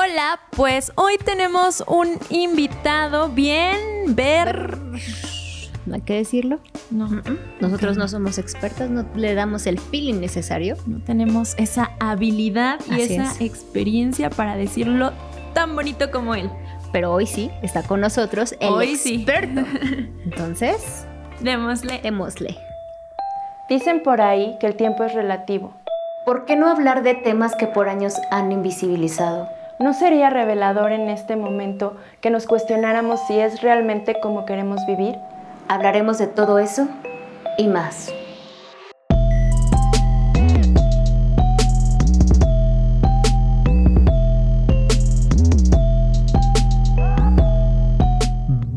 [0.00, 4.78] Hola, pues hoy tenemos un invitado bien ver.
[5.86, 6.60] ¿No hay que decirlo?
[6.90, 7.08] No,
[7.60, 10.76] Nosotros no somos expertas, no le damos el feeling necesario.
[10.86, 13.40] no tenemos esa habilidad y Así esa es.
[13.40, 15.12] experiencia para decirlo
[15.52, 16.48] tan bonito como él.
[16.92, 19.16] Pero hoy sí, está con nosotros el Hoy sí.
[19.16, 19.62] experto.
[20.24, 21.06] Entonces,
[21.40, 22.00] Démosle.
[22.02, 22.56] démosle.
[23.68, 25.72] Dicen por ahí que el tiempo es relativo.
[26.24, 29.48] ¿Por qué no hablar de temas que por años han invisibilizado?
[29.78, 35.14] ¿No sería revelador en este momento que nos cuestionáramos si es realmente como queremos vivir?
[35.68, 36.88] Hablaremos de todo eso
[37.56, 38.12] y más.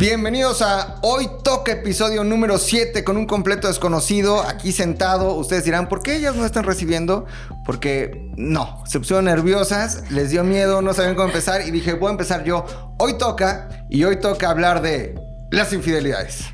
[0.01, 5.35] Bienvenidos a Hoy Toca episodio número 7 con un completo desconocido aquí sentado.
[5.35, 7.27] Ustedes dirán, ¿por qué ellas no están recibiendo?
[7.67, 12.07] Porque no, se pusieron nerviosas, les dio miedo, no sabían cómo empezar y dije, voy
[12.07, 12.65] a empezar yo.
[12.97, 15.13] Hoy toca y hoy toca hablar de
[15.51, 16.45] las infidelidades.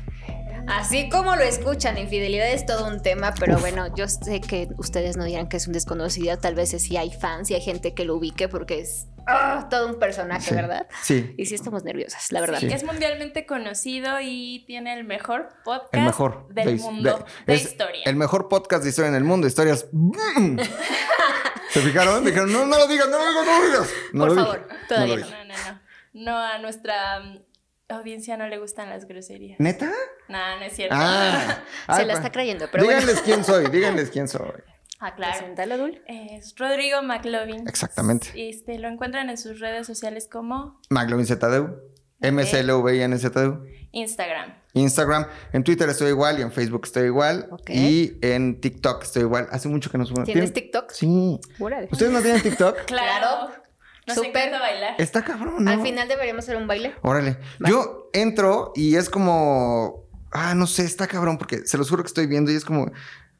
[0.68, 5.16] Así como lo escuchan, infidelidad es todo un tema, pero bueno, yo sé que ustedes
[5.16, 8.04] no dirán que es un desconocido, tal vez sí hay fans y hay gente que
[8.04, 10.54] lo ubique porque es ah, todo un personaje, Sí.
[10.54, 10.86] ¿verdad?
[11.02, 12.58] Sí, Y sí estamos nerviosas, la verdad.
[12.60, 12.66] Sí.
[12.66, 17.62] Es mundialmente conocido y tiene el mejor podcast el mejor del de- mundo de, es
[17.64, 18.02] historia.
[18.04, 19.86] El mejor podcast de historia en el mundo, historias.
[21.70, 22.24] ¿Se fijaron?
[22.24, 23.88] Dijeron, no, no lo digas, no lo digas, no lo digas.
[24.12, 25.26] No Por lo favor, todavía lo no.
[25.26, 25.38] dije.
[25.46, 25.88] No, no, no.
[26.14, 27.38] No, a nuestra mm,
[27.88, 29.58] audiencia no le gustan las groserías.
[29.60, 29.90] ¿Neta?
[30.28, 30.94] No, no es cierto.
[30.98, 33.00] Ah, Se ay, la pa- está creyendo, pero bueno.
[33.00, 34.50] díganles quién soy, díganles quién soy.
[35.00, 35.38] Ah, claro.
[35.38, 36.02] Preséntalo, Dul.
[36.08, 37.68] Es Rodrigo McLovin.
[37.68, 38.28] Exactamente.
[38.34, 41.78] Este, lo encuentran en sus redes sociales como Maglovin ZDU,
[42.20, 44.54] MSLVINZDU, Instagram.
[44.74, 47.70] Instagram, en Twitter estoy igual y en Facebook estoy igual Ok.
[47.70, 49.48] y en TikTok estoy igual.
[49.50, 50.24] Hace mucho que no subo.
[50.24, 50.90] ¿Tienes ¿Tienen- TikTok?
[50.90, 51.40] Sí.
[51.58, 51.88] Órale.
[51.90, 52.84] ¿Ustedes no tienen TikTok?
[52.84, 53.50] Claro.
[54.08, 54.30] Nos Súper.
[54.36, 54.94] encanta bailar.
[54.98, 55.70] Está cabrón, ¿no?
[55.70, 56.94] Al final deberíamos hacer un baile.
[57.02, 57.38] Órale.
[57.64, 57.68] Va.
[57.68, 60.04] Yo entro y es como.
[60.32, 62.90] Ah, no sé, está cabrón, porque se los juro que estoy viendo y es como.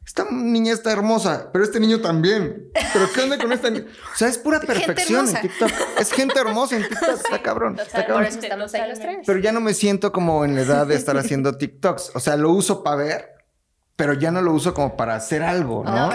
[0.07, 2.71] Esta niña está hermosa, pero este niño también.
[2.95, 3.85] Pero ¿qué onda con esta niña?
[4.11, 5.41] O sea, es pura perfección en hermosa.
[5.43, 5.71] TikTok.
[6.01, 7.09] Es gente hermosa en TikTok.
[7.11, 7.79] Está cabrón.
[7.79, 8.17] Está cabrón.
[8.17, 9.19] Por eso estamos ahí los tres.
[9.27, 12.13] Pero ya no me siento como en la edad de estar haciendo TikToks.
[12.15, 13.29] O sea, lo uso para ver,
[13.97, 16.09] pero ya no lo uso como para hacer algo, ¿no?
[16.09, 16.15] Ok.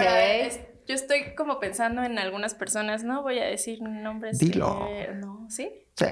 [0.86, 4.38] Yo estoy como pensando en algunas personas, no voy a decir nombres.
[4.38, 4.86] Dilo.
[4.86, 5.70] que- no, ¿sí?
[5.96, 6.06] Sí.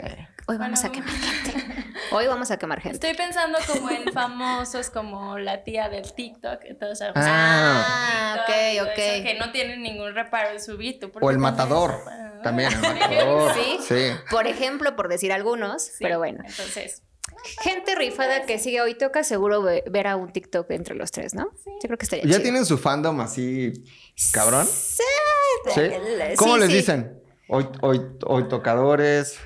[0.47, 0.88] Hoy vamos Bueno.
[0.88, 1.84] a quemar gente.
[2.12, 2.94] Hoy vamos a quemar gente.
[3.09, 6.60] Estoy pensando como en famosos como la tía del TikTok.
[6.65, 8.99] Entonces, Ah, TikTok ok, todo ok.
[8.99, 10.99] eso, Que no tienen ningún reparo en subir.
[11.00, 11.94] ¿Tú por O el matador.
[12.09, 13.53] Ah, También el matador.
[13.54, 13.78] Sí.
[13.89, 14.10] Sí.
[14.31, 16.43] Por ejemplo, por decir algunos, Sí, pero bueno.
[16.47, 17.03] Entonces,
[17.62, 21.50] Gente rifada que sigue hoy toca, seguro ve- verá un TikTok entre los tres, ¿no?
[21.65, 22.43] Yo creo que estaría ¿Ya chido.
[22.43, 23.72] tienen su fandom así
[24.33, 24.67] cabrón?
[24.67, 25.03] Sí.
[25.75, 25.81] ¿Sí?
[25.91, 26.77] Sí, ¿Cómo les sí.
[26.77, 27.23] dicen?
[27.49, 29.39] Hoy, hoy, hoy tocadores,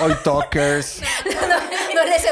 [0.00, 1.00] hoy talkers.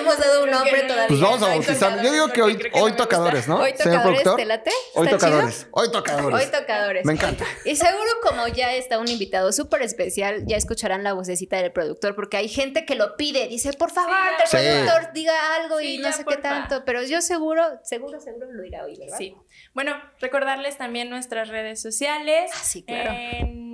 [0.01, 0.89] Hemos dado un nombre no.
[0.89, 1.09] todavía.
[1.09, 2.03] Pues vamos a bautizar.
[2.03, 3.57] Yo digo que hoy, que hoy tocadores, ¿no?
[3.59, 4.37] Hoy Señor tocadores, productor.
[4.37, 4.71] ¿te late?
[4.95, 5.67] Hoy ¿Está tocadores.
[5.71, 6.41] Hoy tocadores.
[6.47, 7.05] Hoy tocadores.
[7.07, 7.45] Me encanta.
[7.65, 12.15] Y seguro como ya está un invitado súper especial, ya escucharán la vocecita del productor,
[12.15, 14.57] porque hay gente que lo pide, dice, por favor, que el Sí.
[14.85, 18.63] productor diga algo Sí, y no sé qué tanto, pero yo seguro, seguro, seguro lo
[18.63, 19.17] dirá hoy, ¿verdad?
[19.19, 19.35] sí.
[19.75, 22.51] Bueno, recordarles también nuestras redes sociales.
[22.55, 23.11] Ah, sí, claro.
[23.13, 23.70] En-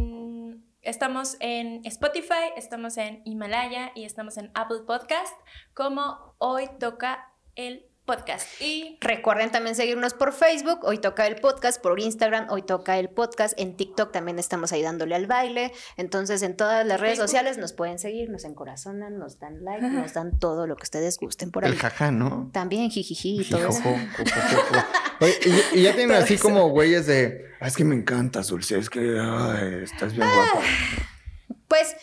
[0.87, 5.35] Estamos en Spotify, estamos en Himalaya y estamos en Apple Podcast,
[5.75, 8.47] como hoy toca el podcast.
[8.63, 13.09] Y Recuerden también seguirnos por Facebook, hoy toca el podcast, por Instagram, hoy toca el
[13.11, 17.29] podcast, en TikTok también estamos ahí dándole al baile, entonces en todas las redes Facebook.
[17.29, 21.19] sociales nos pueden seguir, nos encorazonan, nos dan like, nos dan todo lo que ustedes
[21.19, 21.73] gusten por ahí.
[21.73, 22.49] El jaja, ¿no?
[22.53, 23.83] También jijiji y todo eso.
[25.75, 26.43] Y, y ya tienen Todo así eso.
[26.45, 27.47] como güeyes de.
[27.61, 28.79] "Ah, es que me encantas, Dulce.
[28.79, 30.61] Es que ay, estás bien guapa.
[31.69, 31.97] Pues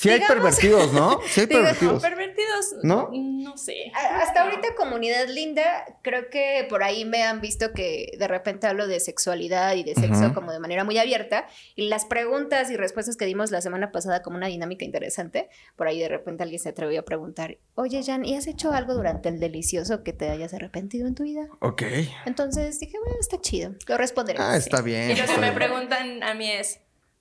[0.00, 1.20] Sí, hay digamos- pervertidos, ¿no?
[1.28, 2.02] Sí, hay Digo, pervertidos.
[2.02, 3.10] pervertidos, ¿No?
[3.12, 3.90] No sé.
[3.94, 8.66] a- hasta ahorita comunidad linda, creo que por ahí me han visto que de repente
[8.66, 12.76] hablo de sexualidad y de sexo como de manera muy abierta y las preguntas y
[12.76, 16.60] respuestas que dimos la semana pasada como una dinámica interesante, por ahí de repente alguien
[16.60, 20.28] se atrevió a preguntar, oye Jan, ¿y has hecho algo durante el delicioso que te
[20.30, 21.48] hayas arrepentido en tu vida?
[21.60, 21.82] Ok.
[22.26, 24.46] Entonces dije, bueno, está chido, lo responderemos.
[24.48, 25.10] Ah, está bien.
[25.10, 25.54] Y lo que me bien.
[25.54, 26.80] preguntan a mí es,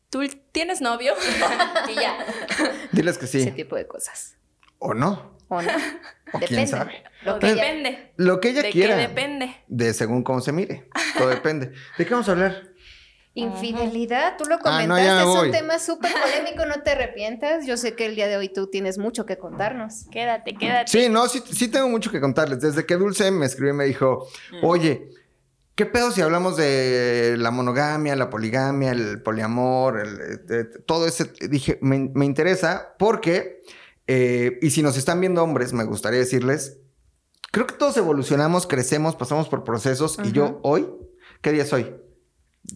[0.09, 0.21] ¿tú
[0.51, 1.13] tienes novio?
[1.89, 2.25] y ya.
[2.91, 3.51] Diles que Ese sí.
[3.51, 4.35] tipo de cosas.
[4.79, 5.37] O no.
[5.49, 5.71] ¿O no?
[6.33, 7.03] O quién sabe.
[7.23, 8.13] Lo que ella- depende.
[8.17, 8.95] Lo que ella ¿De quiera.
[8.95, 9.55] qué depende?
[9.67, 10.87] De según cómo se mire.
[11.17, 11.71] Todo depende.
[11.97, 12.69] ¿De qué vamos a hablar?
[13.35, 16.91] Infidelidad, tú lo Ah, comentaste, no, ya me es un tema súper polémico, no te
[16.91, 17.65] arrepientas.
[17.65, 20.05] Yo sé que el día de hoy tú tienes mucho que contarnos.
[20.11, 20.91] Quédate, quédate.
[20.91, 22.59] Sí, no, sí, sí tengo mucho que contarles.
[22.61, 24.65] Desde que Dulce me escribió y me dijo, Mm.
[24.65, 25.09] oye,
[25.79, 31.07] ¿qué pedo si hablamos de la monogamia, la poligamia, el poliamor, el- de- de- todo
[31.07, 31.31] ese?
[31.49, 33.61] Dije, me, me interesa porque,
[34.05, 36.79] eh, y si nos están viendo hombres, me gustaría decirles,
[37.53, 40.85] creo que todos evolucionamos, crecemos, pasamos por procesos y yo hoy,
[41.41, 41.83] ¿qué día soy?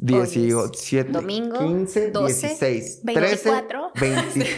[0.02, 3.92] Hoy es 17, domingo, 15, 12, 16, 24.
[3.94, 4.50] 13, 20.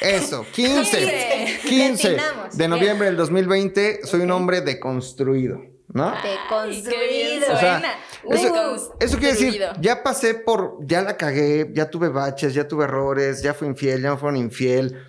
[0.00, 1.58] Eso, 15.
[1.68, 2.56] 15 Le atinamos.
[2.56, 4.00] de noviembre del 2020.
[4.04, 5.60] Soy un hombre deconstruido,
[5.92, 6.12] ¿no?
[6.22, 7.52] Bien construido.
[7.52, 7.98] O sea.
[8.30, 12.84] Eso, eso quiere decir, ya pasé por, ya la cagué, ya tuve baches, ya tuve
[12.84, 15.06] errores, ya fui infiel, ya me fueron infiel.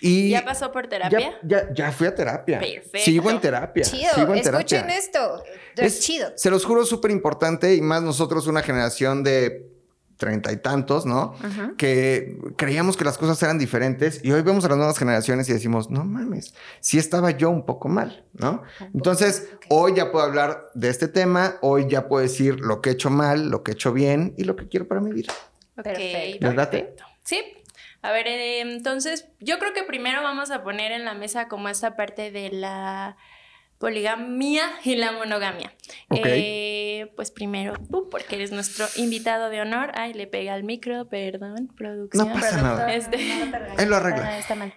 [0.00, 1.38] Y ¿Ya pasó por terapia?
[1.42, 2.58] Ya, ya, ya fui a terapia.
[2.58, 2.98] Perfecto.
[2.98, 3.84] Sigo en terapia.
[3.84, 4.96] Chido, sigo en escuchen terapia.
[4.96, 5.44] esto.
[5.76, 6.32] Es, chido.
[6.34, 9.75] Se los juro, súper importante y más nosotros, una generación de
[10.16, 11.34] treinta y tantos, ¿no?
[11.76, 15.52] Que creíamos que las cosas eran diferentes y hoy vemos a las nuevas generaciones y
[15.52, 18.62] decimos, no mames, sí estaba yo un poco mal, ¿no?
[18.94, 22.92] Entonces, hoy ya puedo hablar de este tema, hoy ya puedo decir lo que he
[22.92, 25.32] hecho mal, lo que he hecho bien y lo que quiero para mi vida.
[25.76, 26.46] Ok, Perfecto.
[26.46, 26.78] ¿Les late?
[26.78, 27.04] perfecto.
[27.24, 27.42] Sí.
[28.02, 31.68] A ver, eh, entonces, yo creo que primero vamos a poner en la mesa como
[31.68, 33.16] esta parte de la
[33.78, 35.72] poligamia y la monogamia.
[36.10, 39.92] Eh, pues primero tú, porque eres nuestro invitado de honor.
[39.94, 42.28] Ay, le pega al micro, perdón, producción.
[42.28, 42.94] No pasa nada.
[42.94, 43.16] Este,
[43.78, 44.38] Él lo arregla.
[44.38, 44.72] Está mal.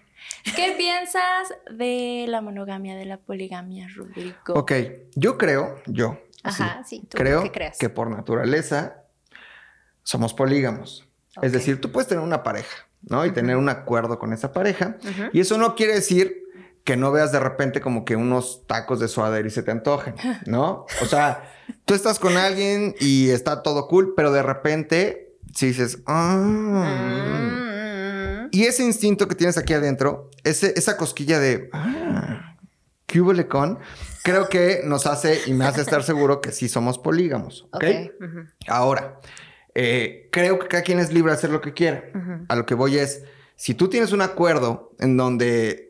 [0.56, 4.36] ¿Qué piensas de la monogamia, de la poligamia, Rodrigo?
[4.54, 4.74] Ok,
[5.16, 7.02] yo creo, yo, Ajá, sí.
[7.10, 7.78] Tú creo ¿qué creas?
[7.78, 9.04] que por naturaleza
[10.04, 11.08] somos polígamos.
[11.42, 13.26] Es decir, tú puedes tener una pareja, ¿no?
[13.26, 14.98] Y tener un acuerdo con esa pareja.
[15.32, 16.44] Y eso no quiere decir
[16.90, 20.16] que no veas de repente como que unos tacos de suadero y se te antojen,
[20.48, 20.88] ¿no?
[21.04, 21.44] O sea,
[21.86, 26.36] tú estás con alguien y está todo cool, pero de repente si dices, ah.
[26.36, 27.60] Mm.
[28.50, 32.56] Y ese instinto que tienes aquí adentro, ese, esa cosquilla de, ah,
[33.06, 33.78] ¿qué hubo con?
[34.24, 37.84] Creo que nos hace y me hace estar seguro que sí somos polígamos, ¿ok?
[38.68, 39.20] Ahora,
[39.76, 42.06] eh, creo que cada quien es libre de hacer lo que quiera.
[42.48, 43.26] A lo que voy es,
[43.56, 45.89] si tú tienes un acuerdo en donde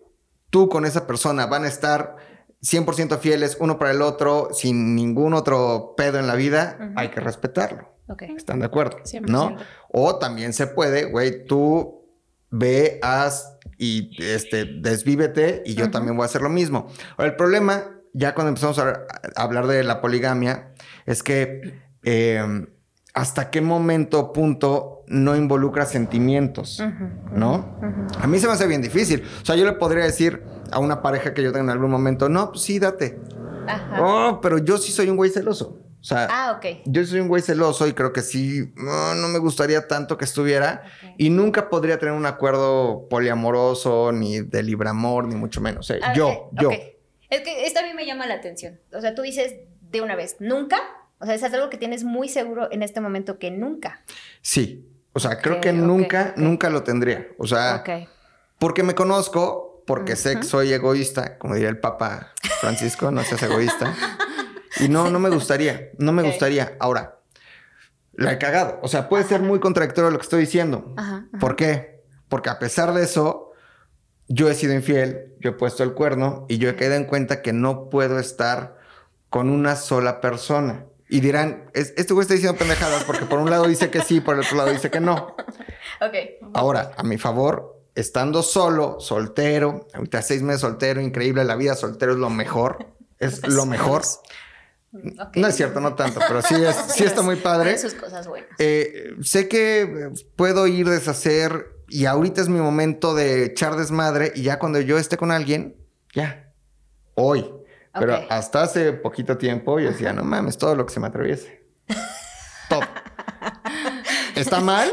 [0.50, 2.16] tú con esa persona van a estar
[2.62, 7.20] 100% fieles uno para el otro, sin ningún otro pedo en la vida, hay que
[7.20, 7.94] respetarlo.
[8.08, 8.24] Ok.
[8.24, 8.98] ¿Están de acuerdo?
[9.04, 9.28] 100%.
[9.28, 9.56] ¿No?
[9.92, 12.06] O también se puede, güey, tú
[12.50, 16.88] ve, haz y este, desvívete y yo también voy a hacer lo mismo.
[17.18, 19.06] Ahora, el problema, ya cuando empezamos a,
[19.36, 20.74] a hablar de la poligamia,
[21.06, 22.66] es que eh,
[23.14, 26.82] hasta qué momento, punto, no involucra sentimientos,
[27.34, 27.78] ¿no?
[28.22, 29.24] A mí se me hace bien difícil.
[29.42, 32.30] O sea, yo le podría decir a una pareja que yo tenga en algún momento,
[32.30, 33.20] no, pues sí, date.
[33.68, 34.02] Ajá.
[34.02, 35.80] Oh, pero yo sí soy un güey celoso.
[36.00, 39.38] O sea, Ah, yo soy un güey celoso y creo que sí, no, no me
[39.40, 40.84] gustaría tanto que estuviera.
[41.18, 45.90] Y nunca podría tener un acuerdo poliamoroso, ni de libre amor, ni mucho menos.
[45.90, 46.00] ¿eh?
[46.02, 46.70] Ah, yo, yo.
[47.30, 48.80] Es que esto a mí me llama la atención.
[48.94, 49.56] O sea, tú dices
[49.92, 50.78] de una vez, nunca.
[51.20, 54.02] O sea, es algo que tienes muy seguro en este momento que nunca.
[54.42, 54.89] Sí.
[55.20, 57.28] O sea, creo que nunca, nunca lo tendría.
[57.38, 57.84] O sea,
[58.58, 62.32] porque me conozco, porque sé que soy egoísta, como diría el Papa
[62.62, 63.94] Francisco, no seas egoísta.
[64.80, 66.78] Y no, no me gustaría, no me gustaría.
[66.80, 67.20] Ahora,
[68.14, 68.80] la he cagado.
[68.82, 70.94] O sea, puede ser muy contradictorio lo que estoy diciendo.
[70.96, 71.26] Ajá.
[71.28, 71.40] ajá.
[71.40, 72.02] ¿Por qué?
[72.30, 73.52] Porque a pesar de eso,
[74.30, 77.42] yo he sido infiel, yo he puesto el cuerno y yo he caído en cuenta
[77.42, 78.78] que no puedo estar
[79.30, 80.86] con una sola persona.
[81.10, 84.22] Y dirán, "Es- este güey está diciendo pendejadas porque por un lado dice que sí,
[84.22, 85.36] por el otro lado dice que no.
[86.02, 86.14] Ok.
[86.54, 92.14] Ahora, a mi favor, estando solo, soltero, ahorita seis meses soltero, increíble, la vida soltero
[92.14, 92.86] es lo mejor,
[93.18, 94.04] es lo mejor.
[95.36, 97.78] No es cierto, no tanto, pero sí, es, sí está muy padre.
[97.78, 98.50] Sus cosas buenas.
[98.58, 104.44] Eh, sé que puedo ir deshacer y ahorita es mi momento de echar desmadre y
[104.44, 105.76] ya cuando yo esté con alguien,
[106.16, 106.52] ya,
[107.16, 107.52] hoy.
[108.00, 108.26] Pero Ok.
[108.30, 111.68] hasta hace poquito tiempo yo decía, no mames, todo lo que se me atraviese.
[112.70, 112.82] Todo.
[114.36, 114.92] ¿Está mal?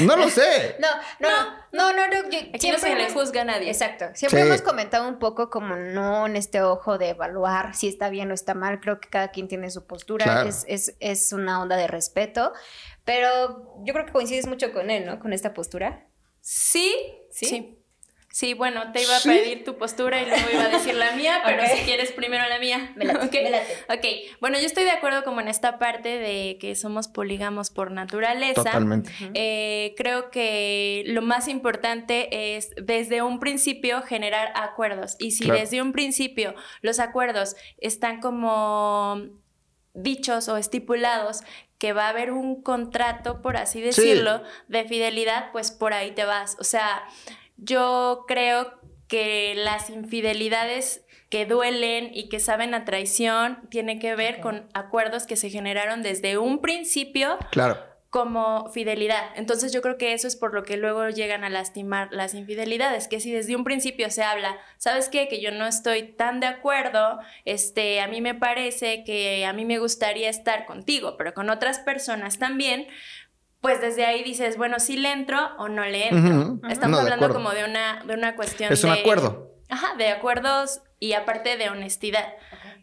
[0.00, 0.76] No lo sé.
[0.78, 0.88] No,
[1.20, 1.28] no,
[1.72, 2.30] no, no, no.
[2.30, 3.68] yo- Aquí no se le juzga a nadie.
[3.70, 4.06] Exacto.
[4.14, 4.46] Siempre Sí.
[4.46, 8.34] hemos comentado un poco como no en este ojo de evaluar si está bien o
[8.34, 8.80] está mal.
[8.80, 10.24] Creo que cada quien tiene su postura.
[10.24, 10.48] Claro.
[10.48, 12.52] Es, es, es una onda de respeto.
[13.04, 15.18] Pero yo creo que coincides mucho con él, ¿no?
[15.18, 16.06] Con esta postura.
[16.40, 16.94] Sí,
[17.30, 17.46] ¿Sí?
[17.46, 17.83] sí.
[18.34, 21.40] Sí, bueno, te iba a pedir tu postura y luego iba a decir la mía,
[21.46, 22.90] pero si quieres primero la mía.
[22.96, 23.32] Me late, Ok.
[23.44, 23.72] me late.
[23.88, 27.92] Ok, bueno, yo estoy de acuerdo como en esta parte de que somos polígamos por
[27.92, 28.54] naturaleza.
[28.64, 29.12] Totalmente.
[29.34, 35.14] Eh, creo que lo más importante es desde un principio generar acuerdos.
[35.20, 35.60] Y si Claro.
[35.60, 39.28] desde un principio los acuerdos están como
[39.92, 41.42] dichos o estipulados
[41.78, 46.24] que va a haber un contrato, por así decirlo, de fidelidad, pues por ahí te
[46.24, 46.56] vas.
[46.58, 47.04] O sea,
[47.56, 48.72] yo creo
[49.08, 55.26] que las infidelidades que duelen y que saben a traición tienen que ver con acuerdos
[55.26, 57.78] que se generaron desde un principio Claro.
[58.10, 59.24] como fidelidad.
[59.34, 63.08] Entonces yo creo que eso es por lo que luego llegan a lastimar las infidelidades,
[63.08, 65.26] que si desde un principio se habla, ¿sabes qué?
[65.26, 69.64] Que yo no estoy tan de acuerdo, este, a mí me parece que a mí
[69.64, 72.86] me gustaría estar contigo, pero con otras personas también,
[73.64, 76.58] pues desde ahí dices, bueno, si le entro o no le entro.
[76.68, 79.00] Estamos No, hablando como de una, de una cuestión Es un de...
[79.00, 79.52] acuerdo.
[79.70, 82.34] Ajá, de acuerdos y aparte de honestidad,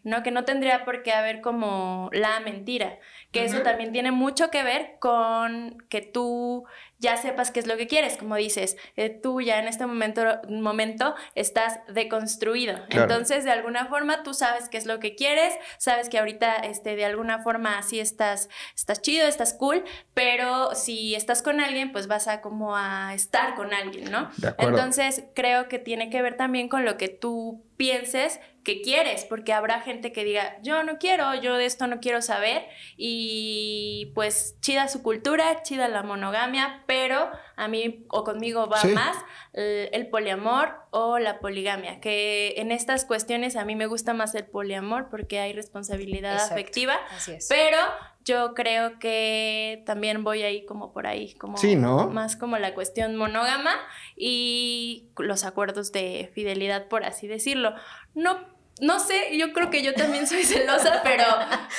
[0.02, 0.24] ¿no?
[0.24, 2.98] Que no tendría por qué haber como la mentira,
[3.30, 6.64] que eso también tiene mucho que ver con que tú
[7.02, 10.22] ya sepas qué es lo que quieres, como dices, eh, tú ya en este momento,
[10.48, 13.02] momento estás deconstruido, Claro.
[13.12, 16.96] entonces de alguna forma tú sabes qué es lo que quieres, sabes que ahorita este,
[16.96, 22.06] de alguna forma así estás, estás chido, estás cool, pero si estás con alguien, pues
[22.06, 24.30] vas a como a estar con alguien, ¿no?
[24.36, 24.78] De acuerdo.
[24.78, 29.52] Entonces, creo que tiene que ver también con lo que tú pienses que quieres, porque
[29.52, 32.64] habrá gente que diga, yo no quiero, yo de esto no quiero saber,
[32.96, 38.88] y pues chida su cultura, chida la monogamia, pero a mí o conmigo va Sí.
[38.88, 39.16] más
[39.52, 44.34] el, el poliamor o la poligamia, que en estas cuestiones a mí me gusta más
[44.34, 46.54] el poliamor porque hay responsabilidad Exacto.
[46.54, 47.48] afectiva, Así es.
[47.48, 47.78] pero
[48.24, 52.08] yo creo que también voy ahí como por ahí, como Sí, ¿no?
[52.08, 53.74] más como la cuestión monógama
[54.16, 57.74] y los acuerdos de fidelidad, por así decirlo.
[58.14, 58.38] No,
[58.80, 61.24] no sé, yo creo que yo también soy celosa, pero,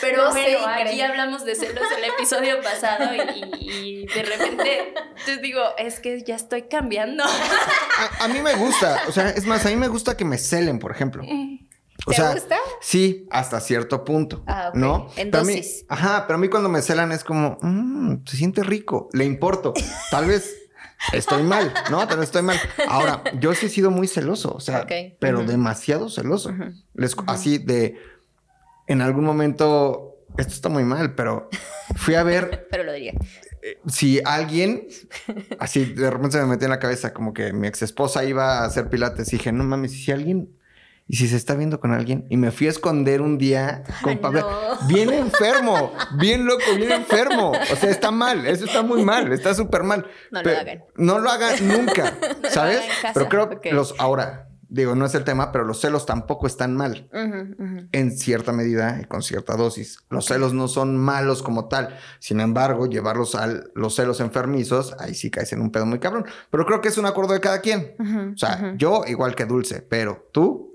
[0.01, 4.93] pero No bueno, aquí hablamos de celos el episodio pasado y, y de repente
[5.25, 7.23] te digo, es que ya estoy cambiando.
[7.23, 10.37] A, a mí me gusta, o sea, es más, a mí me gusta que me
[10.37, 11.23] celen, por ejemplo.
[12.05, 12.57] O ¿Te sea, gusta?
[12.81, 14.43] Sí, hasta cierto punto.
[14.47, 14.75] Ah, ok.
[14.75, 15.09] ¿No?
[15.15, 15.85] En a mí- dosis.
[15.87, 19.73] ajá, pero a mí cuando me celan es como, "Mm, se siente rico, le importo.
[20.11, 20.62] Tal vez
[21.11, 22.05] estoy mal, ¿no?
[22.07, 22.57] Vez estoy mal.
[22.87, 24.85] Ahora, yo sí he sido muy celoso, o sea,
[25.19, 26.53] pero demasiado celoso.
[26.93, 27.97] Les- Así de,
[28.87, 31.49] en algún momento, esto está muy mal, pero
[31.95, 33.13] fui a ver Pero lo diría.
[33.87, 34.87] si alguien,
[35.59, 38.59] así de repente se me metió en la cabeza como que mi ex esposa iba
[38.59, 40.49] a hacer pilates y dije, no mames, ¿y si alguien,
[41.07, 42.25] y si se está viendo con alguien?
[42.29, 44.41] Y me fui a esconder un día con Pablo.
[44.41, 44.87] no.
[44.87, 47.51] Bien enfermo, bien loco, bien enfermo.
[47.51, 50.07] O sea, está mal, eso está muy mal, está súper mal.
[50.31, 50.83] No lo hagan.
[50.95, 52.13] No lo hagan nunca,
[52.49, 52.77] ¿sabes?
[52.77, 53.13] hagan en casa.
[53.13, 56.75] Pero creo que los, ahora, digo, no es el tema, pero los celos tampoco están
[56.75, 57.07] mal
[57.91, 59.99] en cierta medida y con cierta dosis.
[60.09, 61.95] Los celos no son malos como tal.
[62.19, 66.25] Sin embargo, llevarlos a los celos enfermizos, ahí sí caes en un pedo muy cabrón.
[66.49, 67.95] Pero creo que es un acuerdo de cada quien.
[68.33, 70.73] O sea, yo igual que Dulce, pero tú,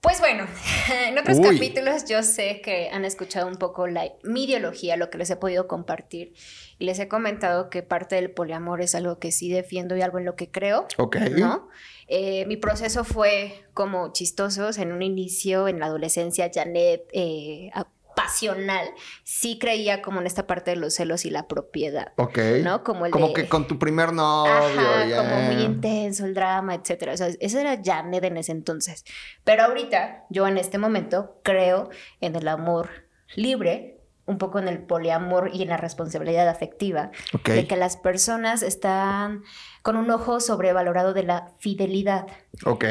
[0.00, 0.46] Pues bueno,
[1.08, 1.44] en otros Uy.
[1.44, 5.36] capítulos yo sé que han escuchado un poco la, mi ideología, lo que les he
[5.36, 6.34] podido compartir.
[6.78, 10.18] Y les he comentado que parte del poliamor es algo que sí defiendo y algo
[10.18, 10.86] en lo que creo.
[10.98, 11.16] ok.
[11.36, 11.68] ¿no?
[12.08, 14.78] Eh, mi proceso fue como chistosos.
[14.78, 17.70] En un inicio, en la adolescencia, Janet, eh,
[18.16, 18.88] pasional,
[19.22, 22.38] sí creía como en esta parte de los celos y la propiedad, Ok.
[22.64, 22.82] ¿no?
[22.82, 24.52] Como el Como de- que con tu primer novio.
[24.52, 27.12] Ajá, como muy intenso el drama, etcétera.
[27.12, 29.04] O sea, eso era Janet en ese entonces.
[29.44, 32.88] Pero ahorita, yo en este momento creo en el amor
[33.34, 33.95] libre,
[34.26, 37.48] un poco en el poliamor y en la responsabilidad afectiva, Ok.
[37.50, 39.42] de que las personas están
[39.82, 42.26] con un ojo sobrevalorado de la fidelidad.
[42.64, 42.84] Ok.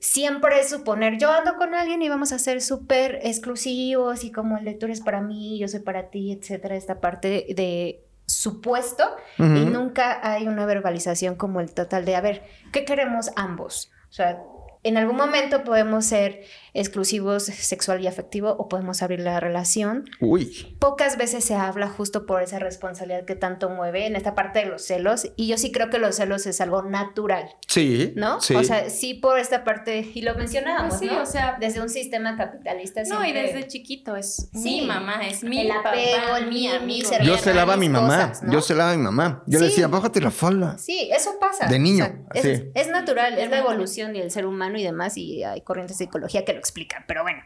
[0.00, 4.56] Siempre es suponer, yo ando con alguien y vamos a ser súper exclusivos y como
[4.56, 9.04] el de tú eres para mí, yo soy para ti, etcétera, esta parte de supuesto
[9.38, 9.70] y Ujú.
[9.70, 13.90] nunca hay una verbalización como el total de, a ver, ¿qué queremos ambos?
[14.08, 14.42] O sea,
[14.84, 16.42] en algún momento podemos ser
[16.74, 20.04] exclusivos sexual y afectivo o podemos abrir la relación.
[20.20, 20.76] Uy.
[20.80, 24.66] Pocas veces se habla justo por esa responsabilidad que tanto mueve en esta parte de
[24.66, 28.12] los celos y yo sí creo que los celos es algo natural, Sí.
[28.16, 28.40] ¿no?
[28.40, 28.54] Sí.
[28.54, 31.22] O sea, sí por esta parte, y lo mencionábamos, Pues sí, ¿no?
[31.22, 33.02] o sea- desde un sistema capitalista.
[33.08, 34.80] No, y desde chiquito es Sí.
[34.80, 37.10] mi mamá, es mi El apego, papá, el mi amigo.
[37.22, 38.28] yo celaba a mi mamá.
[38.30, 38.52] cosas, ¿no?
[38.52, 39.42] Yo celaba a mi mamá.
[39.46, 39.70] Yo le Sí.
[39.72, 40.76] decía, bájate la falda.
[40.78, 41.66] Sí, eso pasa.
[41.66, 42.70] De niño, es, así.
[42.74, 46.04] es natural, es la evolución y el ser humano y demás, y hay corrientes de
[46.04, 47.42] psicología que lo explican, pero bueno.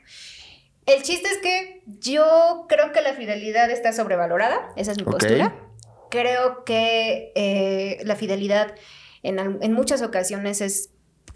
[0.87, 5.55] El chiste es que yo creo que la fidelidad está sobrevalorada, esa es mi postura.
[6.11, 8.75] Creo que eh, la fidelidad
[9.23, 10.91] en, en muchas ocasiones es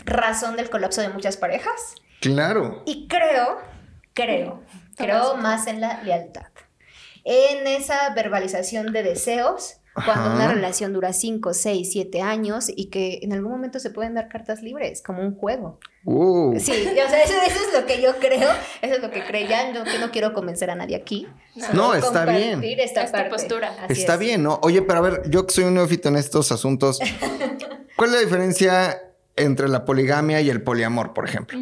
[0.05, 1.95] razón del colapso de muchas parejas.
[2.21, 2.83] Claro.
[2.87, 3.59] Y creo,
[4.15, 4.63] creo,
[4.97, 6.49] creo más en la lealtad.
[7.25, 10.35] En esa verbalización de deseos, cuando Ajá.
[10.35, 14.29] una relación dura 5, 6, 7 años y que en algún momento se pueden dar
[14.29, 15.79] cartas libres, como un juego.
[16.05, 16.55] Uh.
[16.61, 18.51] Sí, o sea, eso, eso es lo que yo creo,
[18.83, 19.49] eso es lo que creo.
[19.49, 21.27] Ya no, que no quiero convencer a nadie aquí.
[21.73, 21.95] No.
[21.95, 22.63] está bien.
[22.63, 23.75] Esta postura.
[23.83, 24.21] Así Está es.
[24.21, 24.61] bien, ¿no?
[24.63, 26.99] Oye, pero a ver, yo que soy un neófito en estos asuntos,
[27.97, 29.03] ¿cuál es la diferencia
[29.35, 31.59] entre la poligamia y el poliamor, por ejemplo?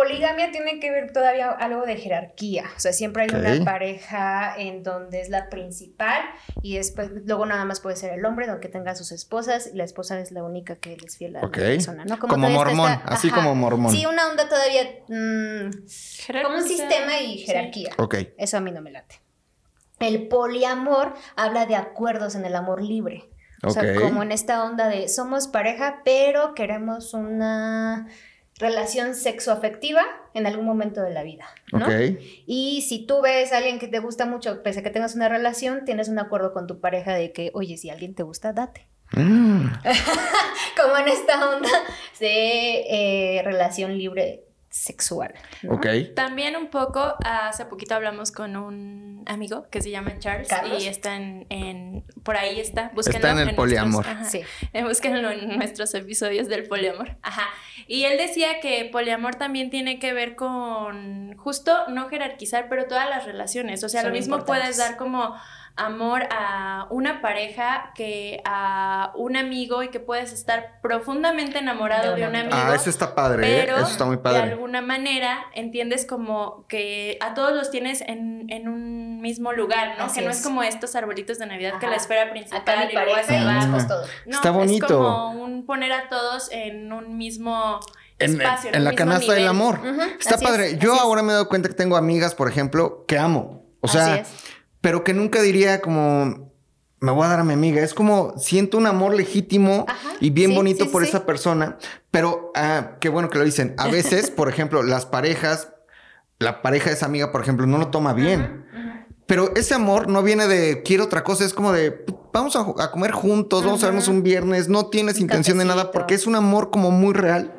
[0.00, 3.34] Poligamia tiene que ver todavía algo de jerarquía, o sea, siempre hay Ok.
[3.36, 6.22] una pareja en donde es la principal
[6.62, 9.84] y después, luego nada más puede ser el hombre, donde tenga sus esposas y la
[9.84, 11.58] esposa es la única que le es fiel a Ok.
[11.58, 12.18] la persona, ¿no?
[12.18, 13.92] Como está mormón, esta- así como mormón.
[13.94, 15.70] Sí, una onda todavía mm,
[16.42, 17.44] como un sistema y Sí.
[17.46, 17.90] jerarquía.
[17.98, 18.14] Ok.
[18.38, 19.20] Eso a mí no me late.
[19.98, 23.28] El poliamor habla de acuerdos en el amor libre.
[23.62, 28.08] O sea, como en esta onda de somos pareja, pero queremos una
[28.60, 30.02] relación sexoafectiva
[30.34, 31.86] en algún momento de la vida, ¿no?
[32.46, 35.28] Y si tú ves a alguien que te gusta mucho, pese a que tengas una
[35.28, 38.86] relación, tienes un acuerdo con tu pareja de que, oye, si alguien te gusta, date.
[39.12, 39.66] Mm,
[40.80, 41.70] Como en esta onda
[42.20, 45.34] de eh, relación libre sexual.
[45.62, 45.74] ¿no?
[45.74, 45.86] ok.
[46.14, 50.82] También un poco, hace poquito hablamos con un amigo que se llama Charles Carlos.
[50.82, 53.18] y está en, en- por ahí está, búsquenlo.
[53.28, 54.06] Está en el poliamor.
[54.06, 54.24] ajá.
[54.24, 54.42] Sí.
[54.72, 57.16] Eh, Búsquenlo en nuestros episodios del poliamor.
[57.22, 57.48] Ajá.
[57.88, 63.08] Y él decía que poliamor también tiene que ver con justo no jerarquizar, pero todas
[63.10, 63.82] las relaciones.
[63.82, 65.34] O sea, Son lo mismo puedes dar como
[65.76, 72.20] amor a una pareja que a un amigo y que puedes estar profundamente enamorado De
[72.22, 72.54] de un amigo.
[72.56, 73.62] Ah, eso está padre, ¿eh?
[73.64, 74.42] Pero Eso está muy de padre.
[74.52, 80.04] alguna manera entiendes como que a todos los tienes en, en un mismo lugar, ¿no?
[80.04, 80.38] Así que no es.
[80.38, 83.52] es como estos arbolitos de Navidad que la esfera principal y luego se y va.
[83.54, 83.68] mis Ah.
[83.68, 84.04] hijos todo.
[84.26, 84.86] No, Está bonito.
[84.86, 87.80] Es como un poner a todos en un mismo
[88.18, 88.70] En, espacio.
[88.74, 89.80] en la canasta del amor.
[90.18, 90.66] Está así padre.
[90.72, 91.00] es, Yo es.
[91.00, 93.64] ahora me he dado cuenta que tengo amigas, por ejemplo, que amo.
[93.80, 94.28] O sea, Así es.
[94.80, 96.50] Pero que nunca diría como
[97.00, 97.82] me voy a dar a mi amiga.
[97.82, 101.08] Es como siento un amor legítimo Ajá, y bien sí, bonito sí, por sí.
[101.08, 101.78] esa persona.
[102.10, 103.74] Pero ah, qué bueno que lo dicen.
[103.78, 105.72] A veces, por ejemplo, las parejas,
[106.38, 108.66] la pareja de esa amiga, por ejemplo, no lo toma bien.
[109.26, 113.10] Pero ese amor no viene de quiero otra cosa, es como de vamos a, comer
[113.12, 116.34] juntos, vamos a vernos un viernes, no tienes Un intención de nada porque es un
[116.34, 117.54] amor como muy real.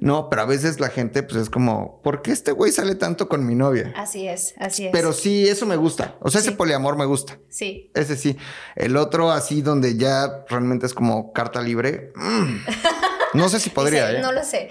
[0.00, 3.28] No, pero a veces la gente pues es como, ¿por qué este güey sale tanto
[3.28, 3.92] con mi novia?
[3.96, 4.92] Así es, así es.
[4.92, 6.16] Pero sí, eso me gusta.
[6.20, 7.38] O sea, ese poliamor me gusta.
[7.48, 7.90] Sí.
[7.94, 8.36] Ese sí.
[8.74, 12.12] El otro así donde ya realmente es como carta libre.
[12.16, 12.56] mm,
[13.34, 14.20] No sé si podría, ¿eh?
[14.20, 14.70] No lo sé.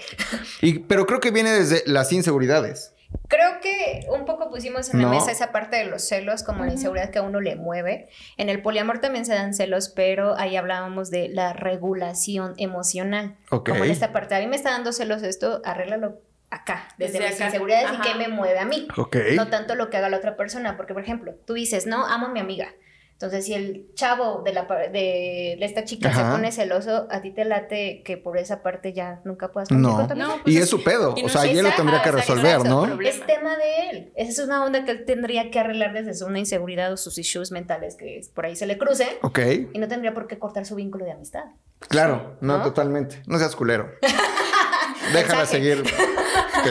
[0.60, 2.92] Y, pero creo que viene desde las inseguridades.
[3.28, 5.14] Creo que un poco pusimos en la No.
[5.14, 8.08] mesa esa parte de los celos, como la inseguridad que a uno le mueve.
[8.36, 13.36] En el poliamor también se dan celos, pero ahí hablábamos de la regulación emocional.
[13.50, 13.70] Ok.
[13.70, 17.26] Como en esta parte, a mí me está dando celos esto, arréglalo acá, desde, Desde
[17.26, 17.46] mis acá.
[17.46, 18.86] inseguridades y qué me mueve a mí.
[18.96, 19.16] Ok.
[19.34, 22.26] No tanto lo que haga la otra persona, porque por ejemplo, tú dices, no, amo
[22.26, 22.68] a mi amiga.
[23.16, 26.26] Entonces, si el chavo de, la, de, de esta chica Ajá.
[26.26, 30.06] se pone celoso, a ti te late que por esa parte ya nunca puedas No.
[30.14, 31.14] No, pues Y es- es su pedo.
[31.24, 32.84] O sea, él lo tendría que resolver, ¿no?
[33.00, 34.12] Es tema de él.
[34.16, 37.16] Esa es una onda que él tendría que arreglar desde su- una inseguridad o sus
[37.16, 39.08] issues mentales que por ahí se le crucen.
[39.22, 39.38] Ok.
[39.72, 41.44] Y no tendría por qué cortar su vínculo de amistad.
[41.88, 42.64] Claro, no, ¿No?
[42.64, 43.22] totalmente.
[43.26, 43.92] No seas culero.
[45.14, 45.84] Déjala seguir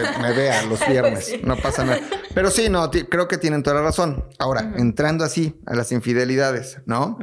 [0.02, 1.34] que me vea los Pues viernes.
[1.44, 2.00] No pasa nada.
[2.34, 4.26] Pero sí, no, creo que tienen toda la razón.
[4.40, 7.18] Ahora, entrando así a las infidelidades, ¿no?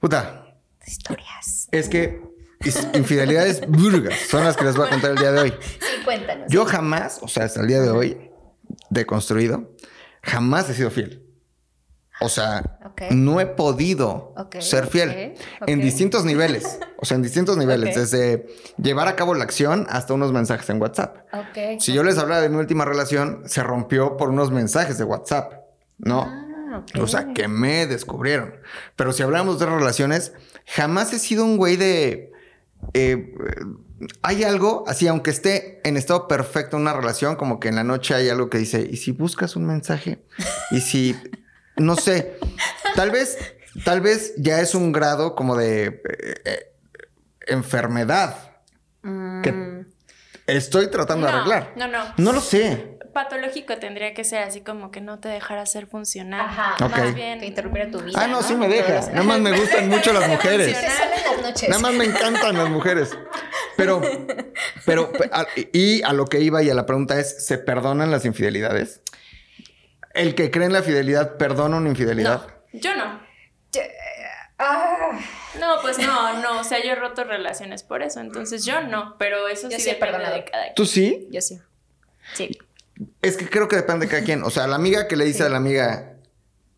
[0.00, 0.46] Puta,
[0.86, 1.68] Historias.
[1.70, 2.20] es que
[2.94, 5.54] infidelidades burgas son las que les voy a contar el día de hoy.
[5.60, 6.46] Sí, cuéntanos.
[6.48, 8.30] Yo jamás, o sea, hasta el día de hoy,
[8.90, 9.74] deconstruido,
[10.22, 11.24] jamás he sido fiel.
[12.22, 12.78] O sea,
[13.10, 15.34] no he podido ser fiel
[15.66, 16.78] en distintos niveles.
[16.98, 18.46] O sea, en distintos niveles, desde
[18.80, 21.16] llevar a cabo la acción hasta unos mensajes en WhatsApp.
[21.78, 25.54] Si yo les hablaba de mi última relación, se rompió por unos mensajes de WhatsApp,
[25.98, 26.22] ¿no?
[26.28, 26.84] Ah.
[27.00, 28.54] O sea, que me descubrieron.
[28.96, 30.32] Pero si hablamos de relaciones,
[30.66, 32.32] jamás he sido un güey de...
[32.94, 33.34] eh,
[34.22, 38.14] hay algo, así, aunque esté en estado perfecto una relación, como que en la noche
[38.14, 40.24] hay algo que dice, ¿y si buscas un mensaje?
[40.70, 41.14] Y si,
[41.76, 42.38] no sé,
[42.94, 43.38] tal vez,
[43.84, 46.72] tal vez ya es un grado como de eh, eh,
[47.46, 48.36] enfermedad
[49.04, 49.84] Mm, que
[50.46, 51.72] estoy tratando de arreglar.
[51.74, 52.04] No, no.
[52.18, 52.98] No lo sé.
[53.12, 56.40] Patológico tendría que ser así como que no te dejara ser funcional.
[56.42, 56.76] Ajá.
[56.88, 57.40] Más bien.
[57.40, 58.12] Que interrumpiera tu vida.
[58.16, 58.92] Ah, no, sí me deja.
[58.94, 60.80] las- Nada más me gustan mucho las mujeres.
[60.80, 61.68] Las noches.
[61.68, 63.10] Nada más me encantan las mujeres.
[63.76, 64.00] Pero,
[64.86, 68.24] pero, a- y a lo que iba y a la pregunta es, ¿se perdonan las
[68.24, 69.00] infidelidades?
[70.14, 72.46] ¿El que cree en la fidelidad perdona una infidelidad?
[72.72, 73.20] Yo no.
[74.58, 75.18] Ah,
[75.58, 76.60] No, pues no, no.
[76.60, 78.20] O sea, yo he roto relaciones por eso.
[78.20, 79.16] Entonces yo no.
[79.18, 80.34] Pero eso Yo sí, sí depende perdonado.
[80.36, 80.74] de cada quien.
[80.74, 81.28] ¿Tú sí?
[81.30, 81.60] yo sí.
[82.34, 82.58] Sí.
[83.22, 84.42] Es que creo que depende de cada quien.
[84.44, 85.44] O sea, la amiga que le dice Sí.
[85.44, 86.12] a la amiga,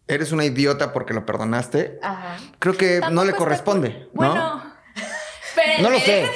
[0.09, 2.37] eres una idiota porque lo perdonaste, Ajá.
[2.59, 4.35] creo que Tampoco no le corresponde, Bueno.
[4.35, 4.64] ¿no?
[5.57, 6.31] Espérenme, No lo sé.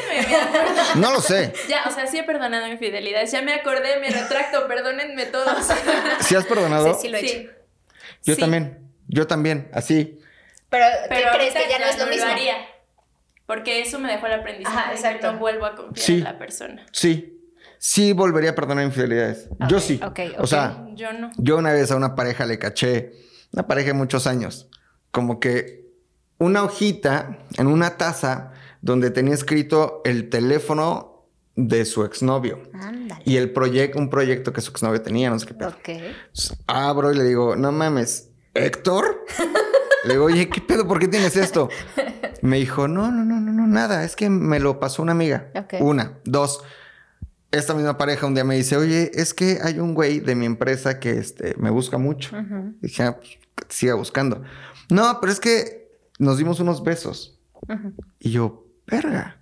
[0.97, 1.53] No lo sé.
[1.69, 3.33] Ya, o sea, sí he perdonado infidelidades.
[3.33, 5.67] Ya me acordé, me retracto, perdónenme todos.
[6.21, 6.95] ¿Si has perdonado?
[6.95, 7.33] Sí, sí lo he hecho.
[7.33, 7.49] Sí.
[8.25, 8.41] Yo Sí.
[8.41, 8.79] también.
[9.09, 9.69] Yo también.
[9.73, 10.19] Así.
[10.71, 12.27] Pero, ¿qué Pero crees que ya no es lo mismo?
[12.31, 12.57] haría.
[13.47, 15.27] Porque eso me dejó el aprendizaje Ajá, de exacto.
[15.29, 16.15] que no vuelvo a confiar Sí.
[16.19, 16.87] en la persona.
[16.93, 17.35] Sí.
[17.79, 19.49] Sí volvería a perdonar infidelidades.
[19.69, 19.99] Yo sí.
[20.05, 20.47] ok, O ok.
[20.47, 21.31] sea, Yo no.
[21.39, 23.13] yo una vez a una pareja le caché,
[23.53, 24.69] una pareja de muchos años,
[25.11, 25.88] como que
[26.39, 33.23] una hojita en una taza donde tenía escrito el teléfono de su exnovio Ándale.
[33.25, 35.75] y el proyecto, un proyecto que su exnovio tenía, no sé qué pedo.
[36.67, 39.25] Abro y le digo, no mames, ¿Héctor?
[40.05, 40.87] le digo, oye, ¿qué pedo?
[40.87, 41.69] ¿Por qué tienes esto?
[42.43, 44.05] Me dijo, no, no, no, no, no, nada.
[44.05, 45.51] Es que me lo pasó una amiga.
[45.81, 46.19] Una.
[46.25, 46.63] Dos.
[47.51, 50.45] Esta misma pareja un día me dice, oye, es que hay un güey de mi
[50.45, 52.37] empresa que este, me busca mucho.
[52.81, 54.43] Dije, ah, pues, siga buscando.
[54.91, 55.88] No, pero es que
[56.19, 57.39] nos dimos unos besos.
[58.19, 59.41] Y yo, verga.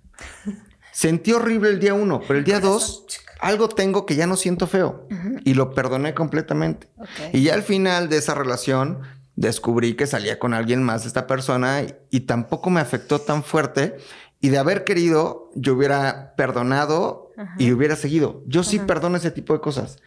[0.91, 3.05] Sentí horrible el día uno, pero el día dos,
[3.39, 5.07] algo tengo que ya no siento feo.
[5.43, 6.89] Y lo perdoné completamente.
[7.33, 9.01] Y ya al final de esa relación,
[9.35, 13.97] descubrí que salía con alguien más esta persona y, y tampoco me afectó tan fuerte.
[14.41, 18.43] Y de haber querido, yo hubiera perdonado y hubiera seguido.
[18.47, 19.97] Yo sí perdono ese tipo de cosas.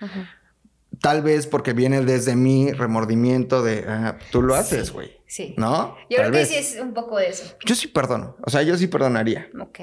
[1.00, 5.18] Tal vez porque viene desde mi remordimiento de, ah, tú lo haces, güey.
[5.26, 5.55] Sí.
[5.57, 5.96] ¿No?
[6.11, 6.48] Yo Tal creo que vez.
[6.48, 7.57] sí es un poco de eso.
[7.64, 8.37] Yo sí perdono.
[8.44, 9.79] O sea, yo sí perdonaría, Ok.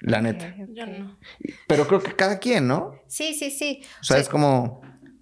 [0.00, 0.54] la neta.
[0.70, 1.18] Yo no.
[1.66, 2.94] Pero creo que cada quien, ¿no?
[3.08, 3.82] Sí, sí, sí.
[4.00, 4.22] O sea, Sí.
[4.22, 4.80] es como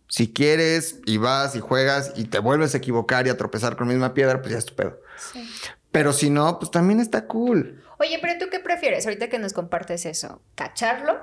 [0.09, 3.89] si quieres y vas y juegas y te vuelves a equivocar y a tropezar con
[3.89, 5.01] la misma piedra, pues ya es tu pedo.
[5.33, 5.49] Sí.
[5.91, 7.83] Pero si no, pues también está cool.
[7.99, 10.43] Oye, pero ¿tú qué prefieres ahorita que nos compartes eso?
[10.55, 11.19] ¿Cacharlo?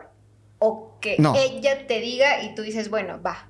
[0.60, 1.36] ¿O que No.
[1.38, 3.50] ella te diga y tú dices, bueno, va,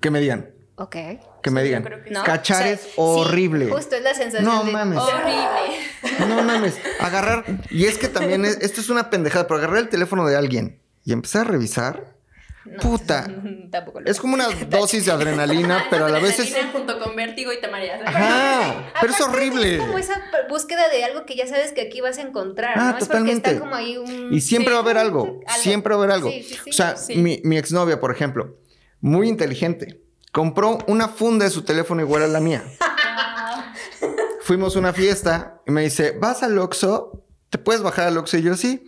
[0.00, 0.96] Que me digan, ok?
[1.42, 1.82] que me Sí, digan.
[1.84, 2.24] creo que ¿No?
[2.24, 3.68] Cachar O sea, es sí, horrible.
[3.70, 4.72] justo es la sensación No de...
[4.72, 4.98] mames.
[4.98, 6.26] Horrible.
[6.28, 7.44] No mames, agarrar.
[7.70, 10.80] Y es que también es- esto es una pendejada, pero agarrar el teléfono de alguien
[11.04, 12.16] y empezar a revisar,
[12.64, 13.26] No, puta.
[13.70, 16.54] Tampoco lo es como una dosis de adrenalina, pero a la vez es.
[16.72, 18.00] Junto con vértigo y te mareas.
[18.04, 19.76] Ajá, pero es horrible.
[19.76, 22.92] Es como esa búsqueda de algo que ya sabes que aquí vas a encontrar, Ah,
[22.92, 22.98] ¿no?
[22.98, 23.32] totalmente.
[23.32, 24.32] Es porque está como ahí un...
[24.34, 24.74] Y siempre Sí.
[24.74, 25.62] va a haber algo, Algo.
[25.62, 26.30] siempre va a haber algo.
[26.30, 26.70] Sí, sí, sí.
[26.70, 27.14] o sea, Sí.
[27.16, 28.56] mi, mi exnovia, por ejemplo,
[29.00, 32.64] muy inteligente, compró una funda de su teléfono igual a la mía.
[34.42, 37.24] Fuimos a una fiesta y me dice, ¿vas al Oxxo?
[37.50, 38.38] ¿Te puedes bajar al Oxxo?
[38.38, 38.86] Y yo, sí.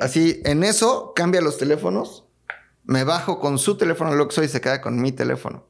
[0.00, 2.26] Así, en eso, cambia los teléfonos,
[2.84, 5.66] me bajo con su teléfono al Oxxo y se queda con mi teléfono.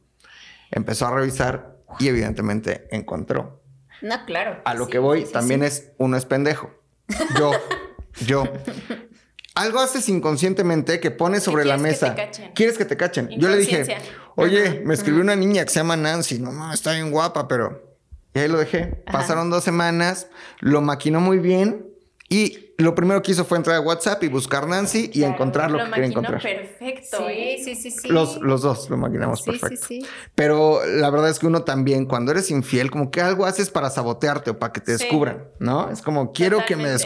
[0.71, 3.63] Empezó a revisar y evidentemente encontró.
[4.03, 4.61] No, claro.
[4.65, 5.67] A lo Sí, que voy, sí, también sí.
[5.67, 6.71] es uno es pendejo.
[7.39, 7.53] Yo,
[8.27, 8.45] yo.
[9.59, 12.15] Algo haces inconscientemente que pones sobre la que mesa.
[12.15, 12.53] cachen.
[12.55, 13.29] ¿Quieres que te cachen?
[13.39, 13.97] Yo le dije,
[14.37, 16.39] oye, me escribió una niña que se llama Nancy.
[16.39, 17.97] No, mames, está bien guapa, pero...
[18.35, 19.03] Y ahí lo dejé.
[19.11, 20.29] Pasaron dos semanas,
[20.61, 21.87] lo maquinó muy bien
[22.29, 25.71] y lo primero que hizo fue entrar a WhatsApp y buscar Nancy y Claro, encontrar
[25.73, 26.41] lo, Lo que quería encontrar.
[26.41, 27.57] perfecto, ¿eh?
[27.65, 28.09] Sí, sí, sí, sí.
[28.09, 29.87] Los, los dos lo maquinamos Sí, sí, perfecto.
[29.89, 30.07] sí.
[30.37, 33.91] Pero la verdad es que uno también, cuando eres infiel, como que algo haces para
[33.91, 35.05] sabotearte o para que te Sí.
[35.05, 35.91] descubran, ¿no?
[35.91, 37.05] Es como, quiero que me Totalmente.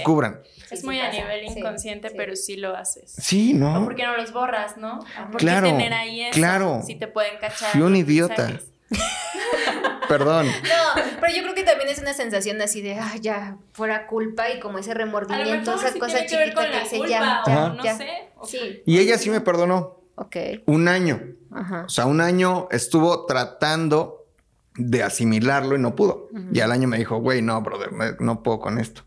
[0.72, 2.14] Es muy sí a nivel inconsciente, sí.
[2.16, 3.12] pero sí lo haces.
[3.18, 3.85] Sí, ¿O ¿no?
[3.85, 4.98] por qué no los borras, no?
[5.30, 6.32] ¿Por qué Claro, tener ahí eso?
[6.32, 6.82] claro.
[6.87, 7.70] Si te pueden cachar.
[7.72, 8.61] Fui un idiota.
[10.08, 10.46] Perdón.
[10.46, 14.50] No, pero yo creo que también es una sensación así de, ay, ya, fuera culpa
[14.50, 16.70] y como ese A lo remordimiento, mejor esa sí cosa tiene que ver chiquita con
[16.70, 17.96] que la dice, culpa, ya, o ya, no ya.
[17.96, 18.08] sé.
[18.37, 20.00] o- Sí, Y ella sí me perdonó.
[20.16, 20.37] ok.
[20.66, 21.22] Un año.
[21.50, 21.85] Ajá.
[21.87, 24.26] O sea, un año estuvo tratando
[24.74, 26.28] de asimilarlo y no pudo.
[26.52, 29.02] Y al año me dijo, güey, no, brother, me- no puedo con esto.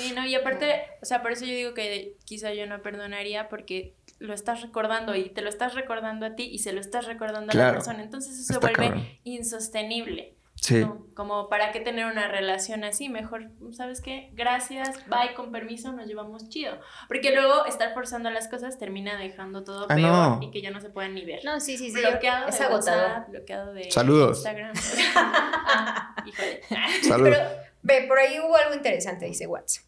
[0.00, 3.48] Sí, no, y aparte, o sea, por eso yo digo que quizá yo no perdonaría
[3.48, 7.06] porque lo estás recordando y te lo estás recordando a ti y se lo estás
[7.06, 8.02] recordando a la persona.
[8.02, 9.08] Entonces eso se vuelve cabrón.
[9.24, 10.34] insostenible.
[10.56, 10.80] Sí.
[10.80, 11.06] ¿no?
[11.14, 14.28] Como para qué tener una relación así, mejor, ¿sabes qué?
[14.34, 16.78] Gracias, bye, con permiso, nos llevamos chido.
[17.08, 20.38] Porque luego estar forzando las cosas termina dejando todo Ah, peor no.
[20.42, 21.40] y que ya no se pueden ni ver.
[21.46, 21.98] No, sí, sí, sí.
[21.98, 22.66] bloqueado es de.
[22.66, 24.36] WhatsApp, bloqueado de Saludos.
[24.38, 24.72] Instagram.
[25.14, 26.60] Ah, híjole.
[27.08, 27.24] Salud.
[27.30, 27.38] Pero,
[27.82, 29.86] ve, por ahí hubo algo interesante, dice Watts.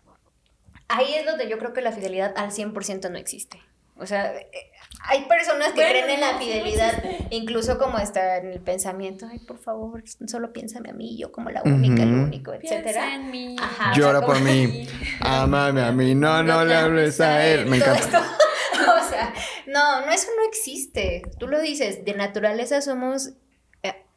[0.94, 3.60] Ahí es donde yo creo que la fidelidad al 100% no existe.
[3.96, 4.48] O sea, eh,
[5.04, 9.26] hay personas que Bueno, creen en la no fidelidad, incluso como está en el pensamiento,
[9.30, 12.22] ay, por favor, solo piénsame a mí, yo como la única, el Ujú.
[12.24, 13.14] único, Piensa etcétera.
[13.14, 13.56] en mí.
[13.60, 13.92] Ajá.
[13.94, 14.88] Llora o sea, por mí.
[15.20, 16.14] Amame a mí.
[16.14, 17.66] No, no le hables a él.
[17.66, 18.00] Me encanta.
[18.00, 18.18] esto.
[19.06, 19.32] o sea,
[19.66, 21.22] no, no, eso no existe.
[21.38, 23.30] Tú lo dices, de naturaleza somos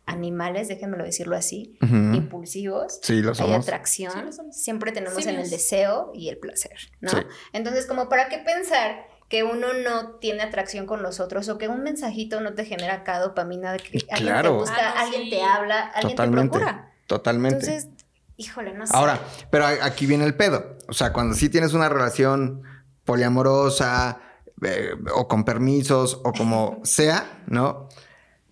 [0.08, 3.00] animales, déjenmelo decirlo así, impulsivos.
[3.02, 3.64] Sí, lo Hay somos.
[3.64, 4.56] atracción, Sí, lo somos.
[4.56, 7.10] siempre tenemos en el deseo y el placer, ¿no?
[7.10, 7.18] Sí.
[7.54, 11.68] Entonces, como para qué pensar que uno no tiene atracción con los otros o que
[11.68, 14.52] un mensajito no te genera acá dopamina de que alguien Claro.
[14.52, 16.60] te busca, Ah, no, alguien te habla, alguien Totalmente.
[16.60, 16.92] te procura.
[17.08, 17.66] Totalmente.
[17.66, 17.90] Entonces,
[18.38, 18.94] híjole, no sé.
[18.96, 20.78] Ahora, pero aquí viene el pedo.
[20.88, 22.62] O sea, cuando sí tienes una relación
[23.04, 24.20] poliamorosa
[24.62, 27.90] eh, o con permisos o como sea, ¿no?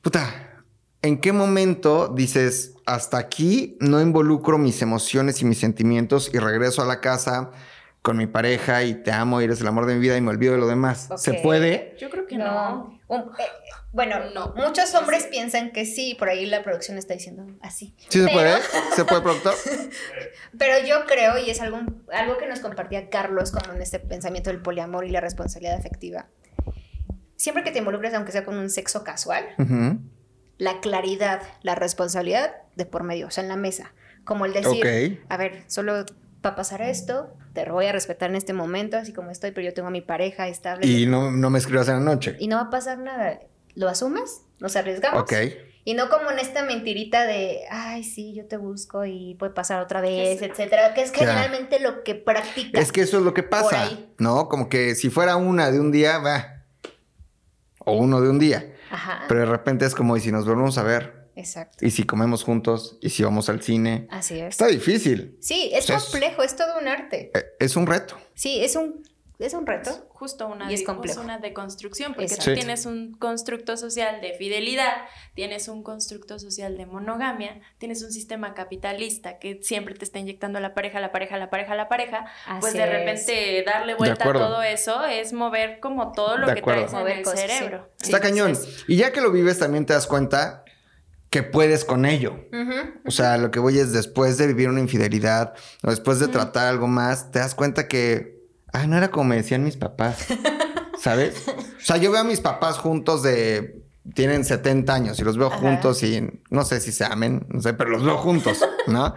[0.02, 0.53] Puta,
[1.04, 6.82] ¿en qué momento dices, hasta aquí no involucro mis emociones y mis sentimientos y regreso
[6.82, 7.52] a la casa
[8.02, 10.30] con mi pareja y te amo y eres el amor de mi vida y me
[10.32, 11.08] olvido de lo demás.
[11.18, 11.96] ¿Se puede?
[12.00, 13.00] Yo creo que no.
[13.10, 13.24] Eh,
[13.94, 14.54] bueno, No.
[14.58, 17.96] muchos hombres piensan que sí, por ahí la producción está diciendo así.
[18.10, 18.54] ¿Sí se Pero- puede?
[18.96, 19.54] ¿Se puede, productor?
[20.58, 21.80] Pero yo creo, y es algo,
[22.12, 26.28] algo que nos compartía Carlos como en este pensamiento del poliamor y la responsabilidad afectiva.
[27.38, 29.46] Siempre que te involucres, aunque sea con un sexo casual.
[30.58, 33.94] La claridad, la responsabilidad de por medio, o sea, en la mesa.
[34.24, 36.06] Como el decir, a ver, solo
[36.46, 39.66] va a pasar esto, te voy a respetar en este momento, así como estoy, pero
[39.66, 40.86] yo tengo a mi pareja estable.
[40.88, 42.36] Y no, no me escribas en la noche.
[42.40, 43.40] y no va a pasar nada.
[43.76, 44.42] ¿Lo asumes?
[44.60, 45.22] ¿Nos arriesgamos?
[45.24, 45.34] Ok.
[45.86, 49.82] Y no como en esta mentirita de, ay, sí, yo te busco y puede pasar
[49.82, 50.46] otra vez, Sí.
[50.46, 51.18] etcétera, que es Ya.
[51.20, 52.80] generalmente lo que practica.
[52.80, 53.90] Es que eso es lo que pasa.
[54.20, 54.48] ¿no?
[54.48, 56.64] Como que si fuera una de un día, va.
[57.80, 58.73] O uno de un día.
[58.94, 59.24] Ajá.
[59.28, 61.30] Pero de repente es como, ¿y si nos volvemos a ver?
[61.36, 61.84] Exacto.
[61.86, 63.00] ¿Y si comemos juntos?
[63.02, 64.08] ¿Y si vamos al cine?
[64.12, 64.50] Así es.
[64.50, 65.36] Está difícil.
[65.42, 67.32] Sí, es Es- complejo, es todo un arte.
[67.34, 68.16] Eh, Es un reto.
[68.36, 69.02] Sí, es un,
[69.46, 70.08] es un reto.
[70.10, 71.16] Justo una, Y es de- complejo.
[71.20, 72.52] justo una deconstrucción, porque Exacto.
[72.52, 74.94] tú tienes un constructo social de fidelidad,
[75.34, 80.58] tienes un constructo social de monogamia, tienes un sistema capitalista que siempre te está inyectando
[80.60, 82.26] a la pareja, la pareja, la pareja, la pareja,
[82.62, 82.90] pues de es.
[82.90, 86.82] repente darle vuelta a todo eso es mover como todo lo De que acuerdo.
[86.82, 87.48] traes en Mover el cosas, sí.
[87.48, 87.90] cerebro.
[88.02, 88.54] Está cañón.
[88.88, 90.64] Y ya que lo vives, también te das cuenta
[91.30, 92.46] que puedes con ello.
[93.06, 96.68] O sea, lo que voy es después de vivir una infidelidad o después de tratar
[96.68, 98.33] algo más, te das cuenta que,
[98.74, 100.26] ah, no era como me decían mis papás,
[101.00, 101.48] ¿sabes?
[101.48, 103.82] O sea, yo veo a mis papás juntos de,
[104.14, 105.58] tienen 70 años y los veo Ajá.
[105.58, 109.16] juntos y no sé si se amen, no sé, pero los veo juntos, ¿no?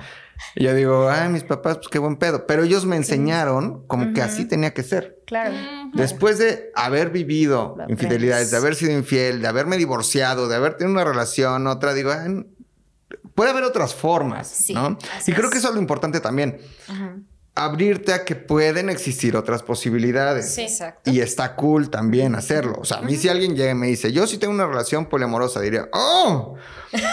[0.54, 2.46] Y yo digo, ah, mis papás, pues qué buen pedo.
[2.46, 5.22] Pero ellos me enseñaron como que así tenía que ser.
[5.26, 5.54] Claro.
[5.94, 10.74] Después de haber vivido Lo infidelidades, de haber sido infiel, de haberme divorciado, de haber
[10.76, 12.26] tenido una relación, otra, digo, "Ah,
[13.34, 14.98] puede haber otras formas, Sí, ¿no?
[15.26, 15.52] Y creo es.
[15.52, 17.16] que eso es lo importante también, Ajá.
[17.56, 20.54] Abrirte a que pueden existir otras posibilidades.
[20.54, 20.62] Sí.
[20.62, 21.10] Exacto.
[21.10, 22.76] Y está cool también hacerlo.
[22.78, 25.06] O sea, a mí si alguien llega y me dice, yo sí tengo una relación
[25.06, 26.54] poliamorosa, diría, oh,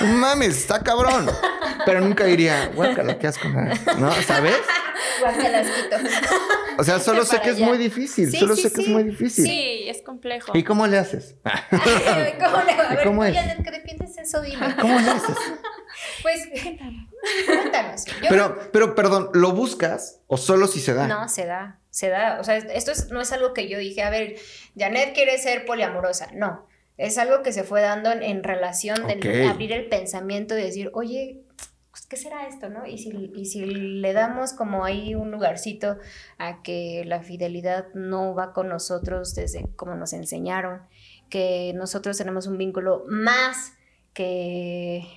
[0.03, 1.27] mames, está cabrón.
[1.85, 4.11] Pero nunca diría, guácala, qué asco, ¿no?
[4.27, 4.57] ¿Sabes?
[5.19, 5.95] Guacalasquito.
[6.77, 9.03] O sea, solo sé que es muy difícil, Sí, solo sí, sé que es muy
[9.03, 9.45] difícil.
[9.45, 10.51] Sí, es complejo.
[10.53, 11.35] ¿Y cómo le haces?
[11.69, 12.89] ¿Cómo le va?
[12.89, 13.35] A ver, ¿Cómo tú, es?
[13.35, 14.75] Janet, que defiendes eso, dime.
[14.79, 15.37] ¿Cómo le haces?
[16.21, 18.05] Pues, cuéntanos.
[18.05, 21.07] Yo Pero, pero, perdón, ¿lo buscas o solo si se da?
[21.07, 22.39] No, se da, se da.
[22.39, 24.35] O sea, esto es- no es algo que yo dije, a ver,
[24.77, 26.27] Janet quiere ser poliamorosa.
[26.33, 29.49] No, es algo que se fue dando en, en relación de Ok.
[29.51, 31.41] abrir el pensamiento y decir, oye,
[31.91, 32.85] pues, ¿qué será esto, no?
[32.87, 35.97] Y si, y si le damos como ahí un lugarcito
[36.39, 40.81] a que la fidelidad no va con nosotros desde como nos enseñaron,
[41.29, 43.73] que nosotros tenemos un vínculo más
[44.13, 45.07] que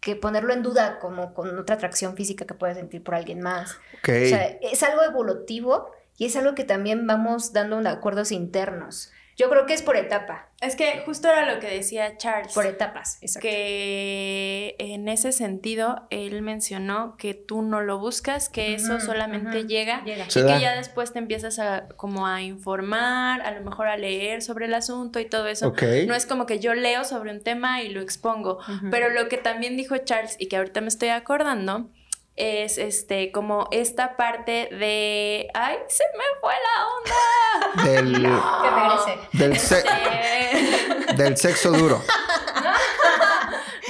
[0.00, 3.78] que ponerlo en duda como con otra atracción física que puedes sentir por alguien más.
[4.02, 9.12] O sea, es algo evolutivo y es algo que también vamos dando acuerdos internos.
[9.40, 12.52] Yo creo que es por etapa, Es que justo era lo que decía Charles.
[12.52, 13.48] por etapas, exacto.
[13.48, 20.02] que en ese sentido él mencionó que tú no lo buscas, que eso solamente llega
[20.04, 20.26] y da.
[20.26, 24.66] que ya después te empiezas a como a informar, a lo mejor a leer sobre
[24.66, 25.72] el asunto y todo eso.
[26.06, 28.58] No es como que yo leo sobre un tema y lo expongo,
[28.90, 31.88] pero lo que también dijo Charles y que ahorita me estoy acordando
[32.36, 37.90] es este como esta parte de ay, se me fue la onda.
[37.90, 39.28] Del, Que regrese.
[39.32, 42.02] del, se- Este, del sexo duro.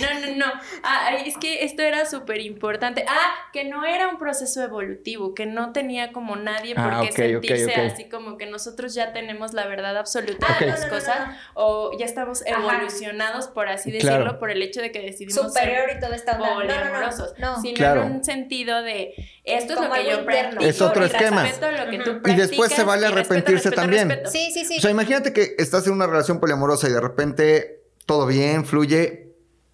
[0.01, 0.53] No, no, no.
[0.83, 3.05] Ah, es que esto era súper importante.
[3.09, 7.09] Ah, que no era un proceso evolutivo, que no tenía como nadie por Ah, qué
[7.09, 10.87] ok, ok, sentirse así como que nosotros ya tenemos la verdad absoluta de las No,
[10.87, 11.35] no, no, cosas no.
[11.55, 12.61] o ya estamos Ajá.
[12.61, 14.19] evolucionados, por así Claro.
[14.19, 16.49] decirlo, por el hecho de que decidimos Superior ser y todo esta onda.
[16.49, 17.61] No, no, no, poliamorosos, no.
[17.61, 18.03] sino Claro.
[18.05, 20.63] en un sentido de esto es Como lo que yo practico.
[20.65, 21.45] Es otro y esquema.
[21.45, 22.21] lo que tú Ujú.
[22.31, 24.09] Y después se vale respeto, arrepentirse respeto, también.
[24.09, 24.31] respeto.
[24.31, 24.79] Sí, sí, sí.
[24.79, 29.30] O sea, imagínate que estás en una relación poliamorosa y de repente todo bien, fluye,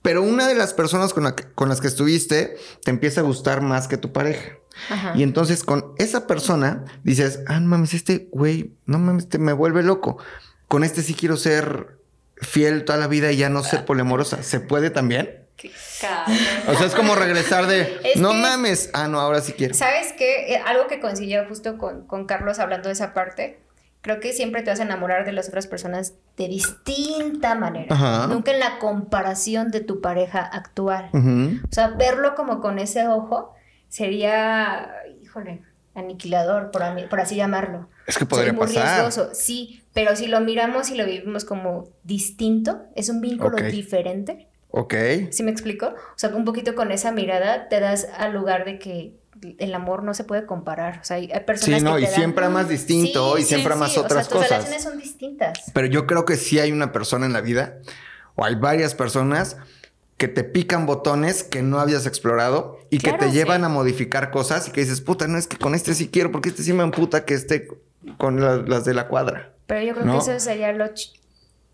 [0.07, 3.25] pero una de las personas con, la que- con las que estuviste te empieza a
[3.25, 4.53] gustar más que tu pareja.
[4.89, 5.15] Ajá.
[5.17, 9.53] Y entonces con esa persona dices, ah, no mames, este güey, no mames, este me
[9.53, 10.19] vuelve loco.
[10.69, 11.97] Con este sí quiero ser
[12.37, 14.45] fiel toda la vida y ya no ser poliamorosa.
[14.45, 15.45] ¿Se puede también?
[15.57, 15.73] Qué.
[16.69, 19.75] O sea, es como regresar de, Es no que- mames, ah, no, ahora sí quiero.
[19.75, 20.55] ¿Sabes qué?
[20.55, 23.59] Eh, algo que coincidía justo con, con Carlos hablando de esa parte.
[24.03, 27.95] Creo que siempre te vas a enamorar de las otras personas de distinta manera.
[27.95, 28.27] Ajá.
[28.27, 31.09] Nunca en la comparación de tu pareja actual.
[31.13, 31.61] Ujú.
[31.69, 33.55] O sea, verlo como con ese ojo
[33.89, 34.91] sería,
[35.23, 35.63] híjole,
[35.95, 37.89] aniquilador, por, por así llamarlo.
[38.07, 39.01] Es que O sea, podría y muy pasar.
[39.03, 44.49] riesgoso, sí, pero si lo miramos y lo vivimos como distinto, es un vínculo diferente.
[44.71, 44.95] Ok.
[45.31, 45.87] ¿Sí me explico?
[45.87, 49.17] O sea, un poquito con esa mirada te das al lugar de que
[49.59, 50.99] el amor no se puede comparar.
[51.01, 53.49] O sea, hay personas Sí, no, que y dan- siempre amas distinto Sí, y sí,
[53.51, 54.51] siempre sí, amas o otras sea, tus cosas.
[54.59, 55.59] relaciones son distintas.
[55.73, 57.79] Pero yo creo que sí hay una persona en la vida,
[58.35, 59.57] o hay varias personas
[60.17, 63.65] que te pican botones que no habías explorado y que te llevan sí.
[63.67, 66.49] a modificar cosas y que dices, puta, no es que con este sí quiero, porque
[66.49, 67.69] este sí me emputa que esté
[68.17, 69.53] con la- las de la cuadra.
[69.67, 70.13] Pero yo creo ¿No?
[70.13, 70.87] que eso sería lo,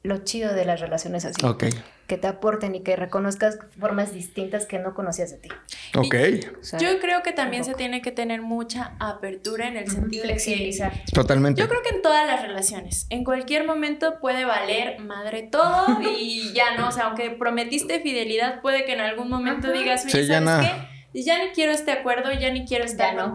[0.03, 1.45] lo chido de las relaciones así.
[1.47, 1.65] Ok.
[2.09, 5.49] Que te aporten y que reconozcas formas distintas que no conocías de ti.
[5.95, 6.15] Ok.
[6.61, 10.23] O sea, Yo creo que también se tiene que tener mucha apertura en el sentido
[10.25, 10.93] de que flexibilizar.
[11.15, 11.61] Totalmente.
[11.61, 15.87] Yo creo que en todas las relaciones, en cualquier momento puede valer madre todo
[16.19, 20.13] y ya no, o sea, aunque prometiste fidelidad, puede que en algún momento digas, oye,
[20.23, 20.89] Sí, ya ¿sabes no.
[21.15, 21.23] qué?
[21.23, 23.33] Ya ni quiero este acuerdo, ya ni quiero estar Ya no.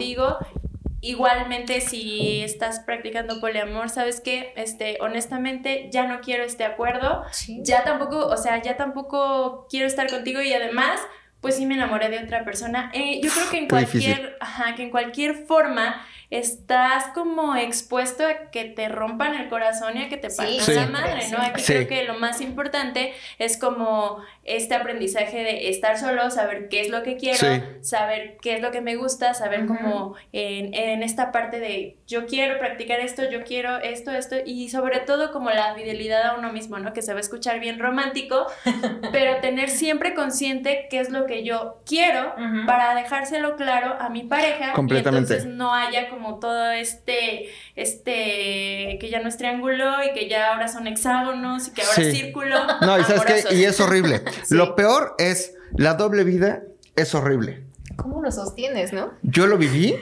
[1.07, 4.51] Igualmente, si estás practicando poliamor, ¿sabes qué?
[4.57, 7.61] Este, honestamente, ya no quiero este acuerdo, Sí.
[7.63, 10.99] ya tampoco, o sea, ya tampoco quiero estar contigo y además,
[11.39, 12.91] pues sí me enamoré de otra persona.
[12.93, 18.51] Eh, yo creo que en cualquier, ajá, que en cualquier forma estás como expuesto a
[18.51, 20.73] que te rompan el corazón y a que te Sí, partan Sí.
[20.73, 21.37] la madre, ¿no?
[21.37, 21.73] Aquí Sí.
[21.73, 26.89] creo que lo más importante es como este aprendizaje de estar solo, saber qué es
[26.89, 27.61] lo que quiero, Sí.
[27.81, 32.25] saber qué es lo que me gusta, saber como en, en esta parte de yo
[32.25, 36.51] quiero practicar esto, yo quiero esto, esto, y sobre todo como la fidelidad a uno
[36.53, 36.93] mismo, ¿no?
[36.93, 38.47] Que se va a escuchar bien romántico,
[39.11, 42.33] pero tener siempre consciente qué es lo que yo quiero
[42.65, 45.33] para dejárselo claro a mi pareja Completamente.
[45.33, 50.27] y entonces no haya como todo este este que ya no es triángulo y que
[50.29, 52.01] ya ahora son hexágonos y que ahora Sí.
[52.03, 54.21] es círculo No, y sabes qué, y es horrible.
[54.45, 54.55] Sí.
[54.55, 56.63] Lo peor es la doble vida
[56.95, 57.63] es horrible.
[57.95, 59.11] ¿Cómo lo sostienes, no?
[59.23, 59.95] Yo lo viví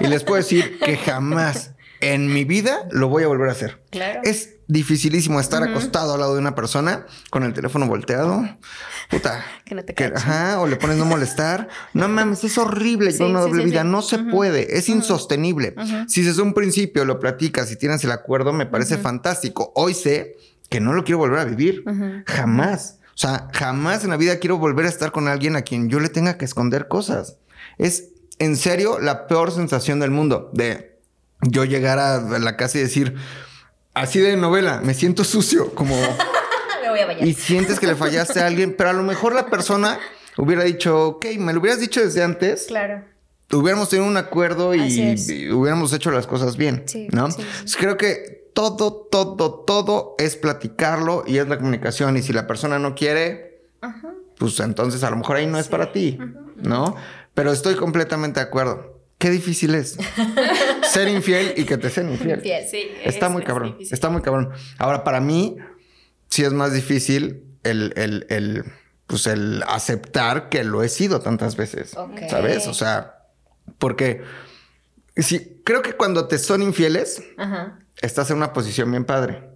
[0.00, 3.80] y les puedo decir que jamás en mi vida lo voy a volver a hacer.
[3.90, 4.20] Claro.
[4.24, 8.42] Es dificilísimo estar acostado al lado de una persona con el teléfono volteado.
[9.10, 9.44] Puta.
[9.64, 11.68] Que no te que- ajá, o le pones no molestar.
[11.94, 13.84] No mames, es horrible Sí, una sí, doble sí, vida.
[13.84, 15.74] No se puede, es insostenible.
[16.08, 19.72] Si desde un principio lo platicas y tienes el acuerdo, me parece fantástico.
[19.74, 20.36] Hoy sé
[20.72, 21.84] que no lo quiero volver a vivir.
[21.86, 22.22] Ujú.
[22.26, 22.98] Jamás.
[23.14, 26.00] O sea, jamás en la vida quiero volver a estar con alguien a quien yo
[26.00, 27.36] le tenga que esconder cosas.
[27.78, 28.08] Es
[28.38, 30.98] en serio la peor sensación del mundo de
[31.42, 33.14] yo llegar a la casa y decir,
[33.94, 35.94] así de novela, me siento sucio, como...
[36.82, 37.26] Me voy a bañar.
[37.28, 39.98] y sientes que le fallaste a alguien, pero a lo mejor la persona
[40.36, 43.04] hubiera dicho, ok, me lo hubieras dicho desde antes, Claro.
[43.52, 47.30] hubiéramos tenido un acuerdo y, y hubiéramos hecho las cosas bien, Sí, ¿no?
[47.30, 47.76] sí, sí.
[47.78, 52.16] Creo que todo, todo, todo es platicarlo y es la comunicación.
[52.16, 54.12] Y si la persona no quiere, Ajá.
[54.38, 56.18] pues entonces a lo mejor ahí no es para ti,
[56.56, 56.94] ¿no?
[57.34, 59.00] Pero estoy completamente de acuerdo.
[59.18, 59.96] Qué difícil es
[60.92, 62.38] ser infiel y que te sean infiel.
[62.38, 62.64] Infiel.
[62.68, 63.72] Sí, Está es- muy cabrón.
[63.72, 63.94] difícil.
[63.94, 64.50] Está muy cabrón.
[64.78, 65.56] Ahora, para mí,
[66.28, 68.64] sí es más difícil el, el, el,
[69.06, 71.96] pues el aceptar que lo he sido tantas veces.
[72.28, 72.66] ¿Sabes?
[72.66, 73.18] O sea,
[73.78, 74.22] porque
[75.16, 77.78] sí, creo que cuando te son infieles, Ajá.
[78.00, 79.48] Estás en una posición bien padre.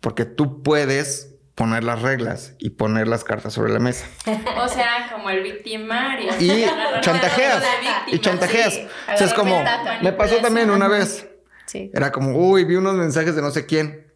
[0.00, 4.06] Porque tú puedes poner las reglas y poner las cartas sobre la mesa.
[4.56, 6.30] O sea, como el victimario.
[6.38, 6.64] Y
[7.00, 7.60] chantajeas.
[7.60, 8.74] víctima, Y chantajeas.
[8.74, 8.88] sí.
[9.12, 9.62] O sea, es como,
[10.02, 11.28] me pasó también una vez.
[11.66, 11.90] Sí.
[11.92, 14.09] Era como, uy, vi unos mensajes de no sé quién.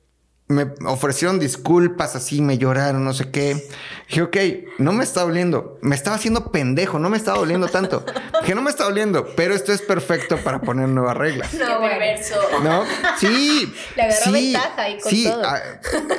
[0.46, 3.66] Me ofrecieron disculpas así, me lloraron, no sé qué.
[4.08, 4.36] Dije, ok,
[4.78, 5.78] no me está doliendo.
[5.80, 8.04] Me estaba haciendo pendejo, no me estaba doliendo tanto.
[8.42, 11.54] Dije, no me está doliendo, pero esto es perfecto para poner nuevas reglas.
[11.54, 11.98] No, bueno.
[11.98, 12.34] perverso.
[12.62, 12.84] ¿No?
[13.18, 13.72] Sí.
[13.96, 15.42] Le agarró sí, ventaja ahí con sí, todo.
[15.46, 15.60] ah,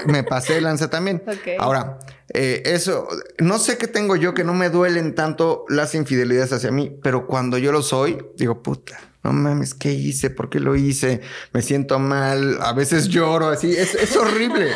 [0.08, 1.22] me pasé de lanza también.
[1.28, 1.60] Ok.
[1.60, 2.00] Ahora,
[2.34, 3.08] eh, eso,
[3.38, 7.28] no sé qué tengo yo que no me duelen tanto las infidelidades hacia mí, pero
[7.28, 10.30] cuando yo lo soy, digo, puta, no mames, ¿qué hice?
[10.30, 11.22] ¿Por qué lo hice?
[11.52, 14.72] Me siento mal, a veces lloro, así, es, es horrible.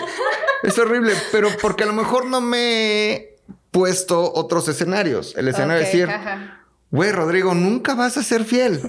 [0.63, 5.35] es horrible, pero porque a lo mejor no me he puesto otros escenarios.
[5.37, 6.09] El escenario Ok, es decir,
[6.89, 8.81] güey, Rodrigo, nunca vas a ser fiel.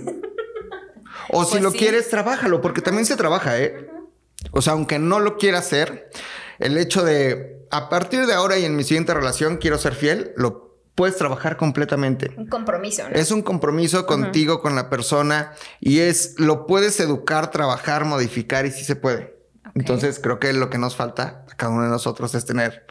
[1.29, 1.79] O si Pues lo sí.
[1.79, 3.89] quieres, trabájalo, porque también se trabaja, ¿eh?
[4.53, 6.11] O sea, aunque no lo quiera hacer,
[6.59, 10.33] el hecho de a partir de ahora y en mi siguiente relación quiero ser fiel,
[10.37, 10.70] lo
[11.01, 12.31] puedes trabajar completamente.
[12.37, 13.15] Un compromiso, ¿no?
[13.17, 18.71] Es un compromiso contigo, con la persona, y es lo puedes educar, trabajar, modificar, y
[18.71, 19.35] sí se puede.
[19.75, 22.85] Entonces, creo que lo que nos falta a cada uno de nosotros es tener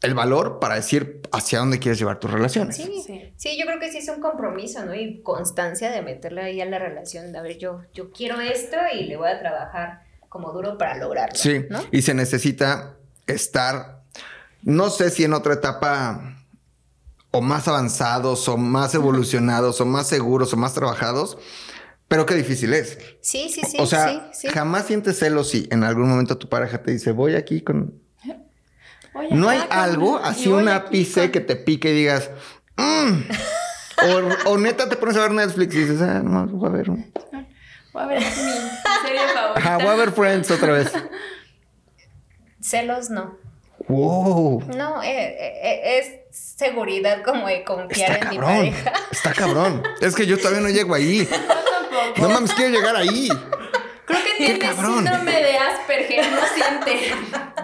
[0.00, 2.74] el valor para decir hacia dónde quieres llevar tus relaciones.
[2.74, 3.34] Sí, Sí.
[3.36, 4.94] sí, yo creo que sí es un compromiso, ¿no?
[4.94, 7.36] Y constancia de meterle ahí a la relación.
[7.36, 11.34] A ver, yo, yo quiero esto y le voy a trabajar como duro para lograrlo.
[11.36, 11.82] Sí, ¿no?
[11.92, 12.96] y se necesita
[13.26, 14.00] estar,
[14.62, 16.38] no sé si en otra etapa
[17.32, 21.38] o más avanzados o más evolucionados o más seguros o más trabajados,
[22.08, 22.98] pero qué difícil es.
[23.20, 23.76] Sí, sí, sí.
[23.80, 24.48] o sea, sí, sí.
[24.48, 28.00] jamás sientes celos si en algún momento tu pareja te dice, voy aquí con...
[29.30, 32.30] No hay con- algo, así un ápice con- que te pique y digas,
[32.76, 33.20] "Mm,
[34.46, 36.88] O, o neta te pones a ver Netflix y dices, ah, no, voy a ver.
[36.90, 37.04] Voy
[38.02, 39.54] a ver mi serie favorita.
[39.56, 40.90] Ajá, voy a ver Friends otra vez.
[42.60, 43.36] Celos no.
[43.88, 44.62] Wow.
[44.76, 45.98] No, eh, eh,
[46.30, 48.56] es seguridad como de confiar Está en mi cabrón.
[48.58, 48.92] pareja.
[49.10, 49.82] Está cabrón.
[50.00, 51.28] Es que yo todavía no llego ahí.
[52.16, 53.28] No mames, quiero llegar ahí.
[54.06, 55.04] Creo que tiene cabrón.
[55.04, 57.14] síndrome de Asperger, no siente.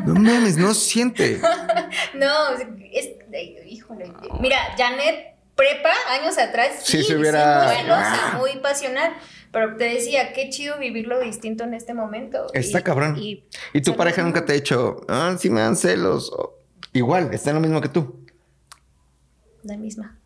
[0.05, 1.41] No mames, no siente.
[2.15, 2.51] No,
[2.93, 4.13] es, eh, híjole.
[4.41, 6.69] Mira, Janet prepa años atrás.
[6.85, 8.35] Sí, Sí, se hubiera- Muy celosa, Ah.
[8.39, 9.15] muy pasional.
[9.53, 12.47] Pero te decía, qué chido vivirlo distinto en este momento.
[12.55, 13.17] Está Y- cabrón.
[13.19, 16.31] Y, ¿Y tu pareja nunca te ha dicho, ah, sí me dan celos?
[16.33, 16.55] O-
[16.93, 18.25] Igual, está en lo mismo que tú.
[19.63, 20.19] La misma.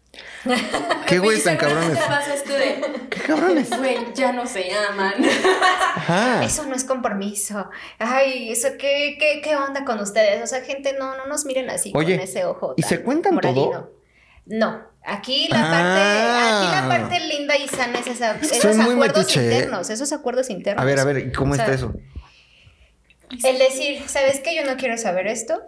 [1.06, 1.98] ¿Qué güey tan cabrones?
[3.10, 3.70] ¿Qué cabrones?
[3.78, 5.14] güey, ya no se aman.
[5.94, 6.44] Ajá.
[6.44, 7.68] Eso no es compromiso.
[7.98, 10.42] Ay, eso, ¿qué, qué, qué onda con ustedes?
[10.42, 12.74] O sea, gente, no, no nos miren así Oye, con ese ojo.
[12.76, 13.64] ¿y se cuentan moralino.
[13.70, 14.01] todo?
[14.46, 14.82] No.
[15.04, 15.70] Aquí la Ah.
[15.70, 19.44] parte, aquí la parte linda y sana es esa, esos acuerdos metiche, ¿eh?
[19.54, 20.80] internos, esos acuerdos internos.
[20.82, 21.94] A ver, a ver, ¿y cómo O sea, está eso?
[23.44, 24.54] El decir, ¿sabes qué?
[24.54, 25.60] Yo no quiero saber esto.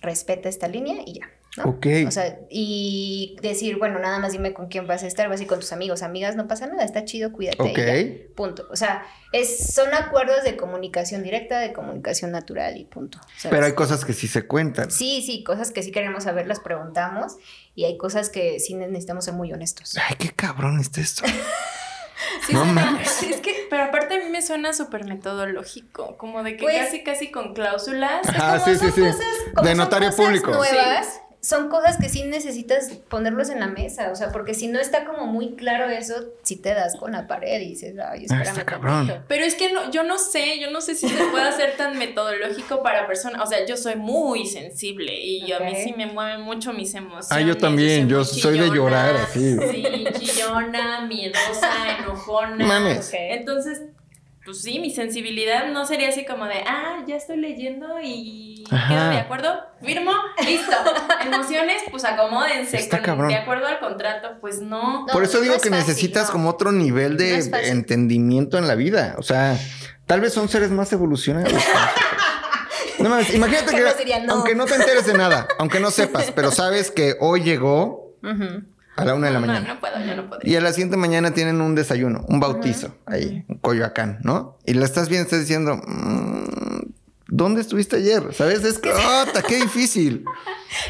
[0.00, 1.30] Respeta esta línea y ya.
[1.56, 1.64] ¿No?
[1.64, 1.86] Ok.
[2.06, 5.42] O sea, y decir, bueno, nada más dime con quién vas a estar, vas a
[5.42, 7.66] ir con tus amigos, amigas, no pasa nada, está chido, cuídate.
[7.66, 7.78] y Ok.
[7.78, 8.34] ya.
[8.34, 8.66] Punto.
[8.70, 13.18] O sea, es, son acuerdos de comunicación directa, de comunicación natural y punto.
[13.36, 13.50] ¿sabes?
[13.56, 14.90] Pero hay cosas que sí se cuentan.
[14.90, 17.36] Sí, sí, cosas que sí queremos saber, las preguntamos.
[17.74, 19.96] Y hay cosas que sí necesitamos ser muy honestos.
[20.08, 21.22] Ay, qué cabrón está esto.
[22.46, 23.22] Sí, No suena- mames.
[23.24, 27.02] Es que, pero aparte a mí me suena súper metodológico, como de que Pues- casi,
[27.04, 28.26] casi con cláusulas.
[28.28, 29.00] Ajá, Como sí, sí, son sí.
[29.00, 30.50] cosas- De notario público.
[30.52, 34.80] nuevas, son cosas que sí necesitas ponerlos en la mesa, o sea, porque si no
[34.80, 38.42] está como muy claro eso, si te das con la pared y dices, ay, Ah,
[38.42, 39.06] espérame está cabrón.
[39.06, 39.24] tantito".
[39.28, 41.98] Pero es que no, yo no sé, yo no sé si se puede hacer tan
[41.98, 43.40] metodológico para personas.
[43.42, 47.28] O sea, yo soy muy sensible y a mí sí me mueven mucho mis emociones.
[47.30, 49.56] Ah, yo también, yo soy de llorar, así.
[49.70, 49.84] Sí,
[50.18, 51.70] chillona, miedosa,
[52.00, 52.66] enojona.
[52.66, 53.10] Mames.
[53.14, 53.82] Entonces,
[54.46, 58.88] pues sí, mi sensibilidad no sería así como de, ah, ya estoy leyendo y Ajá.
[58.88, 60.12] quedo de acuerdo, firmo,
[60.44, 60.72] listo.
[61.26, 62.78] Emociones, pues acomódense.
[62.78, 63.28] Está con- cabrón.
[63.28, 65.00] De acuerdo al contrato, pues no.
[65.00, 66.32] No, Por eso no digo es que fácil, necesitas no.
[66.32, 67.38] como otro nivel de
[67.68, 69.16] entendimiento en la vida.
[69.18, 69.58] O sea,
[70.06, 71.52] tal vez son seres más evolucionados.
[73.00, 76.90] no mames, imagínate que, aunque no te enteres de nada, aunque no sepas, pero sabes
[76.92, 78.14] que hoy llegó.
[78.96, 79.74] A la una de la no, mañana.
[79.74, 80.52] no puedo, yo no podría.
[80.52, 84.58] Y a la siguiente mañana tienen un desayuno, un bautizo ahí, en Coyoacán, ¿no?
[84.64, 86.80] Y la estás viendo, estás diciendo, "Mm,
[87.28, 88.32] ¿dónde estuviste ayer?
[88.34, 88.64] ¿Sabes?
[88.64, 90.24] Es que, ¡ota, qué difícil!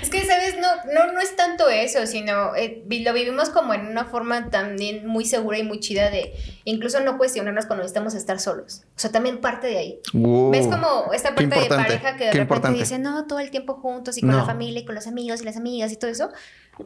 [0.03, 0.57] Es que, ¿sabes?
[0.59, 5.07] No, no, no es tanto eso, sino eh, lo vivimos como en una forma también
[5.07, 6.33] muy segura y muy chida de
[6.65, 8.83] incluso no cuestionarnos cuando necesitamos estar solos.
[8.89, 10.01] O sea, también parte de ahí.
[10.15, 10.51] Wow.
[10.51, 12.79] ¿Ves como esta parte de pareja que de qué repente importante.
[12.81, 14.39] dice, no, todo el tiempo juntos y con No.
[14.39, 16.31] la familia y con los amigos y las amigas y todo eso?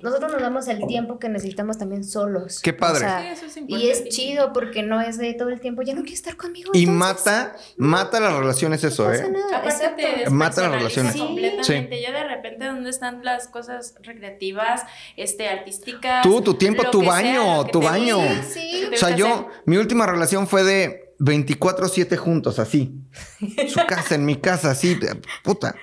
[0.02, 2.60] Nosotros nos damos el tiempo que necesitamos también solos.
[2.60, 2.98] Qué padre.
[2.98, 5.82] O sea, Sí, eso es y es chido porque no es de todo el tiempo,
[5.82, 6.70] ya no quieres estar conmigo.
[6.74, 9.18] Y entonces, mata, mata las relaciones eso, no ¿eh?
[9.64, 11.16] pasa nada, Mata las relaciones.
[11.16, 12.00] completamente.
[12.00, 14.82] Ya de repente, ¿dónde están las cosas recreativas,
[15.16, 16.22] este, artísticas?
[16.22, 18.18] Tú, tu tiempo, tu sea, baño, tu baño.
[18.18, 19.46] guste, Sí, O sea, yo, hacer.
[19.66, 22.94] mi última relación fue de 24-7 juntos, así.
[23.68, 24.98] Su casa, en mi casa, así,
[25.42, 25.74] puta.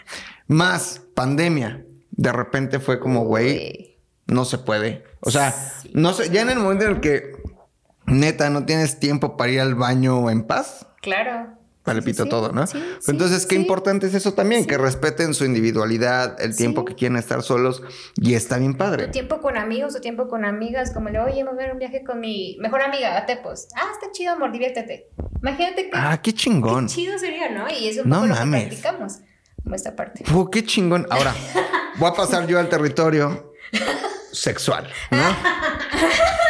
[0.47, 1.83] Más pandemia.
[2.11, 3.86] De repente fue como, güey, Güey.
[4.27, 5.03] No se puede.
[5.21, 5.53] O sea,
[5.93, 7.31] no sé, ya en el momento en el que
[8.05, 11.53] neta no tienes tiempo para ir al baño en paz, Claro.
[11.85, 12.65] vale pito sí, todo, ¿no?
[12.67, 16.83] sí, Pero sí, Entonces, qué importante es eso también, que respeten su individualidad, el tiempo
[16.85, 17.81] que quieren estar solos
[18.15, 19.05] y está bien padre.
[19.07, 21.79] Tu tiempo con amigos, tu tiempo con amigas, como le, oye, voy a ver un
[21.79, 23.67] viaje con mi mejor amiga a Tepos.
[23.75, 25.09] Ah, está chido, amor, diviértete.
[25.41, 26.87] Imagínate que Ah, qué chingón.
[26.87, 27.69] qué chido sería, ¿no?
[27.69, 28.63] Y es un No poco mames.
[28.63, 29.13] lo que practicamos,
[29.63, 30.23] como esta parte.
[30.25, 31.05] Fu, qué chingón.
[31.09, 31.33] Ahora,
[31.99, 33.53] voy a pasar yo al territorio
[34.31, 35.17] sexual, ¿no?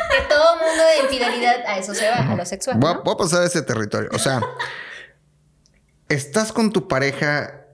[0.10, 3.04] Que todo mundo de infidelidad a eso se va, a lo sexual, Voy a, ¿no?
[3.04, 4.10] voy a pasar a ese territorio.
[4.14, 4.42] O sea,
[6.10, 7.66] estás con tu pareja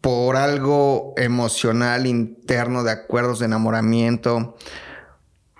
[0.00, 4.56] por algo emocional interno de acuerdos de enamoramiento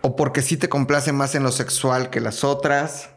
[0.03, 3.11] o porque sí te complace más en lo sexual que las otras.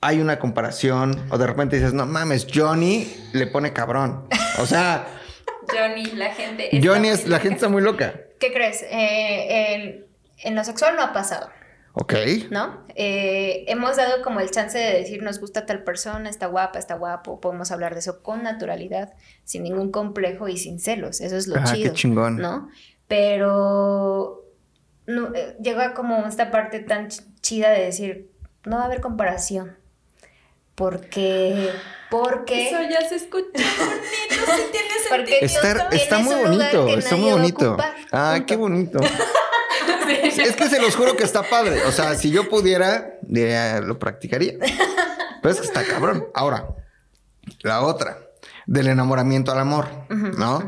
[0.00, 4.28] Hay una comparación o de repente dices, no mames, Johnny le pone cabrón.
[4.58, 5.06] O sea,
[5.78, 6.74] Johnny, la gente.
[6.76, 8.14] está Johnny es, la gente está muy loca.
[8.40, 8.82] ¿Qué crees?
[8.90, 10.06] Eh, en,
[10.44, 11.48] en lo sexual no ha pasado,
[11.94, 12.14] Ok.
[12.50, 12.84] ¿no?
[12.94, 16.94] Eh, hemos dado como el chance de decir, nos gusta tal persona, está guapa, está
[16.96, 19.14] guapo, podemos hablar de eso con naturalidad,
[19.44, 21.20] sin ningún complejo y sin celos.
[21.22, 21.94] Eso es lo Ah, qué chido.
[21.94, 22.36] chingón.
[22.36, 22.68] ¿no?
[23.08, 24.44] Pero
[25.06, 28.30] no, eh, llega como esta parte tan ch- chida de decir,
[28.64, 29.76] no va a haber comparación.
[30.74, 31.70] Porque,
[32.10, 35.88] porque, Eso ya se escucha bonito, sí tiene Porque sentido.
[35.92, 37.76] Está, muy bonito, está muy bonito.
[38.12, 38.46] Ah, Punto.
[38.46, 38.98] qué bonito.
[40.08, 41.84] Es que se los juro que está padre.
[41.84, 44.54] O sea, si yo pudiera, diría, lo practicaría.
[45.42, 46.26] Pero es que está cabrón.
[46.34, 46.68] Ahora,
[47.62, 48.18] la otra,
[48.66, 50.62] del enamoramiento al amor, ¿no?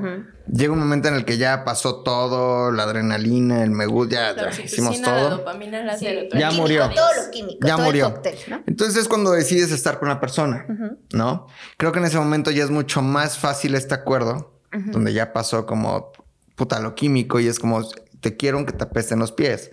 [0.50, 4.32] Llega un momento en el que ya pasó todo, la adrenalina, el me gusta, ya,
[4.44, 5.30] La ya hicimos la todo.
[5.38, 6.06] dopamina, la Sí.
[6.06, 6.38] serotonina.
[6.40, 6.90] Ya Químico, murió.
[6.94, 7.66] Todo lo químico.
[7.66, 8.14] Ya todo el murió.
[8.14, 8.60] cóctel, ¿no?
[8.66, 10.64] Entonces es cuando decides estar con la persona,
[11.12, 11.48] ¿no?
[11.76, 15.66] Creo que en ese momento ya es mucho más fácil este acuerdo, donde ya pasó
[15.66, 16.12] como
[16.54, 17.82] puta lo químico y es como
[18.20, 19.70] te quiero aunque te apesten los pies,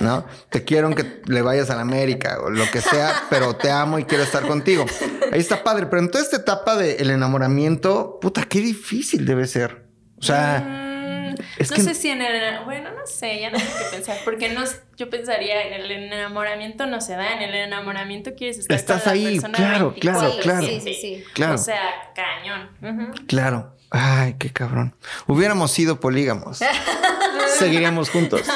[0.00, 0.24] ¿no?
[0.50, 3.98] te quiero aunque le vayas a la América o lo que sea, pero te amo
[3.98, 4.86] y quiero estar contigo.
[5.32, 9.86] Ahí está padre, pero en toda esta etapa del enamoramiento, puta, qué difícil debe ser.
[10.18, 13.58] O sea, Mm, es no que- sé si en el bueno no sé ya no
[13.58, 14.62] sé qué pensar porque no
[14.96, 19.06] yo pensaría en el enamoramiento no se da en el enamoramiento quieres estar Estás con
[19.08, 20.00] la ahí, persona claro, 24/7.
[20.00, 20.66] claro, Sí, claro.
[20.66, 21.24] Sí, sí, sí.
[21.34, 21.80] claro, o sea
[22.14, 22.70] cañón
[23.28, 23.76] claro.
[23.90, 24.94] Ay, qué cabrón.
[25.26, 26.58] Hubiéramos sido polígamos.
[27.58, 28.42] Seguiríamos juntos.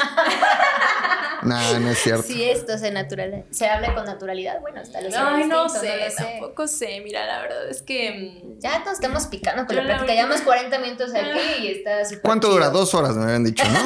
[1.43, 2.23] No, no es cierto.
[2.23, 6.09] Si esto se, natural, se habla con naturalidad, bueno, hasta los Ay, no sé, lo
[6.09, 6.15] sé.
[6.15, 7.01] tampoco sé.
[7.03, 8.41] Mira, la verdad es que.
[8.45, 10.13] mm, Ya nos estamos picando con la plática.
[10.13, 12.53] Llevamos 40 minutos aquí y está súper ¿Cuánto chido.
[12.59, 12.69] dura?
[12.69, 13.79] Dos horas, me habían dicho, ¿no?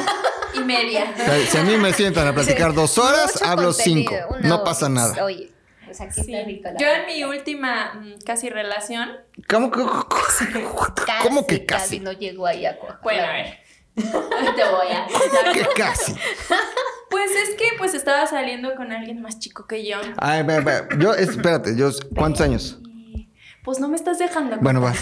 [0.54, 1.12] Y media.
[1.12, 4.14] O sea, Si a mí me sientan a platicar dos horas, Mucho hablo cinco.
[4.42, 4.64] No hora.
[4.64, 5.24] pasa nada.
[5.24, 5.50] Oye,
[5.88, 6.32] pues aquí Sí.
[6.34, 9.10] está rico la Yo en mi última mm, casi relación.
[9.48, 9.80] ¿Cómo que,
[11.22, 12.00] ¿Cómo que Casi casi?
[12.00, 12.78] no llegó ahí a.
[13.02, 13.58] Bueno, a ver.
[13.96, 15.06] Te voy a.
[15.52, 16.14] ¿Qué casi?
[17.10, 19.96] Pues es que pues estaba saliendo con alguien más chico que yo.
[20.18, 22.78] Ay, ve, ve, yo, espérate, yo, ¿cuántos años?
[23.68, 24.56] Pues no me estás dejando.
[24.62, 24.94] Bueno, va.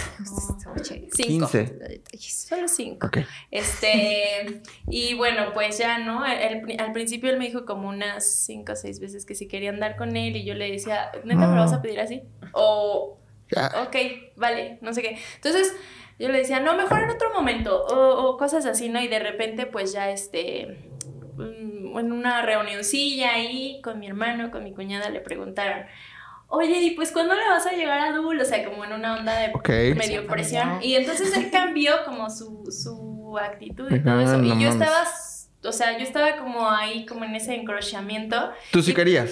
[0.75, 1.47] Oye, Cinco.
[1.49, 2.03] 15.
[2.19, 3.07] Solo cinco.
[3.07, 3.19] Ok.
[3.53, 4.61] Este,
[4.91, 6.27] y bueno, pues ya, ¿no?
[6.27, 9.47] El- el- al principio él me dijo como unas cinco o seis veces que si
[9.47, 12.23] quería andar con él y yo le decía, ¿neta me lo vas a pedir así?
[12.55, 13.19] O,
[13.55, 13.71] Ya.
[13.87, 13.97] ok,
[14.35, 15.17] vale, no sé qué.
[15.37, 15.73] Entonces
[16.19, 19.01] yo le decía, no, mejor en otro momento, o, o cosas así, ¿no?
[19.01, 20.91] Y de repente, pues ya, este,
[21.37, 25.87] mm, en una reunioncilla ahí con mi hermano, con mi cuñada, le preguntaron,
[26.49, 28.40] oye, ¿y pues cuándo le vas a llegar a Dul?
[28.40, 30.78] O sea, como en una onda de medio presión.
[30.82, 34.36] Y entonces él cambió como su, su actitud y Ah, todo eso.
[34.38, 34.72] no y yo mames.
[34.74, 35.05] estaba,
[35.64, 38.51] o sea, yo estaba como ahí, como en ese encrochamiento.
[38.72, 39.30] ¿Tú sí Y- querías?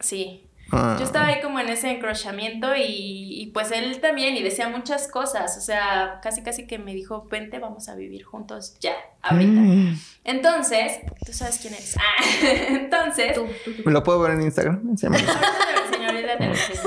[0.00, 0.46] Sí.
[0.72, 0.94] Ah.
[0.98, 5.08] Yo estaba ahí como en ese encrochamiento y, y pues él también y decía muchas
[5.08, 9.50] cosas, o sea, casi casi que me dijo, vente, vamos a vivir juntos ya, ahorita.
[9.50, 9.98] Mm.
[10.24, 11.96] Entonces, tú sabes quién eres.
[11.96, 12.22] Ah,
[12.68, 13.82] entonces, Tú, tú, tú.
[13.86, 14.96] ¿Me lo puedo ver en Instagram?
[14.96, 16.80] Se llama- ahorita te lo enseño, ahorita te lo enseño.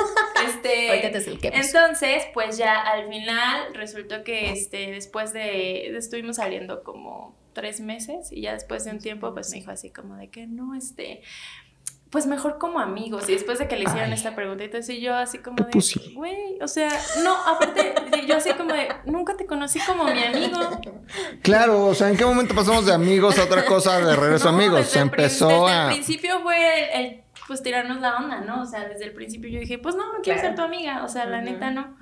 [0.48, 1.08] Este,
[1.58, 8.32] entonces, pues ya al final resultó que este, después de, estuvimos saliendo como tres meses
[8.32, 11.22] y ya después de un tiempo, pues me dijo así como de que no, este,
[12.14, 13.28] pues mejor como amigos.
[13.28, 14.14] Y después de que le hicieron Ay.
[14.14, 16.14] esta pregunta, entonces yo así como de, pussy.
[16.14, 16.89] güey, o sea,
[17.24, 17.95] no, aparte,
[18.28, 20.59] yo así como de, nunca te conocí como mi amigo.
[21.41, 24.57] Claro, o sea, ¿en qué momento pasamos de amigos a otra cosa de regreso No,
[24.59, 24.78] amigos?
[24.80, 25.88] desde Se empezó desde a...
[25.89, 28.61] el principio fue el, el, pues tirarnos la onda, ¿no?
[28.61, 30.49] O sea, desde el principio yo dije, pues no, no quiero Claro.
[30.49, 31.97] ser tu amiga, o sea, la neta no.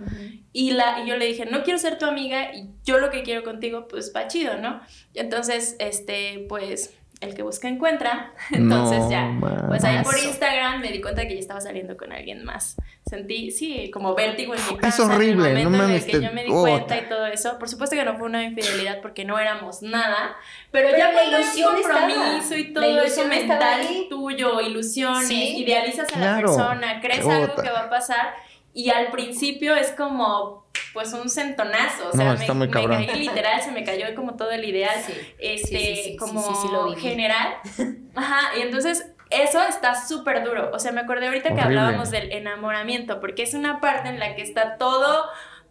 [0.51, 3.23] Y, la, y yo le dije, no quiero ser tu amiga y yo lo que
[3.23, 4.81] quiero contigo, pues va chido, ¿no?
[5.13, 8.33] Y entonces, este, pues, el que busca encuentra.
[8.51, 9.31] Entonces No ya,
[9.67, 10.17] pues ahí por.
[10.17, 12.75] Instagram me di cuenta que ya estaba saliendo con alguien más.
[13.05, 16.05] Sentí, sí, como vértigo en mi Es panza horrible, en el no momento en el
[16.05, 17.57] que te- yo me di oh, cuenta ta- y todo eso.
[17.59, 20.35] Por supuesto que no fue una infidelidad porque no éramos nada,
[20.71, 21.99] pero, Pero ya la cuando hay un ilusión estaba.
[22.07, 24.07] compromiso y todo eso mental ahí.
[24.09, 25.57] tuyo, ilusiones, Sí.
[25.57, 26.35] idealizas a Claro.
[26.35, 28.33] la persona, crees algo que va a pasar
[28.73, 30.61] y al principio es como
[30.93, 33.05] pues un centonazo, o No, sea, está me, muy me cabrón.
[33.05, 35.13] caí literal, se me cayó como todo el ideal Sí.
[35.39, 37.53] este, Sí, sí, como sí, sí, lo general.
[38.15, 40.69] Ajá, y entonces eso está súper duro.
[40.73, 44.35] O sea, me acordé ahorita que hablábamos del enamoramiento, porque es una parte en la
[44.35, 45.23] que está todo,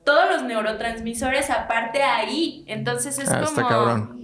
[0.05, 2.65] todos los neurotransmisores aparte ahí.
[2.67, 3.45] Entonces es Ah, como.
[3.49, 4.17] está cabrón.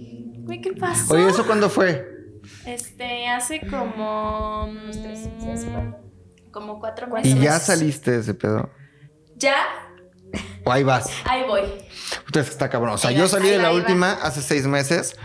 [0.45, 1.13] Güey, ¿qué pasó?
[1.13, 2.07] Oye, ¿eso cuándo fue?
[2.65, 4.65] Este, hace como.
[4.65, 6.06] Unos tres mm,
[6.51, 7.49] Como cuatro ¿Cuántos ¿Y meses.
[7.51, 8.69] ya saliste de ese pedo?
[9.35, 9.55] Ya,
[10.65, 11.09] ¿O ahí vas?
[11.25, 11.61] ahí voy.
[12.25, 12.93] Ustedes está cabrón.
[12.95, 13.75] O sea, Ahí yo salí ahí de la va.
[13.75, 15.15] última hace seis meses.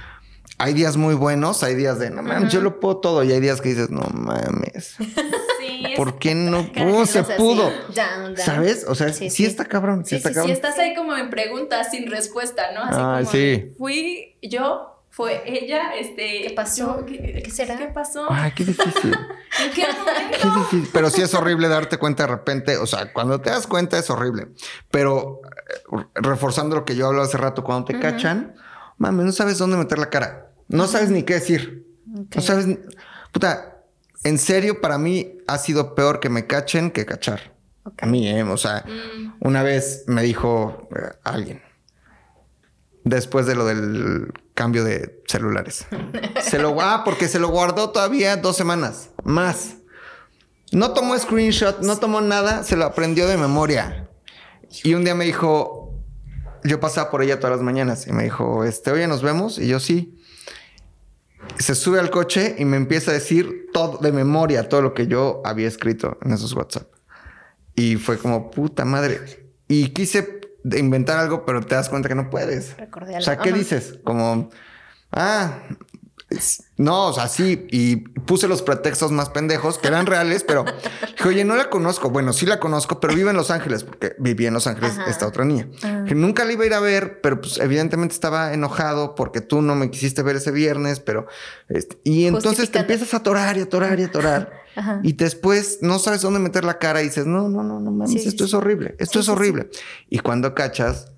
[0.59, 3.25] Hay días muy buenos, hay días de no mames, yo lo puedo todo.
[3.25, 4.95] Y hay días que dices, no mames,
[5.61, 6.71] Sí, ¿por qué no?
[6.73, 7.65] Cada ¿Cómo quien se pudo?
[7.95, 8.37] Down, down.
[8.37, 8.85] ¿Sabes?
[8.87, 9.47] O sea, sí, Sí, sí.
[9.47, 10.53] está cabrón, sí, Sí, está sí, sí, cabrón.
[10.53, 12.83] estás ahí como en preguntas sin respuesta, ¿no?
[12.85, 13.75] Así Ay, como sí.
[13.79, 16.43] fui yo, fue ella, este...
[16.49, 17.01] ¿Qué pasó?
[17.01, 17.77] yo, ¿qué, ¿Qué será?
[17.77, 18.27] ¿Qué pasó?
[18.31, 19.15] Ay, qué difícil.
[19.63, 20.39] ¿En qué momento?
[20.41, 20.91] Qué difícil.
[20.93, 22.79] Pero sí es horrible darte cuenta de repente.
[22.79, 24.49] O sea, cuando te das cuenta es horrible.
[24.91, 28.55] Pero eh, reforzando lo que yo hablaba hace rato, cuando te cachan,
[28.97, 30.51] mames, no sabes dónde meter la cara.
[30.69, 31.87] No sabes ni qué decir.
[32.35, 32.67] No sabes.
[32.67, 32.79] ni-
[33.33, 33.83] Puta,
[34.25, 37.53] en serio, para mí ha sido peor que me cachen que cachar.
[38.01, 38.43] A mí, ¿eh?
[38.45, 41.61] O sea, Mm, una vez me dijo eh, alguien.
[43.05, 45.87] Después de lo del cambio de celulares.
[46.43, 49.77] se lo ah, porque se lo guardó todavía dos semanas más.
[50.73, 54.09] No tomó screenshot, no tomó nada, se lo aprendió de memoria.
[54.85, 55.83] Y un día me dijo,
[56.65, 59.59] yo pasaba por ella todas las mañanas y me dijo, este, oye, nos vemos.
[59.59, 60.19] Y yo sí.
[61.59, 65.09] Se sube al coche y me empieza a decir todo de memoria, todo lo que
[65.09, 66.89] yo había escrito en esos WhatsApp.
[67.75, 69.21] Y fue como, puta madre.
[69.69, 72.77] Y quise inventar algo, pero te das cuenta que no puedes.
[72.77, 73.43] Recordé O sea, algo.
[73.45, 73.59] ¿qué Ajá.
[73.59, 73.99] dices?
[74.05, 74.51] Como,
[75.13, 75.59] ah,
[76.77, 77.67] no, o sea, sí.
[77.71, 80.65] Y puse los pretextos más pendejos que eran reales, pero
[81.17, 82.11] dije, oye, no la conozco.
[82.11, 85.11] Bueno, sí la conozco, pero vive en Los Ángeles, porque vivía en Los Ángeles Ajá.
[85.11, 85.69] esta otra niña.
[86.07, 89.63] Que nunca la iba a ir a ver, pero pues evidentemente estaba enojado porque tú
[89.63, 91.27] no me quisiste ver ese viernes, pero...
[91.69, 94.53] este, y entonces te empiezas a atorar y atorar y atorar.
[94.77, 95.01] Ajá.
[95.03, 98.23] Y después no sabes dónde meter la cara y dices, no, no, no, no mames,
[98.23, 98.49] Sí, esto sí.
[98.49, 99.69] es horrible, esto Sí, es horrible.
[100.09, 101.13] Y cuando cachas,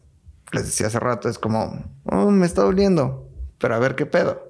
[0.53, 4.44] les decía hace rato, es como, oh, me está doliendo, pero a ver qué pedo,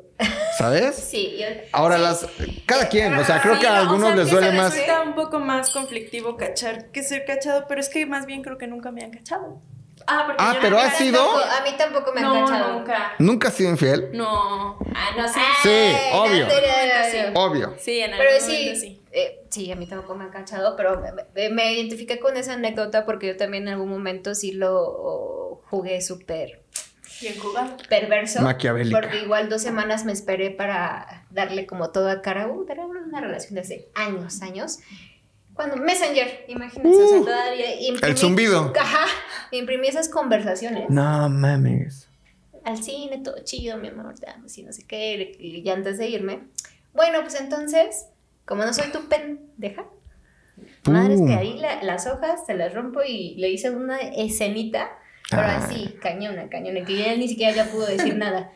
[0.59, 0.97] ¿sabes?
[0.97, 2.03] Sí, yo- Ahora sí.
[2.03, 2.27] las,
[2.67, 4.57] cada quien, o sea, creo Sí, que a no, o algunos sea, les duele se
[4.57, 4.73] más.
[4.73, 8.59] resulta un poco más conflictivo cachar que ser cachado, pero es que más bien creo
[8.59, 9.61] que nunca me han cachado.
[10.07, 12.73] Ah, porque Ah, yo pero ha sido- Tampoco- a mí tampoco me han No, cachado.
[12.75, 13.13] nunca.
[13.19, 14.11] ¿Nunca has sido infiel?
[14.13, 14.77] No.
[14.95, 15.41] Ah, no, sí.
[15.63, 16.47] Sí, Ay, obvio.
[16.51, 17.17] Sí.
[17.33, 17.41] no.
[17.41, 17.75] Obvio.
[17.79, 19.03] Sí, en Pero algún sí, momento sí.
[19.13, 22.53] eh, sí, a mí tampoco me han cachado, pero me, me- me identifiqué con esa
[22.55, 26.64] anécdota porque yo también en algún momento sí lo jugué súper
[27.25, 27.77] Bien jugado.
[27.89, 28.43] perverso.
[28.43, 29.01] Maquiavélica.
[29.01, 32.49] Porque igual dos semanas me esperé para darle como todo a cara.
[32.49, 34.79] Uh, era una relación de hace años, años.
[35.55, 38.07] Cuando Messenger, imagínense, o sea, todavía imprimí- Uh.
[38.07, 38.73] el zumbido.
[38.79, 39.07] Ajá,
[39.53, 40.91] imprimí esas conversaciones.
[40.91, 42.09] No mames.
[42.65, 45.37] Al cine, todo chido, mi amor, te amo, sí, no sé qué.
[45.39, 46.41] Y ya antes de irme.
[46.93, 48.07] Bueno, pues entonces,
[48.47, 49.85] como no soy tu pendeja,
[50.89, 51.29] madre es Pum.
[51.29, 54.91] que ahí la- las hojas se las rompo y le hice una escenita,
[55.31, 55.57] pero Ah.
[55.65, 58.51] así, cañona, cañona, que ya ni siquiera ya pudo decir nada.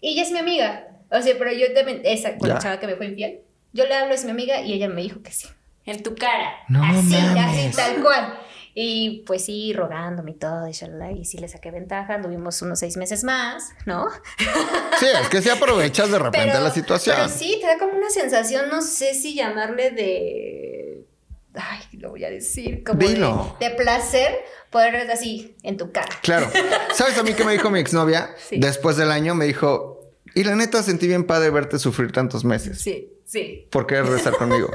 [0.00, 0.88] Y ella es mi amiga.
[1.10, 3.40] O sea, pero yo también, esa, con la chava que me fue infiel,
[3.72, 5.48] yo le hablo, es mi amiga, y ella me dijo que sí.
[5.86, 6.52] En tu cara.
[6.68, 7.76] No así, así, mames.
[7.76, 8.38] tal cual.
[8.76, 12.80] Y pues sí, rogándome y todo, y, shalala, y sí le saqué ventaja, anduvimos unos
[12.80, 14.08] seis meses más, ¿no?
[14.98, 17.14] Sí, es que si aprovechas de repente la situación.
[17.16, 20.73] Pero sí, te da como una sensación, no sé si llamarle de.
[21.54, 23.56] Ay, lo voy a decir, como de, Dilo.
[23.60, 24.32] de placer,
[24.70, 26.08] poder así en tu cara.
[26.22, 26.50] Claro.
[26.92, 28.34] ¿Sabes a mí qué me dijo mi exnovia?
[28.48, 28.58] Sí.
[28.58, 30.00] Después del año me dijo,
[30.34, 32.80] y la neta sentí bien padre verte sufrir tantos meses.
[32.80, 33.66] Sí, sí.
[33.70, 34.70] por querer regresar conmigo.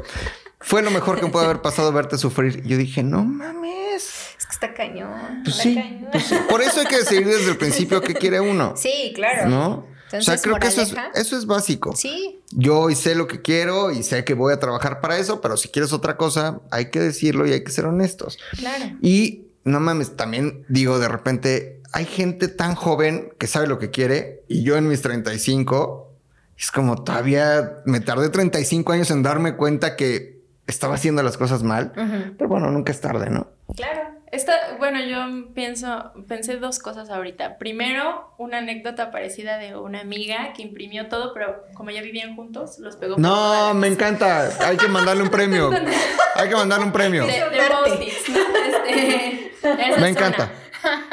[0.62, 2.62] Fue lo mejor que me puede haber pasado verte sufrir.
[2.66, 4.04] Y yo dije, no mames.
[4.38, 5.42] Es que está cañón.
[5.44, 6.10] Pues está sí, cañón.
[6.12, 6.36] pues sí.
[6.50, 8.74] Por eso hay que decidir desde el principio qué quiere uno.
[8.76, 9.48] Sí, claro.
[9.50, 9.88] ¿No?
[10.18, 11.96] O sea, Entonces, creo que eso es, eso es básico.
[11.96, 15.42] Sí, Yo hoy sé lo que quiero y sé que voy a trabajar para eso,
[15.42, 18.38] pero si quieres otra cosa, hay que decirlo y hay que ser honestos.
[18.58, 18.86] claro.
[19.02, 23.92] Y no mames, también digo de repente, hay gente tan joven que sabe lo que
[23.92, 26.12] quiere y yo en mis 35,
[26.58, 31.64] es como todavía me tardé 35 años en darme cuenta que estaba haciendo las cosas
[31.64, 31.92] mal,
[32.38, 33.48] pero bueno, nunca es tarde, ¿no?
[33.76, 34.19] Claro.
[34.32, 37.58] Esta, bueno, yo pienso, pensé dos cosas ahorita.
[37.58, 42.78] Primero, una anécdota parecida de una amiga que imprimió todo, pero como ya vivían juntos,
[42.80, 45.72] los pegó por No, me encanta, hay que mandarle un premio,
[46.36, 47.26] hay que mandarle un premio.
[47.26, 47.86] De, de ¿no?
[47.86, 50.10] Este, esa Me es una.
[50.10, 50.52] encanta.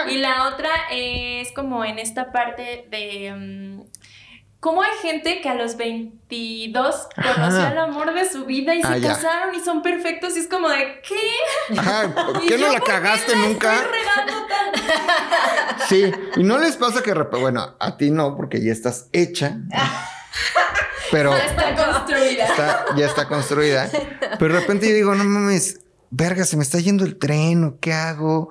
[0.09, 3.83] Y la otra es como en esta parte de mm,
[4.61, 7.35] cómo hay gente que a los 22 Ajá.
[7.35, 9.09] conoció el amor de su vida y Ah, se ya.
[9.15, 11.79] casaron y son perfectos y es como de ¿qué?
[11.79, 13.75] Ajá, ¿por ¿Y qué no la qué cagaste la nunca?
[13.75, 13.97] estoy?
[15.89, 19.57] Sí, y no les pasa que, bueno, a ti no, porque ya estás hecha,
[21.13, 21.35] pero...
[21.37, 22.47] Está construida.
[22.47, 23.89] está- ya está construida.
[24.39, 25.81] Pero de repente yo digo, no mames,
[26.11, 28.51] verga, se me está yendo el tren, ¿o qué hago?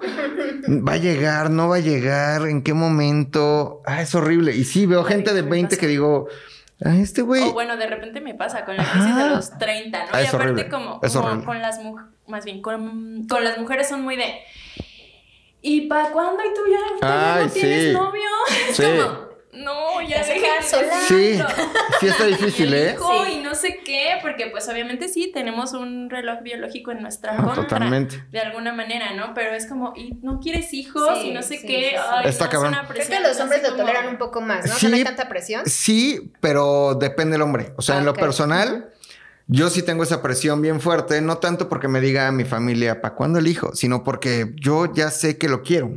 [0.68, 1.50] ¿Va a llegar?
[1.52, 2.48] ¿No va a llegar?
[2.48, 3.82] ¿En qué momento?
[3.86, 4.56] Ah, es horrible.
[4.56, 5.80] Y sí, veo gente de me 20 pasa.
[5.82, 6.28] que digo,
[6.84, 7.44] ah, este güey.
[7.44, 10.06] O bueno, de repente me pasa con la crisis de los 30, ¿no?
[10.12, 11.46] Ah, y aparte horrible, como, es como horrible.
[11.46, 14.34] con las mujeres, más bien con, con las mujeres son muy de
[15.62, 16.44] ¿Y para cuándo?
[16.44, 18.22] ¿Y tú ya, no tienes novio?
[18.70, 18.84] Es Sí.
[18.84, 19.25] como,
[19.58, 20.94] no, ya deja sola.
[21.08, 21.48] Sí, decirlo".
[22.00, 22.92] sí está difícil, Y el ¿eh?
[22.94, 23.32] hijo Sí.
[23.34, 27.44] y no sé qué, porque pues obviamente sí, tenemos un reloj biológico en nuestra Ah,
[27.44, 27.64] contra.
[27.64, 28.24] totalmente.
[28.32, 29.34] De alguna manera, ¿no?
[29.34, 31.98] Pero es como, y no quieres hijos Sí, y no sé sí, qué.
[31.98, 32.68] Ay, Está no, es cabrón.
[32.74, 34.90] una Creo presión, que los hombres lo toleran un poco más, ¿no?
[34.90, 35.66] No hay tanta presión.
[35.66, 37.74] Sí, pero depende del hombre.
[37.78, 38.92] O sea, en lo personal,
[39.48, 43.14] yo sí tengo esa presión bien fuerte, no tanto porque me diga mi familia, ¿para
[43.16, 43.76] cuándo el hijo?
[43.76, 45.92] Sino porque yo ya sé que lo quiero.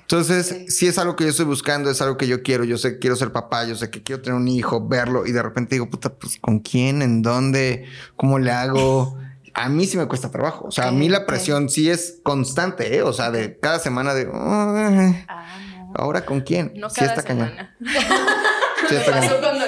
[0.00, 2.92] Entonces, si es algo que yo estoy buscando, es algo que yo quiero, yo sé
[2.94, 5.74] que quiero ser papá, yo sé que quiero tener un hijo, verlo y de repente
[5.74, 7.02] digo, puta, pues ¿con quién?
[7.02, 7.86] ¿En dónde?
[8.16, 9.18] ¿Cómo le hago?
[9.54, 10.66] A mí sí me cuesta trabajo.
[10.68, 13.02] O sea, a mí la presión sí es constante, ¿eh?
[13.02, 14.28] O sea, de cada semana de...
[14.32, 15.92] Ah, no.
[15.96, 16.72] ¿Ahora con quién?
[16.76, 17.48] No sí cada está cañón.
[17.48, 17.76] semana.
[18.88, 19.40] Sí está Pasó cañón.
[19.42, 19.67] cuando los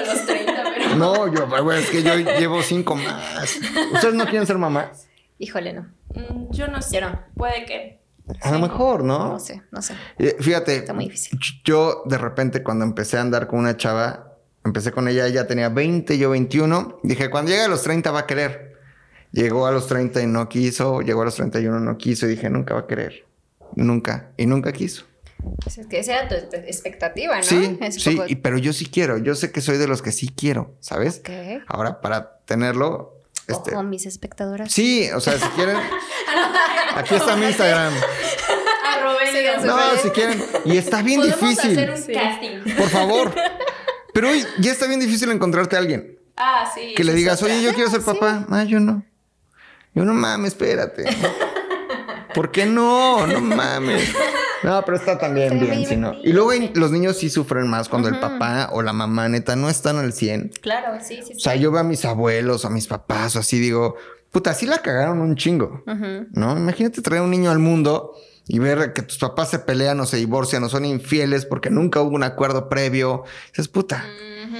[0.95, 3.57] No, yo, es que yo llevo cinco más.
[3.93, 5.07] ¿Ustedes no quieren ser mamás?
[5.39, 5.81] Híjole, no.
[6.13, 6.99] Mm, Yo no sé.
[6.99, 7.19] Yo no.
[7.35, 8.01] Puede que.
[8.41, 9.29] A lo mejor, ¿no?
[9.29, 9.95] No sé, no sé.
[10.19, 11.39] Eh, Fíjate, Está muy difícil.
[11.65, 15.69] yo de repente cuando empecé a andar con una chava, empecé con ella, ella tenía
[15.69, 18.77] 20, yo 21, dije, cuando llegue a los 30 va a querer.
[19.31, 22.29] Llegó a los 30 y no quiso, llegó a los 31 y no quiso, y
[22.29, 23.25] dije, nunca va a querer.
[23.75, 24.31] Nunca.
[24.37, 25.05] Y nunca quiso.
[25.63, 27.43] Pues es que esa era tu expectativa, ¿no?
[27.43, 29.17] Sí, Es sí, poco- y- pero yo sí quiero.
[29.17, 31.19] Yo sé que soy de los que sí quiero, ¿sabes?
[31.19, 31.29] Ok.
[31.67, 33.15] Ahora, para tenerlo,
[33.47, 33.73] este...
[33.73, 34.71] Ojo, mis espectadoras.
[34.71, 35.77] Sí, o sea, si quieren...
[36.95, 37.93] Aquí está mi Instagram.
[39.65, 40.43] No, si quieren.
[40.65, 41.71] Y está bien Podemos difícil.
[41.71, 42.75] hacer un casting.
[42.75, 43.33] Por favor.
[44.13, 46.93] Pero hoy ya está bien difícil encontrarte a alguien Ah, sí.
[46.95, 48.45] que le digas, oye, yo quiero ser papá.
[48.49, 49.03] Ah, yo no.
[49.93, 51.05] Yo no mames, espérate.
[52.33, 53.25] ¿Por qué no?
[53.27, 54.09] No mames.
[54.63, 56.15] No, pero está también Está bien, bien si no.
[56.23, 59.69] Y luego los niños sí sufren más cuando el papá o la mamá neta no
[59.69, 60.51] están al 100.
[60.61, 61.33] Claro, sí, sí.
[61.35, 63.95] O sea, yo veo a mis abuelos, a mis papás, o así digo,
[64.31, 65.83] puta, sí la cagaron un chingo.
[66.31, 66.57] ¿No?
[66.57, 68.13] Imagínate traer un niño al mundo
[68.47, 72.01] y ver que tus papás se pelean o se divorcian o son infieles porque nunca
[72.01, 73.23] hubo un acuerdo previo.
[73.47, 74.05] Dices, puta,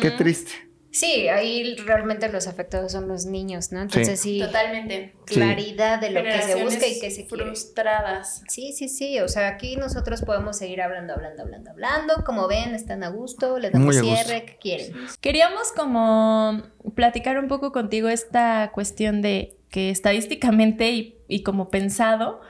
[0.02, 0.71] qué triste.
[0.92, 3.82] Sí, ahí realmente los afectados son los niños, ¿no?
[3.82, 5.16] Entonces sí, Totalmente.
[5.26, 7.46] claridad de lo que se busca y que se quiere.
[7.46, 8.42] frustradas.
[8.50, 9.20] Sí, sí, sí.
[9.22, 12.14] O sea, aquí nosotros podemos seguir hablando, hablando, hablando, hablando.
[12.26, 14.94] Como ven, están a gusto, les damos Muy cierre, ¿qué quieren?
[15.22, 16.62] Queríamos como
[16.94, 22.42] platicar un poco contigo esta cuestión de que estadísticamente y, y como pensado,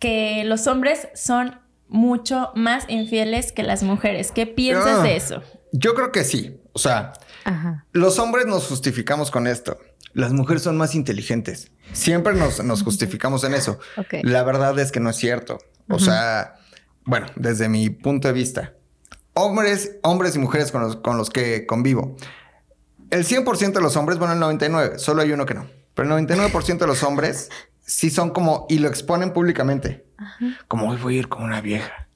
[0.00, 4.32] que los hombres son mucho más infieles que las mujeres.
[4.32, 5.02] ¿Qué piensas Ah.
[5.02, 5.42] de eso?
[5.72, 6.60] Yo creo que sí.
[6.72, 7.12] O sea,
[7.44, 7.84] Ajá.
[7.92, 9.78] los hombres nos justificamos con esto.
[10.12, 11.72] Las mujeres son más inteligentes.
[11.92, 13.78] Siempre nos, nos justificamos en eso.
[14.22, 15.58] La verdad es que no es cierto.
[15.88, 16.54] O sea,
[17.04, 18.74] bueno, desde mi punto de vista,
[19.34, 22.16] hombres, hombres y mujeres con los, con los que convivo.
[23.10, 25.66] El 100% de los hombres, bueno, el 99%, solo hay uno que no.
[25.94, 30.06] Pero el 99% de los hombres sí son como, y lo exponen públicamente.
[30.68, 32.08] Como hoy voy a ir con una vieja.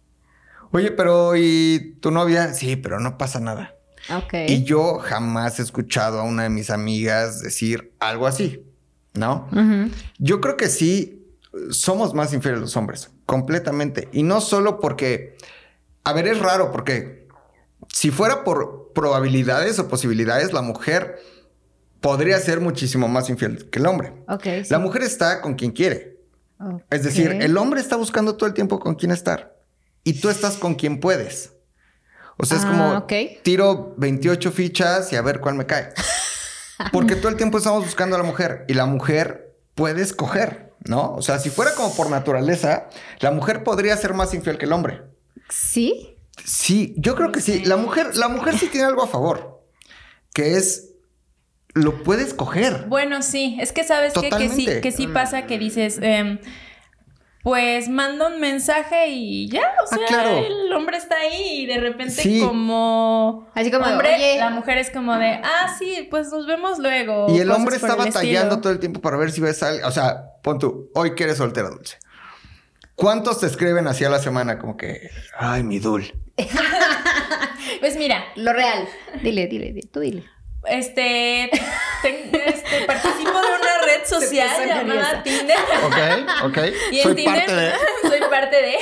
[0.70, 2.52] Oye, pero ¿y tu novia?
[2.54, 3.74] Sí, pero no pasa nada.
[4.48, 8.64] Y yo jamás he escuchado a una de mis amigas decir algo así,
[9.14, 9.48] ¿no?
[10.18, 11.26] Yo creo que sí
[11.70, 14.08] somos más infieles los hombres, completamente.
[14.12, 15.36] Y no solo porque,
[16.04, 17.28] a ver, es raro porque
[17.92, 21.18] si fuera por probabilidades o posibilidades, la mujer
[22.00, 24.14] podría ser muchísimo más infiel que el hombre.
[24.42, 24.70] Sí.
[24.70, 26.18] La mujer está con quien quiere.
[26.90, 29.56] Es decir, el hombre está buscando todo el tiempo con quién estar
[30.02, 31.52] y tú estás con quien puedes.
[32.38, 33.12] O sea, es Ah, como ok.
[33.42, 35.90] tiro 28 fichas y a ver cuál me cae.
[36.92, 41.14] Porque todo el tiempo estamos buscando a la mujer y la mujer puede escoger, ¿no?
[41.14, 42.88] O sea, si fuera como por naturaleza,
[43.20, 45.02] la mujer podría ser más infiel que el hombre.
[45.48, 46.16] ¿Sí?
[46.44, 47.64] Sí, yo creo que sí.
[47.64, 49.60] La mujer, la mujer sí tiene algo a favor,
[50.32, 50.84] que es
[51.74, 52.86] lo puede escoger.
[52.88, 54.30] Bueno, sí, es que sabes qué?
[54.30, 56.38] que sí, que sí pasa que dices, em,
[57.42, 60.38] pues manda un mensaje y ya, o Ah, sea, claro.
[60.38, 62.40] el hombre está ahí y de repente Sí.
[62.44, 64.36] como Así como, hombre, oye.
[64.38, 67.26] la mujer es como de, ah, sí, pues nos vemos luego.
[67.34, 69.86] Y el hombre está batallando todo el tiempo para ver si ves algo.
[69.86, 71.96] O sea, pon tú, hoy que eres soltera, Dulce.
[72.94, 74.58] ¿Cuántos te escriben así a la semana?
[74.58, 75.08] Como que,
[75.38, 76.12] ay, mi Dul.
[77.80, 78.88] Pues mira, Lo real.
[79.22, 80.24] Dile, dile, dile, tú dile.
[80.70, 81.50] Este,
[82.02, 85.22] ten- este, participo de una red social llamada.
[85.22, 85.56] Tinder.
[85.84, 86.58] Ok, ok.
[86.92, 87.72] Y en Soy Tinder parte de.
[88.08, 88.74] soy parte de.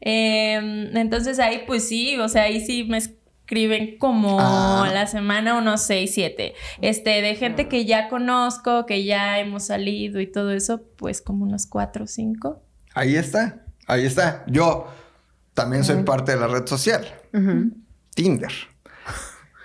[0.00, 4.84] Eh, entonces ahí, pues sí, o sea, ahí sí me escriben como Ah.
[4.86, 6.54] a la semana unos 6, 7.
[6.82, 11.44] Este, de gente que ya conozco, que ya hemos salido y todo eso, pues como
[11.44, 12.62] unos 4 o 5.
[12.94, 14.44] Ahí está, ahí está.
[14.46, 14.86] Yo
[15.54, 17.06] también soy parte de la red social.
[18.14, 18.52] Tinder.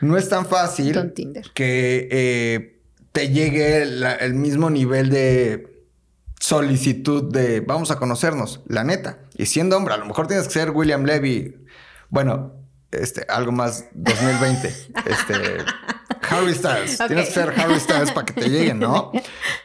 [0.04, 1.46] No es tan fácil Tinder.
[1.54, 2.80] que eh,
[3.12, 5.84] te llegue la- el mismo nivel de
[6.40, 9.20] solicitud de vamos a conocernos, la neta.
[9.38, 11.56] Y siendo hombre, a lo mejor tienes que ser William Levy.
[12.10, 12.54] Bueno,
[12.92, 14.68] este, algo más 2020.
[15.06, 15.34] este,
[16.30, 16.98] Harry Styles.
[17.08, 19.12] Tienes que ser Harry Styles para que te lleguen, ¿no?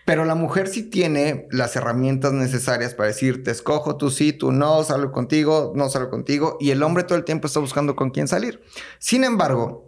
[0.05, 4.53] Pero la mujer sí tiene las herramientas necesarias para decir, te escojo, tú sí, tú
[4.53, 6.57] no, salgo contigo, no salgo contigo.
[6.61, 8.63] Y el hombre todo el tiempo está buscando con quién salir.
[8.99, 9.88] Sin embargo,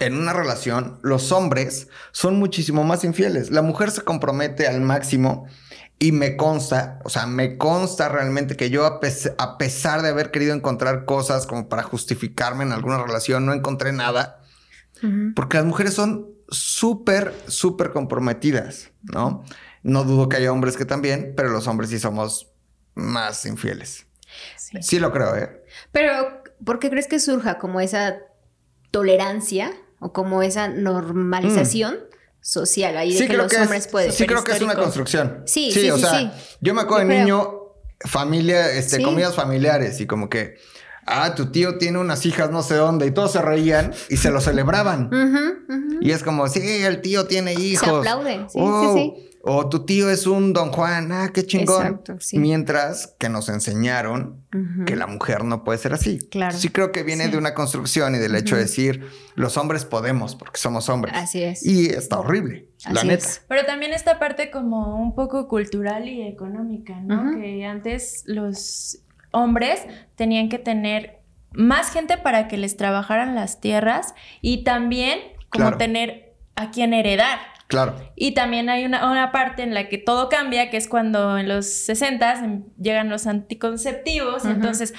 [0.00, 3.50] en una relación, los hombres son muchísimo más infieles.
[3.50, 5.46] La mujer se compromete al máximo
[5.98, 10.08] y me consta, o sea, me consta realmente que yo, a, pes- a pesar de
[10.08, 14.40] haber querido encontrar cosas como para justificarme en alguna relación, no encontré nada.
[15.36, 19.44] Porque las mujeres son súper, súper comprometidas, ¿no?
[19.82, 22.50] No dudo que haya hombres que también, pero los hombres sí somos
[22.94, 24.06] más infieles.
[24.80, 25.62] Sí, lo creo, ¿eh?
[25.92, 28.16] Pero, ¿por qué crees que surja como esa
[28.90, 29.72] tolerancia
[30.04, 31.96] o como esa normalización
[32.40, 34.12] social ahí de que los hombres es, pueden?
[34.12, 35.42] Sí, creo que es una construcción.
[35.46, 35.90] Sí, sí, sí.
[35.90, 36.30] o sea, sí.
[36.60, 37.50] yo me acuerdo de niño,
[38.00, 39.02] familia, este, Sí.
[39.02, 40.56] comidas familiares y como que,
[41.06, 44.30] ah, tu tío tiene unas hijas no sé dónde y todos se reían y se
[44.30, 45.08] lo celebraban.
[46.02, 47.88] Y es como, sí, el tío tiene hijos.
[48.06, 48.94] aplaude, sí, Wow.
[48.94, 49.23] sí, sí.
[49.46, 51.82] O tu tío es un don Juan, ah, qué chingón.
[51.86, 52.38] Exacto, sí.
[52.38, 54.42] Mientras que nos enseñaron
[54.86, 56.18] que la mujer no puede ser así.
[56.30, 56.56] Claro.
[56.56, 57.32] Sí creo que viene Sí.
[57.32, 61.14] de una construcción y del hecho de decir, los hombres podemos porque somos hombres.
[61.16, 61.64] Así es.
[61.66, 63.24] Y está horrible, la neta.
[63.26, 63.42] es.
[63.48, 67.38] Pero también esta parte como un poco cultural y económica, ¿no?
[67.38, 69.00] Que antes los
[69.32, 69.82] hombres
[70.14, 71.18] tenían que tener
[71.52, 75.18] más gente para que les trabajaran las tierras y también
[75.50, 75.76] como Claro.
[75.78, 77.38] tener a quien heredar.
[77.68, 77.94] Claro.
[78.14, 81.48] Y también hay una, una parte en la que todo cambia, que es cuando en
[81.48, 84.94] los 60 llegan los anticonceptivos, entonces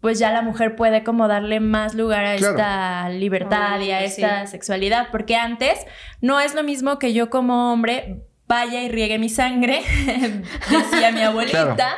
[0.00, 2.54] pues ya la mujer puede como darle más lugar a Claro.
[2.56, 5.78] esta libertad y a esta sexualidad, porque antes
[6.20, 9.80] no es lo mismo que yo como hombre vaya y riegue mi sangre,
[10.70, 11.96] decía mi abuelita, Claro.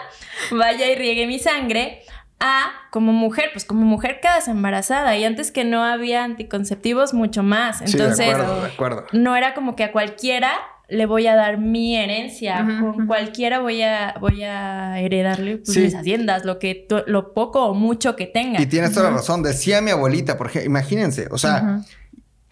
[0.52, 2.02] vaya y riegue mi sangre,
[2.41, 7.43] a como mujer, pues como mujer quedas embarazada y antes que no había anticonceptivos mucho
[7.43, 9.07] más, Sí, entonces de acuerdo, de acuerdo.
[9.12, 10.53] no era como que a cualquiera
[10.89, 15.80] le voy a dar mi herencia, con cualquiera voy a, voy a heredarle pues, Sí.
[15.80, 18.61] mis haciendas, lo que lo poco o mucho que tenga.
[18.62, 19.43] Y tienes toda la razón.
[19.43, 21.80] Decía mi abuelita, por ejemplo, imagínense, o sea,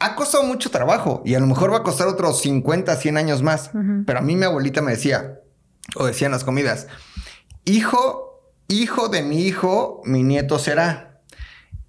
[0.00, 3.42] ha costado mucho trabajo y a lo mejor va a costar otros 50, 100 años
[3.42, 3.70] más.
[4.04, 5.38] Pero a mí mi abuelita me decía,
[5.94, 6.88] o decía en las comidas,
[7.64, 8.23] hijo,
[8.68, 11.20] hijo de mi hijo, mi nieto será.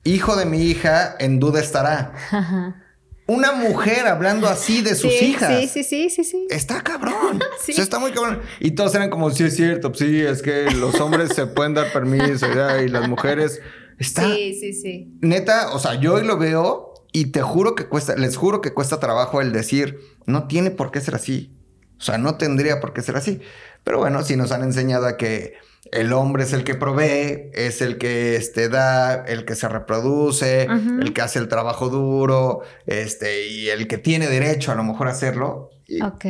[0.03, 2.13] Hijo de mi hija, en duda estará.
[2.31, 2.81] Ajá.
[3.27, 5.61] Una mujer hablando así de sus sí, hijas.
[5.61, 6.47] Sí, sí, sí, sí, sí.
[6.49, 7.41] Está cabrón.
[7.59, 7.71] Sí.
[7.71, 8.41] O sea, está muy cabrón.
[8.59, 11.91] Y todos eran como, sí, es cierto, sí, es que los hombres se pueden dar
[11.91, 13.59] permiso ya, y las mujeres.
[13.97, 15.17] Está Sí, sí, sí.
[15.21, 18.73] neta, o sea, yo hoy lo veo y te juro que cuesta, les juro que
[18.73, 21.57] cuesta trabajo el decir, no tiene por qué ser así.
[21.97, 23.39] O sea, no tendría por qué ser así.
[23.85, 25.53] Pero bueno, sí nos han enseñado a que
[25.91, 30.63] el hombre es el que provee, es el que este, da, el que se reproduce,
[30.63, 35.07] el que hace el trabajo duro, este, y el que tiene derecho a lo mejor
[35.07, 35.69] a hacerlo.
[35.87, 36.25] Y Ok,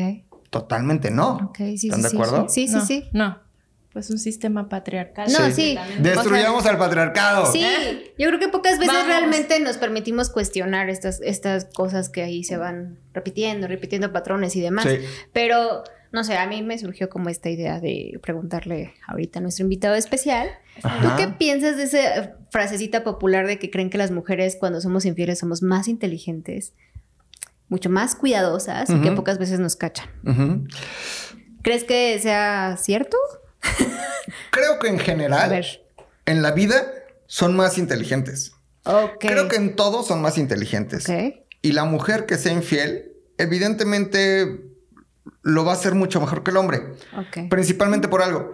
[0.50, 1.38] totalmente no.
[1.50, 2.50] ok, sí, ¿Están sí, de acuerdo?
[2.50, 3.10] Sí, sí, no, sí.
[3.14, 3.40] No,
[3.94, 5.32] pues un sistema patriarcal.
[5.32, 5.78] No, Sí.
[6.00, 7.50] Destruyamos al patriarcado.
[7.50, 7.66] Sí,
[8.20, 9.08] yo creo que pocas veces Vamos.
[9.08, 14.60] realmente nos permitimos cuestionar estas, estas cosas que ahí se van repitiendo, repitiendo patrones y
[14.62, 14.86] demás.
[14.86, 14.98] Sí.
[15.32, 15.86] Pero,
[16.16, 19.96] no sé, a mí me surgió como esta idea de preguntarle ahorita a nuestro invitado
[19.96, 20.48] especial.
[20.82, 25.04] ¿Tú qué piensas de esa frasecita popular de que creen que las mujeres cuando somos
[25.04, 26.72] infieles somos más inteligentes,
[27.68, 30.08] mucho más cuidadosas y que pocas veces nos cachan?
[31.62, 33.18] ¿Crees que sea cierto?
[34.52, 35.66] Creo que en general,
[36.26, 36.94] en la vida,
[37.26, 38.54] son más inteligentes.
[39.20, 41.08] Creo que en todo son más inteligentes.
[41.62, 44.75] Y la mujer que sea infiel, evidentemente
[45.42, 46.94] lo va a hacer mucho mejor que el hombre.
[47.50, 48.54] Principalmente por algo.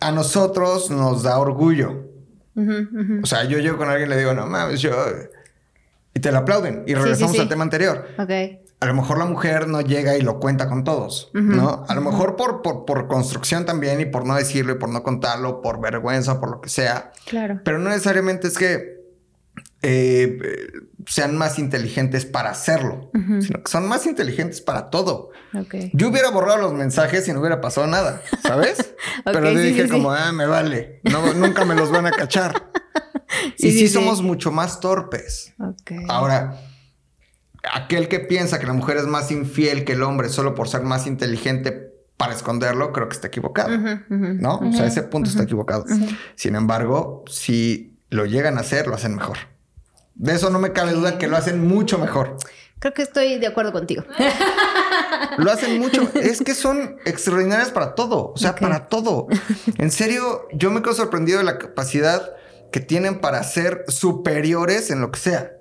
[0.00, 2.08] A nosotros nos da orgullo.
[3.22, 4.92] O sea, yo llego con alguien y le digo, no mames, yo...
[6.12, 6.82] Y te lo aplauden.
[6.86, 7.42] Y regresamos sí, sí.
[7.42, 8.06] al tema anterior.
[8.80, 11.84] A lo mejor la mujer no llega y lo cuenta con todos, ¿no?
[11.86, 15.02] A lo mejor por, por, por construcción también y por no decirlo y por no
[15.02, 17.12] contarlo, por vergüenza, por lo que sea.
[17.26, 17.60] Claro.
[17.62, 18.99] Pero no necesariamente es que
[19.82, 20.38] eh,
[21.06, 23.10] sean más inteligentes para hacerlo,
[23.40, 25.30] sino que son más inteligentes para todo.
[25.92, 28.94] Yo hubiera borrado los mensajes y no hubiera pasado nada, ¿sabes?
[29.24, 32.10] Pero yo sí, dije sí, como, ah, me vale, no, nunca me los van a
[32.10, 32.70] cachar.
[33.56, 35.54] Sí, y sí, somos mucho más torpes.
[36.08, 36.60] Ahora,
[37.72, 40.82] aquel que piensa que la mujer es más infiel que el hombre solo por ser
[40.82, 43.74] más inteligente para esconderlo, creo que está equivocado.
[43.74, 43.98] Ujú.
[44.08, 44.56] ¿No?
[44.56, 45.84] O sea, ese punto está equivocado.
[46.34, 49.38] Sin embargo, si lo llegan a hacer, lo hacen mejor.
[50.20, 52.36] De eso no me cabe duda que lo hacen mucho mejor.
[52.78, 54.04] Creo que estoy de acuerdo contigo.
[55.38, 56.08] Lo hacen mucho.
[56.14, 58.32] es que son extraordinarias para todo.
[58.34, 59.26] O sea, para todo.
[59.78, 62.32] En serio, yo me quedo sorprendido de la capacidad
[62.70, 65.52] que tienen para ser superiores en lo que sea.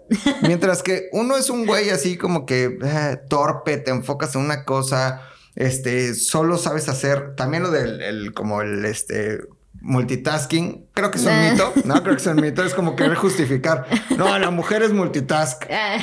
[0.41, 4.66] Mientras que uno es un güey así como que eh, torpe, te enfocas en una
[4.66, 5.22] cosa,
[5.55, 7.36] este, solo sabes hacer.
[7.36, 9.39] También lo del el- como el este
[9.82, 13.16] multitasking, creo que es un mito, no creo que es un mito, es como querer
[13.16, 13.86] justificar.
[14.18, 15.64] No, la mujer es multitask.
[15.72, 15.98] Ah,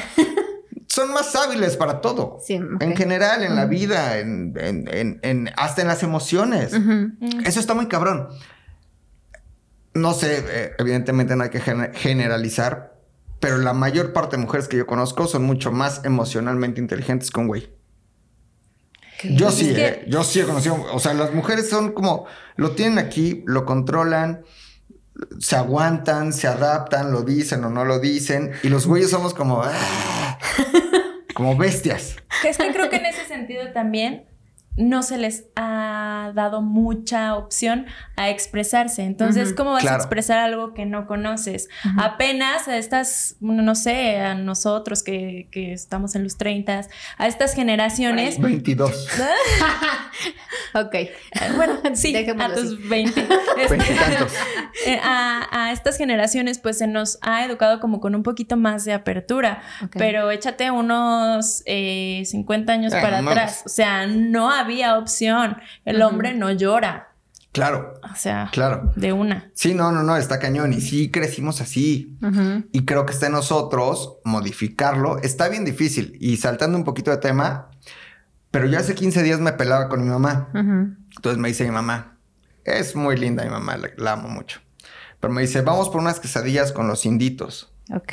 [0.89, 2.39] Son más hábiles para todo.
[2.45, 2.55] Sí.
[2.81, 6.73] En general, en la vida, en, en- en- en- hasta en las emociones.
[7.45, 8.29] Eso está muy cabrón.
[9.95, 12.95] No sé, eh, evidentemente no hay que gen- generalizar,
[13.41, 17.41] pero la mayor parte de mujeres que yo conozco son mucho más emocionalmente inteligentes que
[17.41, 17.71] un güey.
[19.25, 22.99] Yo sí, eh, yo sí he conocido, o sea, las mujeres son como, lo tienen
[22.99, 24.43] aquí, lo controlan,
[25.39, 28.53] se aguantan, se adaptan, lo dicen o no lo dicen.
[28.63, 29.63] Y los güeyes somos como...
[29.65, 30.39] "Ah",
[31.35, 32.17] como bestias.
[32.43, 34.27] Que es que creo que en ese sentido también
[34.77, 39.05] no se les ha dado mucha opción a expresarse.
[39.05, 39.97] Entonces, ¿cómo vas claro.
[39.97, 41.69] a expresar algo que no conoces?
[41.99, 46.83] Apenas a estas, no sé, a nosotros que, que estamos en los 30,
[47.19, 48.41] a estas generaciones.
[48.41, 49.09] 22.
[50.75, 50.95] Ok.
[51.57, 52.89] Bueno, sí, Dejémoslo a tus así.
[52.89, 53.29] 20.
[53.61, 53.77] Este,
[54.87, 58.85] eh, a, a estas generaciones, pues se nos ha educado como con un poquito más
[58.85, 59.63] de apertura.
[59.93, 63.63] Pero échate unos eh, 50 años Ah, para no atrás.
[63.65, 64.66] O sea, no había
[64.99, 65.57] opción.
[65.85, 67.09] El hombre no llora.
[67.53, 68.93] Claro, O sea, claro.
[68.97, 69.51] de una.
[69.55, 70.75] Sí, no, no, no, está cañón.
[70.75, 72.15] Y sí crecimos así.
[72.73, 75.19] Y creo que está en nosotros modificarlo.
[75.23, 76.19] Está bien difícil.
[76.21, 77.71] Y saltando un poquito de tema,
[78.51, 80.51] pero ya hace 15 días me pelaba con mi mamá.
[80.53, 82.19] Entonces me dice mi mamá,
[82.65, 84.61] es muy linda mi mamá, la, la amo mucho.
[85.21, 87.73] Pero me dice, vamos por unas quesadillas con los inditos.
[87.95, 88.13] Ok.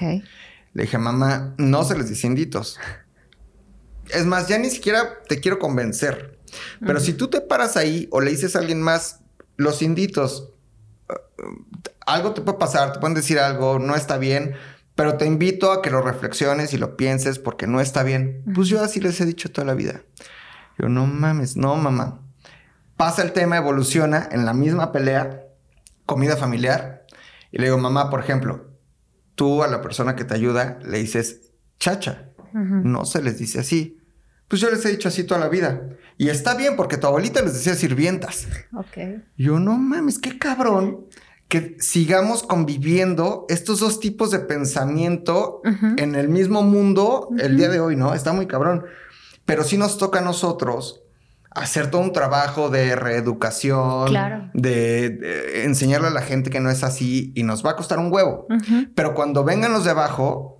[0.73, 2.79] Le dije, mamá, no se les dice inditos.
[4.09, 6.32] Es más, ya ni siquiera te quiero convencer.
[6.85, 9.19] Pero si tú te paras ahí o le dices a alguien más,
[9.57, 10.49] los inditos,
[11.09, 11.13] eh,
[12.05, 14.55] algo te puede pasar, te pueden decir algo, no está bien,
[14.95, 18.43] pero te invito a que lo reflexiones y lo pienses porque no está bien.
[18.53, 20.01] Pues yo así les he dicho toda la vida.
[20.77, 22.19] Yo, no mames, no, mamá.
[22.97, 25.43] Pasa el tema, evoluciona en la misma pelea,
[26.05, 27.05] comida familiar.
[27.51, 28.67] Y le digo, mamá, por ejemplo,
[29.35, 32.29] tú a la persona que te ayuda le dices chacha.
[32.53, 33.99] No se les dice así.
[34.47, 35.89] Pues yo les he dicho así toda la vida.
[36.17, 38.47] Y está bien porque tu abuelita les decía sirvientas.
[38.75, 39.21] Ok.
[39.37, 41.05] Yo no mames, qué cabrón
[41.47, 45.61] que sigamos conviviendo estos dos tipos de pensamiento
[45.97, 48.13] en el mismo mundo el día de hoy, ¿no?
[48.15, 48.85] Está muy cabrón.
[49.45, 51.01] Pero sí nos toca a nosotros
[51.51, 54.49] hacer todo un trabajo de reeducación, Claro.
[54.55, 57.99] de, de enseñarle a la gente que no es así y nos va a costar
[57.99, 58.47] un huevo.
[58.95, 60.52] Pero cuando vengan los de abajo,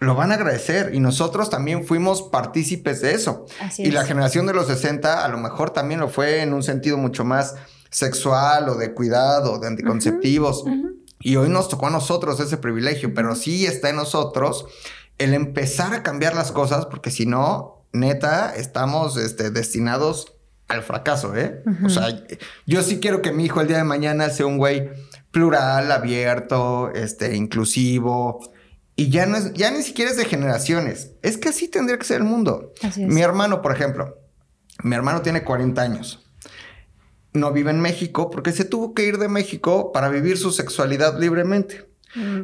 [0.00, 3.46] lo van a agradecer y nosotros también fuimos partícipes de eso.
[3.60, 6.62] Así y la generación de los 60 a lo mejor también lo fue en un
[6.62, 7.56] sentido mucho más
[7.90, 10.64] sexual o de cuidado, de anticonceptivos.
[11.20, 14.66] Y hoy nos tocó a nosotros ese privilegio, pero sí está en nosotros
[15.18, 20.34] el empezar a cambiar las cosas, porque si no, neta, estamos este, destinados
[20.68, 21.64] al fracaso, ¿eh?
[21.84, 22.24] O sea,
[22.66, 24.90] yo sí quiero que mi hijo el día de mañana sea un güey
[25.32, 28.40] plural, abierto, este, inclusivo.
[28.98, 31.12] Y ya no es, ya ni siquiera es de generaciones.
[31.22, 32.72] Es que así tendría que ser el mundo.
[32.82, 33.08] Así es.
[33.08, 34.18] Mi hermano, por ejemplo,
[34.82, 36.28] mi hermano tiene 40 años.
[37.32, 41.16] No vive en México porque se tuvo que ir de México para vivir su sexualidad
[41.20, 41.88] libremente.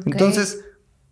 [0.05, 0.63] Entonces,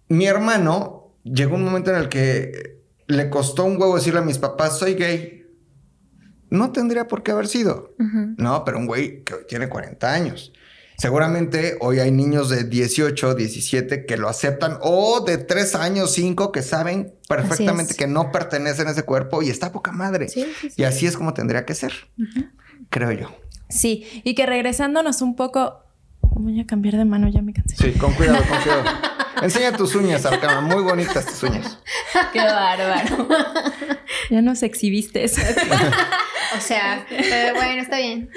[0.08, 4.38] mi hermano llegó un momento en el que le costó un huevo decirle a mis
[4.38, 5.46] papás, soy gay.
[6.50, 7.94] No tendría por qué haber sido.
[8.38, 10.54] No, pero un güey que hoy tiene 40 años.
[11.04, 16.54] Seguramente hoy hay niños de 18, 17 que lo aceptan o de 3 años, 5
[16.54, 17.98] que saben perfectamente es.
[17.98, 20.30] que no pertenecen a ese cuerpo y está poca madre.
[20.30, 20.82] Sí, sí, sí.
[20.82, 21.92] Y así es como tendría que ser,
[22.90, 23.36] creo yo.
[23.68, 25.84] Sí, y que regresándonos un poco.
[26.22, 27.76] Voy a cambiar de mano, ya me cansé.
[27.76, 28.84] Sí, con cuidado, con cuidado.
[29.42, 30.62] Enseña tus uñas, Arcama.
[30.62, 31.80] Muy bonitas tus uñas.
[32.32, 33.28] Qué bárbaro.
[34.30, 35.42] ya nos exhibiste eso.
[36.58, 38.30] O sea, pero bueno, está bien.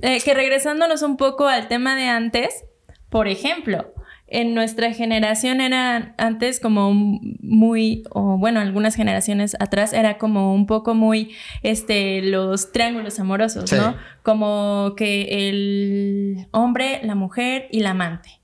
[0.00, 2.64] Eh, que regresándonos un poco al tema de antes,
[3.08, 3.92] por ejemplo,
[4.28, 10.66] en nuestra generación eran antes como muy, o bueno, algunas generaciones atrás era como un
[10.66, 11.32] poco muy,
[11.62, 13.76] este, los triángulos amorosos, Sí.
[13.76, 13.96] ¿no?
[14.22, 18.40] Como que el hombre, la mujer y la amante.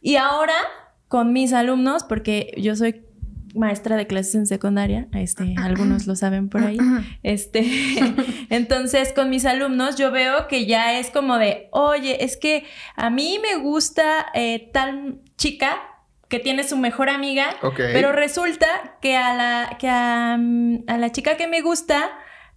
[0.00, 0.54] Y ahora,
[1.08, 3.02] con mis alumnos, porque yo soy
[3.54, 6.78] maestra de clases en secundaria, este, algunos lo saben por ahí,
[7.22, 7.64] este,
[8.50, 12.64] entonces con mis alumnos yo veo que ya es como de, oye, es que
[12.96, 15.80] a mí me gusta eh, tal chica
[16.28, 18.66] que tiene su mejor amiga, pero resulta
[19.02, 22.10] que a la, que a, a la chica que me gusta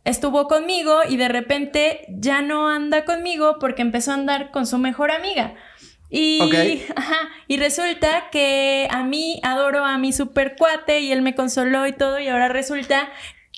[0.05, 4.77] estuvo conmigo y de repente ya no anda conmigo porque empezó a andar con su
[4.77, 5.55] mejor amiga.
[6.09, 11.35] Y, ajá, y resulta que a mí adoro a mi super cuate y él me
[11.35, 13.09] consoló y todo y ahora resulta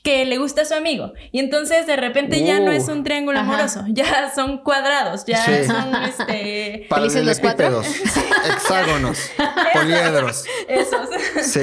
[0.03, 1.11] que le gusta a su amigo.
[1.33, 2.75] Y entonces de repente ya no Uh.
[2.75, 3.49] es un triángulo Ajá.
[3.53, 5.65] amoroso, ya son cuadrados, ya Sí.
[5.65, 6.87] son este...
[6.93, 7.81] ¿Felices los cuatro?
[7.81, 9.31] Paralelepípedos, hexágonos,
[9.73, 10.45] poliedros.
[10.69, 11.09] Esos.
[11.41, 11.61] Sí.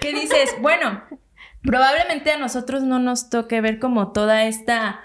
[0.00, 1.02] que dices, bueno,
[1.62, 5.00] probablemente a nosotros no nos toque ver como toda esta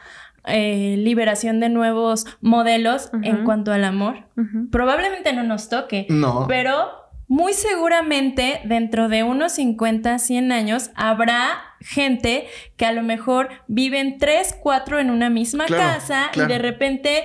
[0.48, 4.26] eh, liberación de nuevos modelos en cuanto al amor.
[4.72, 6.46] Probablemente no nos toque, No.
[6.48, 6.88] pero
[7.28, 14.18] muy seguramente dentro de unos 50, 100 años habrá gente que a lo mejor viven
[14.18, 16.50] 3, 4 en una misma Claro, casa claro.
[16.50, 17.24] y de repente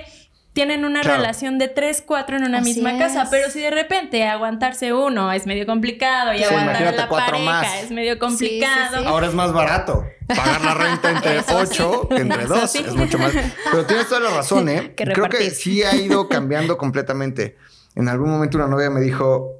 [0.53, 1.17] tienen una Claro.
[1.17, 5.31] relación de tres, cuatro en una Así misma casa, pero si de repente aguantarse uno
[5.31, 7.83] es medio complicado y Sí, aguantar a la pareja más.
[7.83, 8.99] es medio sí, complicado.
[8.99, 9.05] sí.
[9.07, 11.81] Ahora es más barato pagar la renta entre Eso sí.
[11.81, 12.71] ocho que entre dos.
[12.71, 12.83] sí.
[12.87, 13.31] Es mucho más.
[13.71, 14.93] Pero tienes toda la razón, ¿eh?
[14.95, 17.57] Que Creo que sí ha ido cambiando completamente.
[17.95, 19.53] En algún momento una novia me dijo,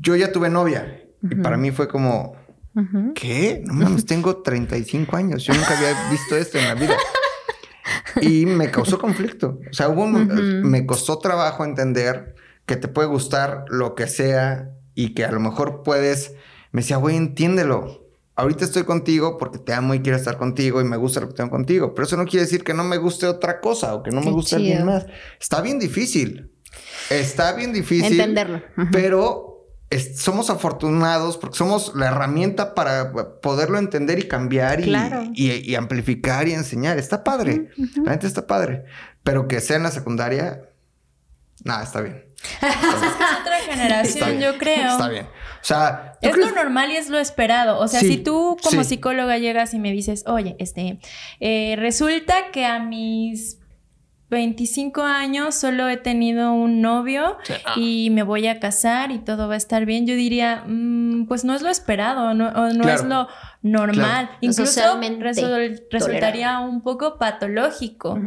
[0.00, 1.02] yo ya tuve novia.
[1.28, 2.36] Y para mí fue como.
[3.14, 3.62] ¿qué?
[3.64, 5.42] No mames, tengo 35 años.
[5.44, 6.94] Yo nunca había visto esto en la vida.
[8.22, 9.58] Y me causó conflicto.
[9.70, 10.68] O sea, hubo un- Ujú.
[10.68, 12.34] me costó trabajo entender
[12.66, 16.32] que te puede gustar lo que sea y que a lo mejor puedes.
[16.72, 18.04] Me decía, güey, entiéndelo.
[18.34, 21.34] Ahorita estoy contigo porque te amo y quiero estar contigo y me gusta lo que
[21.34, 21.94] tengo contigo.
[21.94, 24.30] Pero eso no quiere decir que no me guste otra cosa o que no me
[24.30, 24.86] guste alguien chido.
[24.86, 25.06] más.
[25.40, 26.50] Está bien difícil.
[27.08, 28.12] Está bien difícil.
[28.20, 28.60] Entenderlo.
[28.92, 29.55] Pero
[29.90, 35.24] es- somos afortunados porque somos la herramienta para poderlo entender y cambiar y, Claro.
[35.34, 36.98] y- y amplificar y enseñar.
[36.98, 37.70] Está padre.
[38.04, 38.84] La gente está padre.
[39.22, 40.62] Pero que sea en la secundaria,
[41.64, 42.24] nada, está bien.
[42.60, 42.68] Es
[43.40, 44.40] otra Está generación, bien.
[44.42, 44.90] yo creo.
[44.92, 45.26] Está bien.
[45.26, 47.78] O sea, Es lo normal y es lo esperado.
[47.78, 48.88] O sea, Sí, si tú como sí.
[48.90, 51.00] psicóloga llegas y me dices, oye, este,
[51.40, 53.58] eh, resulta que a mis
[54.28, 57.74] 25 años solo he tenido un novio Sí, ah.
[57.76, 61.44] y me voy a casar y todo va a estar bien, yo diría, "Mm, pues
[61.44, 62.90] no es lo esperado, no, o no Claro.
[63.00, 63.28] es lo
[63.62, 64.28] normal.
[64.40, 64.80] Incluso
[65.90, 68.18] resultaría un poco patológico.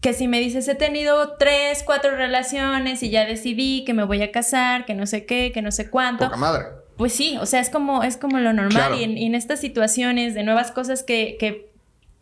[0.00, 4.20] Que si me dices, he tenido tres, cuatro relaciones y ya decidí que me voy
[4.22, 6.24] a casar, que no sé qué, que no sé cuánto.
[6.24, 6.64] poca madre.
[6.96, 8.70] Pues sí, o sea, es como, es como lo normal.
[8.88, 8.96] Claro.
[8.98, 11.71] Y, en, y en estas situaciones de nuevas cosas que, que,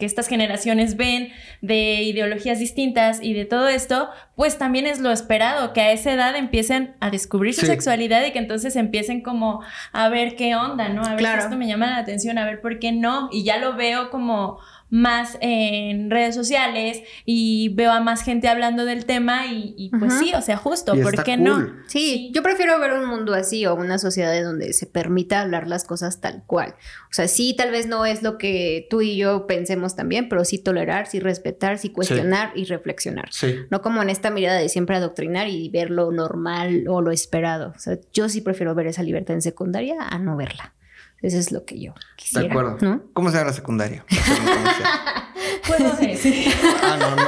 [0.01, 1.29] que estas generaciones ven,
[1.61, 6.13] de ideologías distintas y de todo esto, pues también es lo esperado, que a esa
[6.13, 7.67] edad empiecen a descubrir su Sí.
[7.69, 11.03] sexualidad y que entonces empiecen como a ver qué onda, ¿no?
[11.05, 11.43] A ver Claro.
[11.43, 13.29] si esto me llama la atención, a ver por qué no.
[13.31, 14.59] Y ya lo veo como
[14.91, 20.15] más en redes sociales y veo a más gente hablando del tema y, y pues
[20.15, 21.45] sí, o sea, justo, Y ¿por está qué cool.
[21.45, 21.67] no?
[21.87, 22.31] Sí, Sí.
[22.35, 26.21] yo prefiero ver un mundo así o una sociedad donde se permita hablar las cosas
[26.21, 26.75] tal cual.
[27.11, 30.45] O sea, sí, tal vez no es lo que tú y yo pensemos también, pero
[30.45, 33.29] sí tolerar, sí respetar, sí cuestionar y reflexionar.
[33.33, 33.57] Sí.
[33.71, 37.73] No como en esta mirada de siempre adoctrinar y ver lo normal o lo esperado.
[37.77, 40.75] O sea, yo sí prefiero ver esa libertad en secundaria a no verla.
[41.23, 42.49] Eso es lo que yo De quisiera.
[42.49, 42.79] acuerdo.
[42.81, 43.03] ¿no?
[43.13, 44.05] ¿Cómo se llama la secundaria?
[45.67, 46.53] Puedo decir.
[46.83, 47.25] ah, no, no.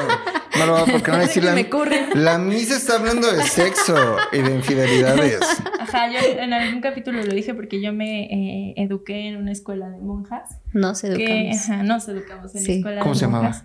[0.58, 1.52] No lo voy a porque no decir la.
[1.54, 2.06] Me corren.
[2.14, 5.40] La misa está hablando de sexo y de infidelidades.
[5.80, 9.88] Ajá, yo en algún capítulo lo dije porque yo me eh, eduqué en una escuela
[9.88, 10.56] de monjas.
[10.72, 11.70] No se Que, educamos.
[11.70, 12.72] ajá, nos educamos en Sí.
[12.78, 13.44] escuela ¿Cómo de se llamaba?
[13.44, 13.64] monjas.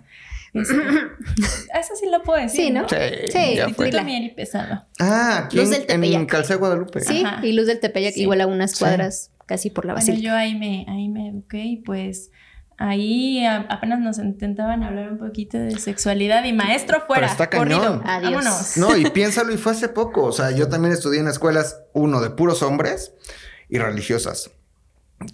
[0.54, 0.74] Este,
[1.78, 2.66] eso sí lo puedo decir.
[2.66, 2.88] Sí, ¿no?
[2.88, 2.96] Sí,
[3.30, 3.86] Sí, ya fue.
[3.88, 4.86] Instituto Miel y Pesado.
[4.98, 6.20] Ah, aquí Luz en, del Tepeyac.
[6.20, 7.00] en Calzada de Guadalupe.
[7.00, 7.46] Sí, Ajá.
[7.46, 8.22] y Luz del Tepeyac Sí.
[8.22, 8.78] igual a unas Sí.
[8.78, 10.28] cuadras casi por la Bueno, basílica.
[10.28, 12.30] yo ahí me, ahí me eduqué y pues
[12.76, 17.26] ahí a- apenas nos intentaban hablar un poquito de sexualidad y maestro fuera.
[17.26, 17.80] está corrido.
[17.80, 18.02] cañón.
[18.04, 18.32] Adiós.
[18.32, 18.76] Vámonos.
[18.76, 20.22] No, y piénsalo, y fue hace poco.
[20.24, 23.14] O sea, yo también estudié en escuelas, uno de puros hombres
[23.68, 24.52] y religiosas.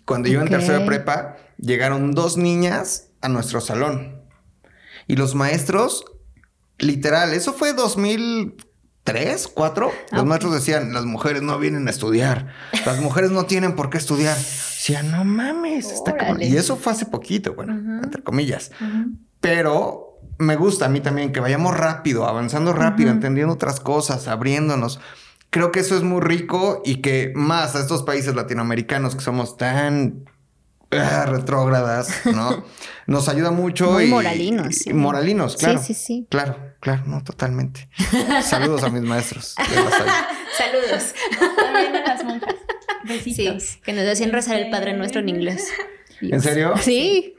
[0.07, 0.51] Cuando yo en Ok.
[0.53, 4.23] tercera prepa, llegaron dos niñas a nuestro salón.
[5.07, 6.07] Y los maestros,
[6.79, 7.75] literal, eso fue
[9.05, 9.93] 2003, 4.
[10.13, 12.49] Los Ah, maestros decían, las mujeres no vienen a estudiar.
[12.87, 14.37] Las mujeres no tienen por qué estudiar.
[14.37, 15.91] Decía, no mames.
[15.93, 16.37] Está cabrón".
[16.37, 16.47] Órale.
[16.49, 18.05] y eso fue hace poquito, bueno, Ujú.
[18.05, 18.71] entre comillas.
[19.41, 25.01] Pero me gusta a mí también que vayamos rápido, avanzando rápido, entendiendo otras cosas, abriéndonos.
[25.51, 29.57] Creo que eso es muy rico y que más a estos países latinoamericanos que somos
[29.57, 30.25] tan
[30.91, 32.65] ah, retrógradas, ¿no?
[33.07, 33.93] Nos ayuda mucho.
[33.93, 34.93] Muy y, moralinos, y- sí.
[34.95, 35.79] moralinos, claro.
[35.79, 36.27] Sí, sí, sí.
[36.31, 37.89] Claro, claro, no, totalmente.
[38.43, 39.55] Saludos a mis maestros.
[40.59, 41.15] Saludos.
[41.57, 42.55] También a las monjas.
[43.23, 43.49] Sí,
[43.83, 45.73] que nos hacían rezar el Padre Nuestro en inglés.
[46.21, 46.75] ¿En serio?
[46.77, 47.35] Sí.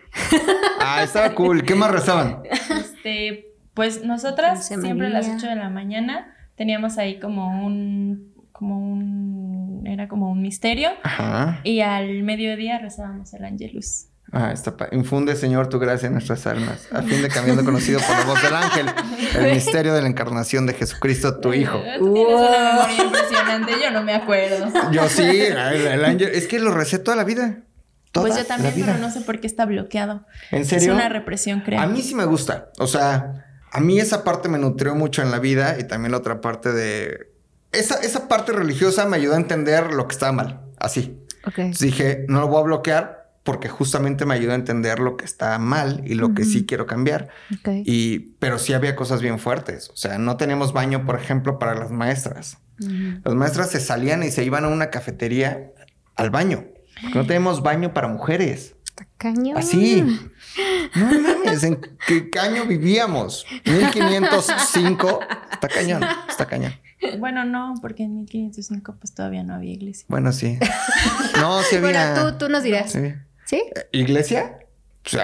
[0.79, 1.63] Ah, estaba cool.
[1.63, 2.41] ¿Qué más rezaban?
[2.69, 5.37] Este, pues nosotras siempre a las María.
[5.37, 11.59] 8 de la mañana teníamos ahí como un, como un, era como un misterio Ajá.
[11.63, 14.07] y al mediodía rezábamos el Angelus.
[14.37, 17.63] Ah, está pa- Infunde, Señor, tu gracia en nuestras almas, a fin de que habiendo
[17.63, 18.85] conocido por la voz del ángel
[19.39, 21.81] el misterio de la encarnación de Jesucristo, tu Hijo.
[21.97, 24.67] Tú tienes una memoria impresionante, yo no me acuerdo.
[24.91, 27.59] Yo sí, el, el ángel, es que lo recé toda la vida.
[28.11, 30.25] Toda Pues yo también, pero no sé por qué está bloqueado.
[30.51, 30.91] ¿En serio?
[30.91, 31.79] Es una represión, creo.
[31.79, 32.71] A mí sí me gusta.
[32.79, 36.17] O sea, a mí esa parte me nutrió mucho en la vida y también la
[36.17, 37.31] otra parte de...
[37.71, 40.61] Esa, esa parte religiosa me ayudó a entender lo que estaba mal.
[40.77, 41.17] Así.
[41.47, 41.57] Ok.
[41.59, 45.23] Entonces dije, no lo voy a bloquear porque justamente me ayudó a entender lo que
[45.23, 47.29] está mal y lo que sí quiero cambiar.
[47.59, 47.69] Ok.
[47.85, 49.91] Y, pero sí había cosas bien fuertes.
[49.91, 52.57] O sea, no teníamos baño, por ejemplo, para las maestras.
[52.81, 53.21] Ujú.
[53.23, 55.71] Las maestras se salían y se iban a una cafetería
[56.15, 56.65] al baño.
[57.13, 58.75] No tenemos baño para mujeres.
[58.85, 59.57] Está cañón.
[59.57, 60.01] Así.
[60.95, 63.45] No mames, ¿en qué año vivíamos?
[63.65, 65.19] 1505.
[65.51, 66.73] Está cañón, está cañón.
[67.19, 70.05] Bueno, no, porque en 1505 pues todavía no había iglesia.
[70.07, 70.57] Bueno, sí.
[71.39, 72.13] No, sí había.
[72.13, 72.93] Bueno, tú, tú nos dirás.
[72.93, 73.13] Sí.
[73.45, 73.63] ¿Sí?
[73.91, 74.59] ¿Iglesia?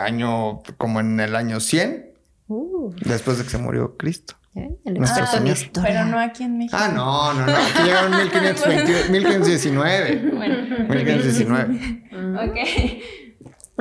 [0.02, 2.10] Año, como en el año 100,
[2.48, 4.36] Uh, después de que se murió Cristo.
[4.56, 4.70] ¿eh?
[4.84, 5.56] Nuestro Señor.
[5.56, 5.90] historia.
[5.90, 6.76] Pero no aquí en México.
[6.78, 7.54] Ah, no, no, no.
[7.56, 10.32] Aquí llegaron 1520 1519.
[10.36, 10.56] Bueno,
[10.90, 12.04] 1519.
[12.36, 12.58] ok.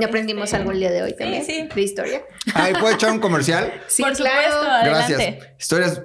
[0.01, 1.45] Y aprendimos algo el día de hoy también.
[1.45, 1.69] sí.
[1.75, 2.23] De historia.
[2.55, 3.73] Ay, ¿puedo echar un comercial?
[3.89, 5.21] Sí, Por supuesto, Gracias.
[5.59, 6.03] Historias,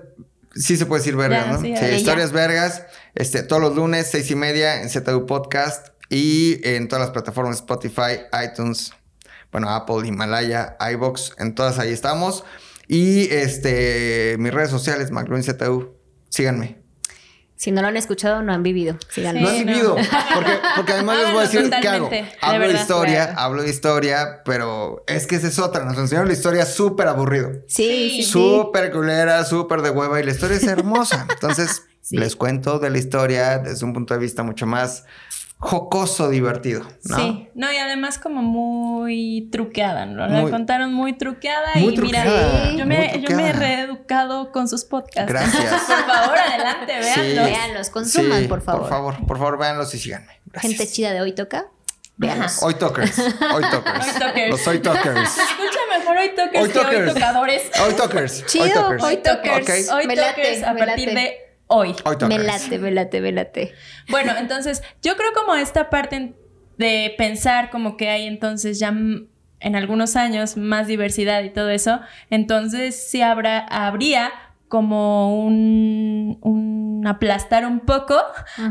[0.55, 1.61] sí se puede decir vergas, Ya, ¿no?
[1.61, 2.83] sí, Sí, historias vergas.
[3.13, 7.57] Este, todos los lunes, seis y media, en ZU Podcast y en todas las plataformas
[7.57, 8.91] Spotify, iTunes,
[9.51, 12.43] bueno, Apple, Himalaya, iBox, en todas ahí estamos.
[12.87, 15.95] Y este, mis redes sociales, McLuhan ZU,
[16.29, 16.83] síganme.
[17.57, 18.97] Si no lo han escuchado, no han vivido.
[19.17, 19.49] No han no.
[19.49, 22.05] vivido, porque, porque además les voy a decir qué hago.
[22.09, 23.39] totalmente, de Hablo de historia, claro.
[23.39, 25.85] hablo de historia, pero es que esa es otra.
[25.85, 27.51] Nos enseñaron la historia súper aburrido.
[27.67, 28.23] Sí, sí, sí.
[28.23, 31.25] Súper culera, súper de hueva y la historia es hermosa.
[31.33, 32.17] Entonces, Sí.
[32.17, 35.05] les cuento de la historia desde un punto de vista mucho más
[35.57, 37.17] jocoso, divertido, ¿no?
[37.17, 40.27] Sí, no, y además como muy truqueada, ¿no?
[40.27, 44.67] Muy- La contaron muy truqueada Muy y mira, yo me, yo me he reeducado con
[44.67, 45.31] sus podcasts.
[45.31, 45.81] Gracias.
[45.87, 47.19] por favor, adelante, Sí.
[47.21, 47.45] véanlos.
[47.45, 48.81] Véanlos, consuman, Sí, por favor.
[48.81, 50.39] Por favor, por favor, véanlos y síganme.
[50.47, 50.73] Gracias.
[50.77, 51.65] Gente chida de hoy toca.
[52.17, 52.61] Véanlos.
[52.63, 54.07] Hoy talkers, hoy talkers.
[54.07, 54.49] Hoy talkers.
[54.51, 55.29] Los hoy talkers.
[55.31, 57.13] Se escucha mejor hoy toques Hoy que hoy talkers.
[57.13, 57.61] tocadores.
[57.85, 58.45] Hoy talkers.
[58.45, 59.03] Chido, hoy talkers.
[59.03, 59.89] hoy talkers.
[59.91, 61.19] Hoy late, talkers a partir late.
[61.19, 61.95] de hoy.
[62.03, 62.15] Hoy.
[62.27, 63.73] Me late, me late, me late.
[64.09, 66.33] Bueno, entonces yo creo como esta parte
[66.77, 68.89] de pensar como que hay entonces ya
[69.59, 74.31] en algunos años más diversidad y todo eso, entonces sí habrá, habría
[74.67, 78.15] como un, un aplastar un poco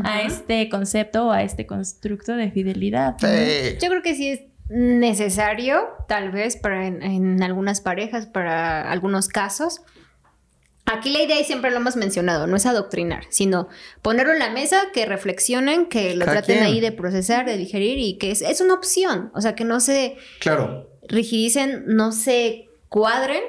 [0.03, 3.15] a este concepto o a este constructo de fidelidad.
[3.21, 3.27] ¿no?
[3.27, 3.77] Sí.
[3.81, 9.27] Yo creo que sí es necesario, tal vez, para en, en algunas parejas, para algunos
[9.27, 9.81] casos.
[10.87, 13.67] Aquí la idea, y siempre lo hemos mencionado, no es adoctrinar, sino
[14.03, 18.17] ponerlo en la mesa, que reflexionen, que lo traten ahí de procesar, de digerir y
[18.19, 19.31] que es, es una opción.
[19.33, 20.87] O sea, que no se Claro.
[21.07, 23.41] rigidicen, no se cuadren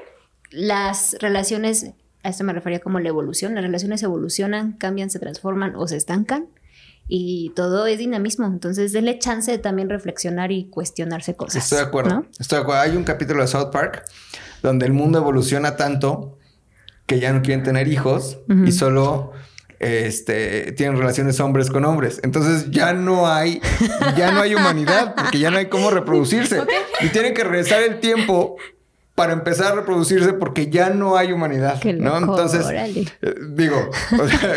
[0.50, 1.90] las relaciones,
[2.22, 5.96] a esto me refería como la evolución, las relaciones evolucionan, cambian, se transforman o se
[5.96, 6.48] estancan
[7.08, 11.64] y todo es dinamismo, entonces denle chance de también reflexionar y cuestionarse cosas.
[11.64, 12.10] Estoy de acuerdo.
[12.14, 12.26] ¿no?
[12.38, 12.80] Estoy de acuerdo.
[12.80, 14.04] Hay un capítulo de South Park
[14.62, 16.38] donde el mundo evoluciona tanto
[17.06, 19.32] que ya no quieren tener hijos y solo
[19.78, 22.20] este, tienen relaciones hombres con hombres.
[22.22, 23.60] Entonces ya no hay,
[24.16, 26.62] ya no hay humanidad porque ya no hay cómo reproducirse.
[27.00, 28.56] Y tienen que regresar el tiempo
[29.14, 31.80] para empezar a reproducirse porque ya no hay humanidad.
[31.80, 32.18] Qué ¿no?
[32.18, 34.54] Entonces, eh, digo, o sea,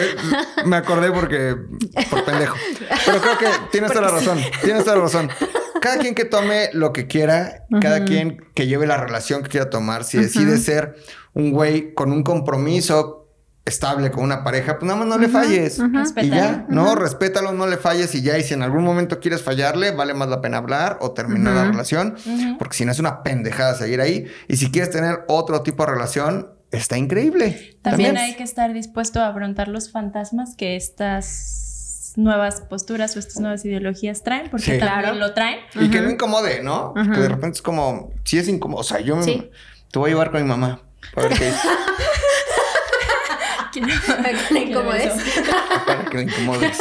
[0.66, 1.56] me acordé porque
[2.10, 2.58] por pendejo.
[3.06, 4.38] Pero creo que tienes toda la razón.
[4.62, 5.30] Tienes toda la razón.
[5.82, 9.70] Cada quien que tome lo que quiera, cada quien que lleve la relación que quiera
[9.70, 10.96] tomar, si decide ser
[11.34, 13.20] un güey con un compromiso
[13.70, 15.80] estable con una pareja, pues nada más no le falles.
[16.18, 18.38] Y ya, no, respétalo, no le falles y ya.
[18.38, 21.66] Y si en algún momento quieres fallarle, vale más la pena hablar o terminar la
[21.66, 22.16] relación,
[22.58, 24.28] porque si no es una pendejada seguir ahí.
[24.48, 27.78] Y si quieres tener otro tipo de relación, está increíble.
[27.82, 31.69] También hay que estar dispuesto a afrontar los fantasmas que estas
[32.20, 34.80] nuevas posturas o estas nuevas ideologías traen, porque Sí.
[34.80, 35.16] también Claro.
[35.16, 35.60] lo traen.
[35.76, 36.94] Y que no incomode, ¿no?
[36.96, 37.12] Ujú.
[37.12, 38.82] Que de repente es como, sí es incómodo.
[38.82, 39.50] O sea, yo me- Sí.
[39.92, 40.82] te voy a llevar con mi mamá.
[41.16, 41.58] Para ver qué dice.
[44.08, 45.14] Para que le incomodes.
[45.86, 46.78] para que me incomodes.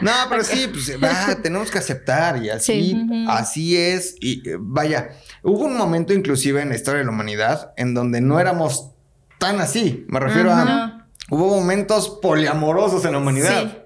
[0.00, 3.26] No, pero sí, pues va, tenemos que aceptar y así, Sí.
[3.28, 4.14] Así es.
[4.20, 5.10] Y eh, vaya,
[5.42, 8.90] hubo un momento inclusive en la historia de la humanidad en donde no éramos
[9.38, 10.04] tan así.
[10.08, 13.62] Me refiero a, hubo momentos poliamorosos en la humanidad.
[13.62, 13.76] Sí.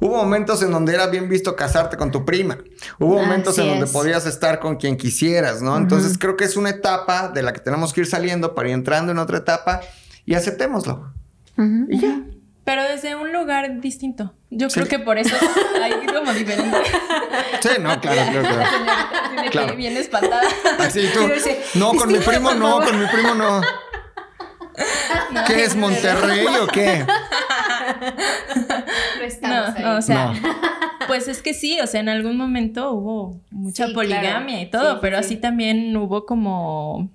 [0.00, 2.58] Hubo momentos en donde era bien visto casarte con tu prima.
[2.98, 3.90] Hubo momentos Así en donde es.
[3.92, 5.76] podías estar con quien quisieras, ¿no?
[5.76, 8.74] Entonces creo que es una etapa de la que tenemos que ir saliendo para ir
[8.74, 9.80] entrando en otra etapa
[10.24, 11.12] y aceptémoslo.
[11.56, 11.86] Ujú.
[11.90, 12.20] Y ya.
[12.64, 14.34] Pero desde un lugar distinto.
[14.50, 14.74] Yo Sí.
[14.80, 15.34] creo que por eso
[15.82, 16.76] hay como diferente.
[17.62, 19.42] Sí, no, claro, claro, claro.
[19.42, 19.68] De Claro.
[19.68, 20.42] que bien espantada.
[20.78, 21.18] Así tú.
[21.20, 23.60] Quiero decir, No, con mi primo no, con mi primo no.
[25.46, 27.04] ¿Qué es Monterrey o qué?
[29.18, 29.96] No estamos No, ahí.
[29.98, 30.40] o sea, No.
[31.06, 34.60] pues es que sí, o sea, en algún momento hubo mucha Sí, poligamia claro.
[34.62, 35.24] y todo, Sí, pero sí.
[35.24, 37.10] así también hubo como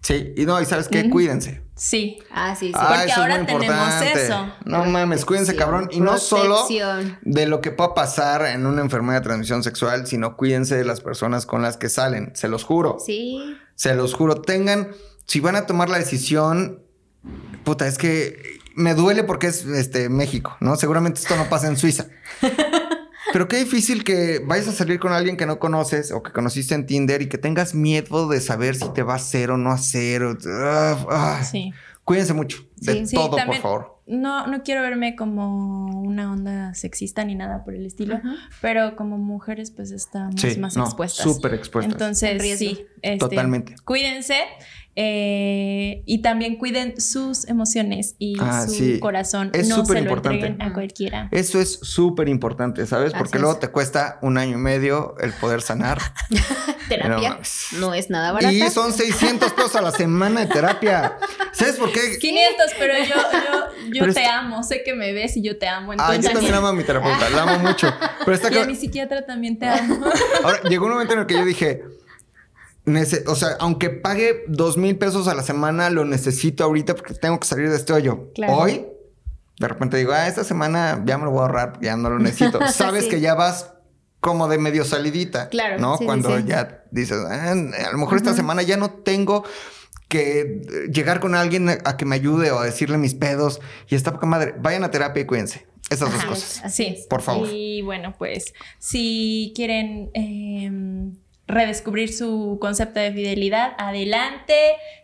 [0.00, 1.62] Sí, y no, y sabes qué, cuídense.
[1.76, 2.18] sí.
[2.32, 2.72] Ah, sí, sí.
[2.76, 4.52] Ah, Porque eso es ahora tenemos eso.
[4.64, 5.88] No mames, cuídense, cabrón.
[5.92, 6.58] Y no solo
[7.22, 11.00] de lo que pueda pasar en una enfermedad de transmisión sexual, sino cuídense de las
[11.02, 12.32] personas con las que salen.
[12.34, 12.96] Se los juro.
[12.98, 13.56] Sí.
[13.76, 14.40] Se los juro.
[14.42, 14.88] Tengan,
[15.26, 16.82] si van a tomar la decisión,
[17.64, 20.76] puta, es que me duele porque es este México, ¿no?
[20.76, 22.06] Seguramente esto no pasa en Suiza.
[23.32, 26.74] Pero qué difícil que vayas a salir con alguien que no conoces o que conociste
[26.74, 29.70] en Tinder y que tengas miedo de saber si te va a hacer o no
[29.70, 30.22] hacer.
[30.24, 31.44] o- ah, ah.
[31.44, 31.72] Sí.
[32.04, 33.91] Cuídense mucho de Sí, Sí, todo, también- por favor.
[34.04, 38.20] No, no quiero verme como una onda sexista ni nada por el estilo,
[38.60, 41.22] pero como mujeres pues estamos Sí, más no, expuestas.
[41.24, 41.92] súper expuestas.
[41.94, 43.76] En Entonces, sí, este, Totalmente.
[43.84, 44.34] Cuídense
[44.96, 48.98] eh, y también cuiden sus emociones y Ah, su sí.
[49.00, 49.50] corazón.
[49.54, 50.46] Es no se súper lo importante.
[50.46, 51.28] entreguen a cualquiera.
[51.30, 53.12] Eso es súper importante, ¿sabes?
[53.12, 53.60] Porque Así luego es.
[53.60, 55.98] te cuesta un año y medio el poder sanar.
[56.96, 57.38] Terapia
[57.78, 58.52] No es nada barata.
[58.52, 61.16] y son 600 pesos a la semana de terapia.
[61.52, 62.18] ¿Sabes por qué?
[62.18, 65.68] 500, pero yo, yo, yo Pero te amo, sé que me ves y yo te
[65.68, 65.92] amo.
[65.98, 67.92] Ah, yo también amo a mi terapeuta, la amo mucho.
[68.24, 70.04] Pero está y a mi psiquiatra también te amo.
[70.44, 71.82] Ahora, llegó un momento en el que yo dije,
[72.86, 77.14] nece- o sea, aunque pague dos mil pesos a la semana, lo necesito ahorita porque
[77.14, 78.30] tengo que salir de este hoyo.
[78.34, 78.54] Claro.
[78.54, 78.86] Hoy,
[79.58, 82.18] de repente digo, ah, esta semana ya me lo voy a ahorrar, ya no lo
[82.18, 82.58] necesito.
[82.72, 83.10] Sabes Sí.
[83.10, 83.72] que ya vas
[84.22, 85.48] como de medio salidita.
[85.48, 85.98] Claro, ¿No?
[85.98, 86.44] sí, Cuando sí.
[86.46, 89.44] ya dices, "Ah, a lo mejor esta semana ya no tengo
[90.08, 90.62] que eh,
[90.92, 94.12] llegar con alguien a, a que me ayude o a decirle mis pedos y está
[94.12, 94.54] poca madre.
[94.60, 95.66] Vayan a terapia y cuídense.
[95.90, 96.60] Esas dos cosas.
[96.64, 97.06] Así es.
[97.06, 97.48] Por favor.
[97.50, 101.16] Y bueno, pues si quieren em,
[101.48, 104.54] redescubrir su concepto de fidelidad, adelante.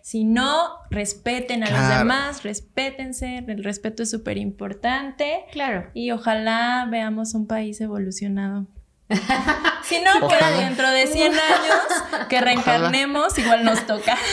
[0.02, 3.44] Si no, respeten a los demás, respétense.
[3.48, 5.44] El respeto es súper importante.
[5.52, 5.90] Claro.
[5.92, 8.66] Y ojalá veamos un país evolucionado.
[9.82, 10.50] Si no, Ojalá.
[10.58, 14.16] dentro de 100 años que reencarnemos, igual nos toca.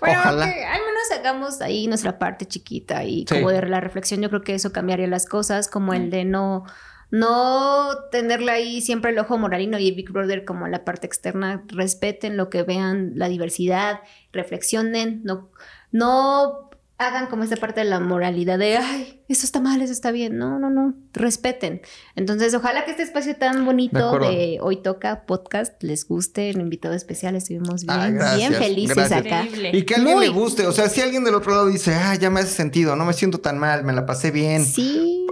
[0.00, 0.50] Bueno, Ojalá.
[0.50, 3.34] que al menos hagamos ahí nuestra parte chiquita y Sí.
[3.34, 6.64] como de la reflexión, yo creo que eso cambiaría las cosas, como el de no,
[7.10, 12.38] no tenerle ahí siempre el ojo moralino y Big Brother como la parte externa, respeten
[12.38, 14.00] lo que vean, la diversidad,
[14.32, 15.50] reflexionen, no,
[15.92, 16.69] no
[17.00, 20.36] hagan como esta parte de la moralidad de, ay, eso está mal, eso está bien,
[20.36, 21.80] no, no, no, respeten.
[22.14, 26.94] Entonces, ojalá que este espacio tan bonito de Hoy Toca Podcast les guste, el invitado
[26.94, 29.20] especial, estuvimos bien, Ay, gracias, bien felices gracias.
[29.20, 29.44] acá.
[29.44, 29.70] Increíble.
[29.78, 30.26] Y que a alguien Muy.
[30.26, 30.66] le guste.
[30.66, 33.14] O sea, si alguien del otro lado dice, ah, ya me hace sentido, no me
[33.14, 34.64] siento tan mal, me la pasé bien.
[34.66, 35.26] Sí,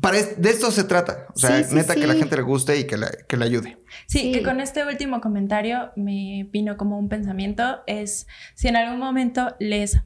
[0.00, 1.26] Para es- de esto se trata.
[1.34, 3.44] O sea, Sí, sí, neta que la gente le guste y que le, que le
[3.44, 3.76] ayude.
[4.06, 4.32] Sí, Sí.
[4.32, 9.54] que con este último comentario me vino como un pensamiento, es si en algún momento
[9.60, 9.98] les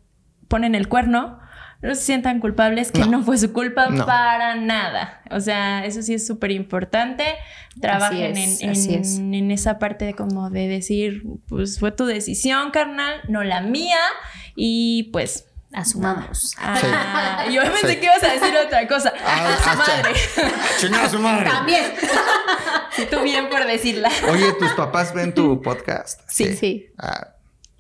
[0.51, 1.39] ponen el cuerno,
[1.81, 3.07] no se sientan culpables, que No.
[3.07, 4.05] no, fue su culpa No.
[4.05, 5.23] para nada.
[5.31, 7.25] O sea, eso sí es súper importante.
[7.81, 9.17] Trabajen es, en, en- es.
[9.19, 13.97] en esa parte de como de decir, pues fue tu decisión, carnal, no la mía.
[14.57, 15.47] Y pues...
[15.73, 16.55] asumamos.
[16.59, 17.97] ah, Yo pensé Sí.
[17.97, 19.13] que ibas a decir otra cosa.
[19.25, 20.13] Ah, a su madre.
[20.81, 21.49] ¡Chingar a su madre!
[21.49, 21.85] También.
[22.91, 24.11] Sí, tú bien por decirla.
[24.31, 26.21] Oye, ¿tus papás ven tu podcast?
[26.29, 26.89] Sí, sí.
[26.99, 27.29] Ah,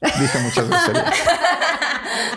[0.01, 1.05] dije muchas groserías.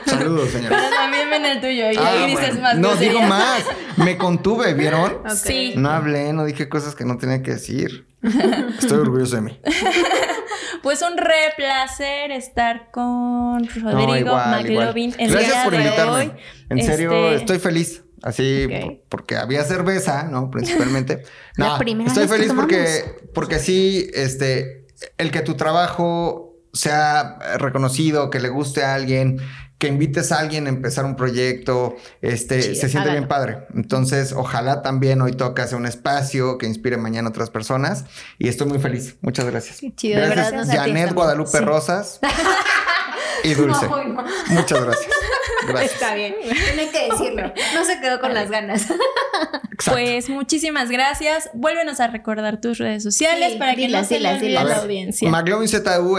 [0.05, 0.77] Saludos, señores.
[0.81, 2.61] Pero también ven el tuyo y Ah, ahí dices bueno.
[2.61, 3.63] más No, digo más.
[3.97, 5.17] Me contuve, ¿vieron?
[5.35, 5.73] Sí.
[5.75, 8.07] No hablé, no dije cosas que no tenía que decir.
[8.79, 9.59] Estoy orgulloso de mí.
[10.81, 14.35] Pues un re placer estar con No, Rodrigo.
[14.35, 16.11] McLovin el Gracias día por de invitarme.
[16.13, 16.31] hoy.
[16.69, 18.03] En serio, Este, estoy feliz.
[18.21, 18.67] Así,
[19.07, 20.51] porque había cerveza, ¿no?
[20.51, 21.23] Principalmente.
[21.55, 23.03] La No, primera estoy vez que feliz porque,
[23.33, 24.85] porque sí, este,
[25.17, 29.39] el que tu trabajo sea reconocido, que le guste a alguien,
[29.83, 33.67] que invites a alguien a empezar un proyecto, este, se siente bien padre.
[33.75, 38.05] Entonces, ojalá también hoy toca hacer un espacio que inspire mañana a otras personas
[38.39, 39.17] y estoy muy feliz.
[39.19, 39.81] Muchas gracias.
[39.97, 41.13] Chido, gracias, Janet.
[41.13, 41.65] Guadalupe Sí.
[41.65, 42.21] Rosas
[43.43, 43.87] y Dulce.
[43.89, 44.23] No.
[44.51, 45.11] Muchas gracias.
[45.67, 45.93] Gracias.
[45.93, 46.35] Está bien.
[46.41, 47.53] Tiene que decirlo.
[47.73, 48.87] No se quedó con las ganas.
[49.71, 49.91] Exacto.
[49.91, 51.49] Pues muchísimas gracias.
[51.53, 54.77] Vuélvenos a recordar tus redes sociales Sí, para que no se olvide a A la
[54.77, 55.29] audiencia.
[55.29, 56.17] McLovin ZDU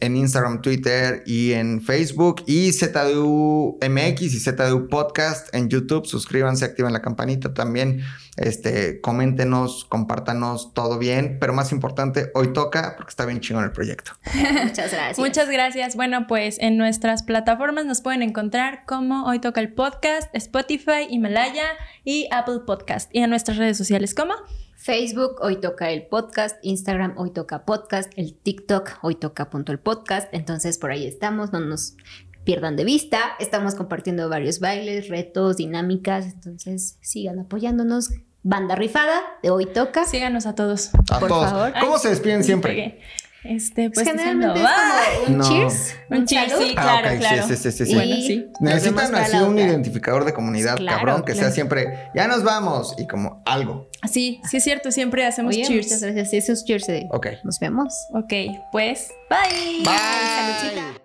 [0.00, 2.42] en Instagram, Twitter y en Facebook.
[2.46, 6.06] Y ZDU MX y ZDU Podcast en YouTube.
[6.06, 8.02] Suscríbanse, activen la campanita también.
[8.36, 11.38] Este, coméntenos, compártanos todo bien.
[11.40, 14.12] Pero más importante, hoy toca porque está bien chingón el proyecto.
[14.64, 15.18] Muchas gracias.
[15.18, 15.96] Muchas gracias.
[15.96, 21.66] Bueno, pues en nuestras plataformas nos pueden encontrar como Hoy Toca el Podcast, Spotify, Himalaya
[22.04, 23.14] y Apple Podcast.
[23.14, 24.34] Y en nuestras redes sociales como
[24.76, 29.78] Facebook, hoy toca el podcast, Instagram, hoy toca podcast, el TikTok, hoy toca punto el
[29.78, 30.28] podcast.
[30.32, 31.96] Entonces por ahí estamos, no nos
[32.44, 33.18] pierdan de vista.
[33.40, 36.26] Estamos compartiendo varios bailes, retos, dinámicas.
[36.26, 38.10] Entonces sigan apoyándonos.
[38.44, 40.04] Banda rifada de hoy toca.
[40.04, 40.90] síganos a todos.
[41.10, 41.50] A Por todos.
[41.50, 41.72] favor.
[41.80, 43.00] ¿Cómo Ay, se despiden siempre?
[43.42, 44.70] Este, pues Generalmente diciendo,
[45.12, 45.44] es como un No.
[45.48, 45.96] cheers.
[46.08, 46.64] Un cheers, salud.
[46.66, 47.46] sí, Ah, claro, ok, sí, claro.
[47.48, 47.94] sí, sí, sí, sí.
[47.94, 48.46] Bueno, sí.
[48.60, 49.64] Necesitan así un otra.
[49.66, 53.88] identificador de comunidad, Claro, cabrón, que sea siempre, ya nos vamos y como algo.
[54.10, 55.86] Sí, sí es cierto, siempre hacemos Oye, cheers.
[55.88, 56.30] Muchas gracias.
[56.30, 56.86] Sí, esos cheers.
[56.86, 57.26] de- Ok.
[57.44, 57.92] Nos vemos.
[58.14, 58.32] Ok,
[58.72, 59.78] pues, bye.
[59.84, 59.84] Bye.
[59.84, 61.03] Saludcita.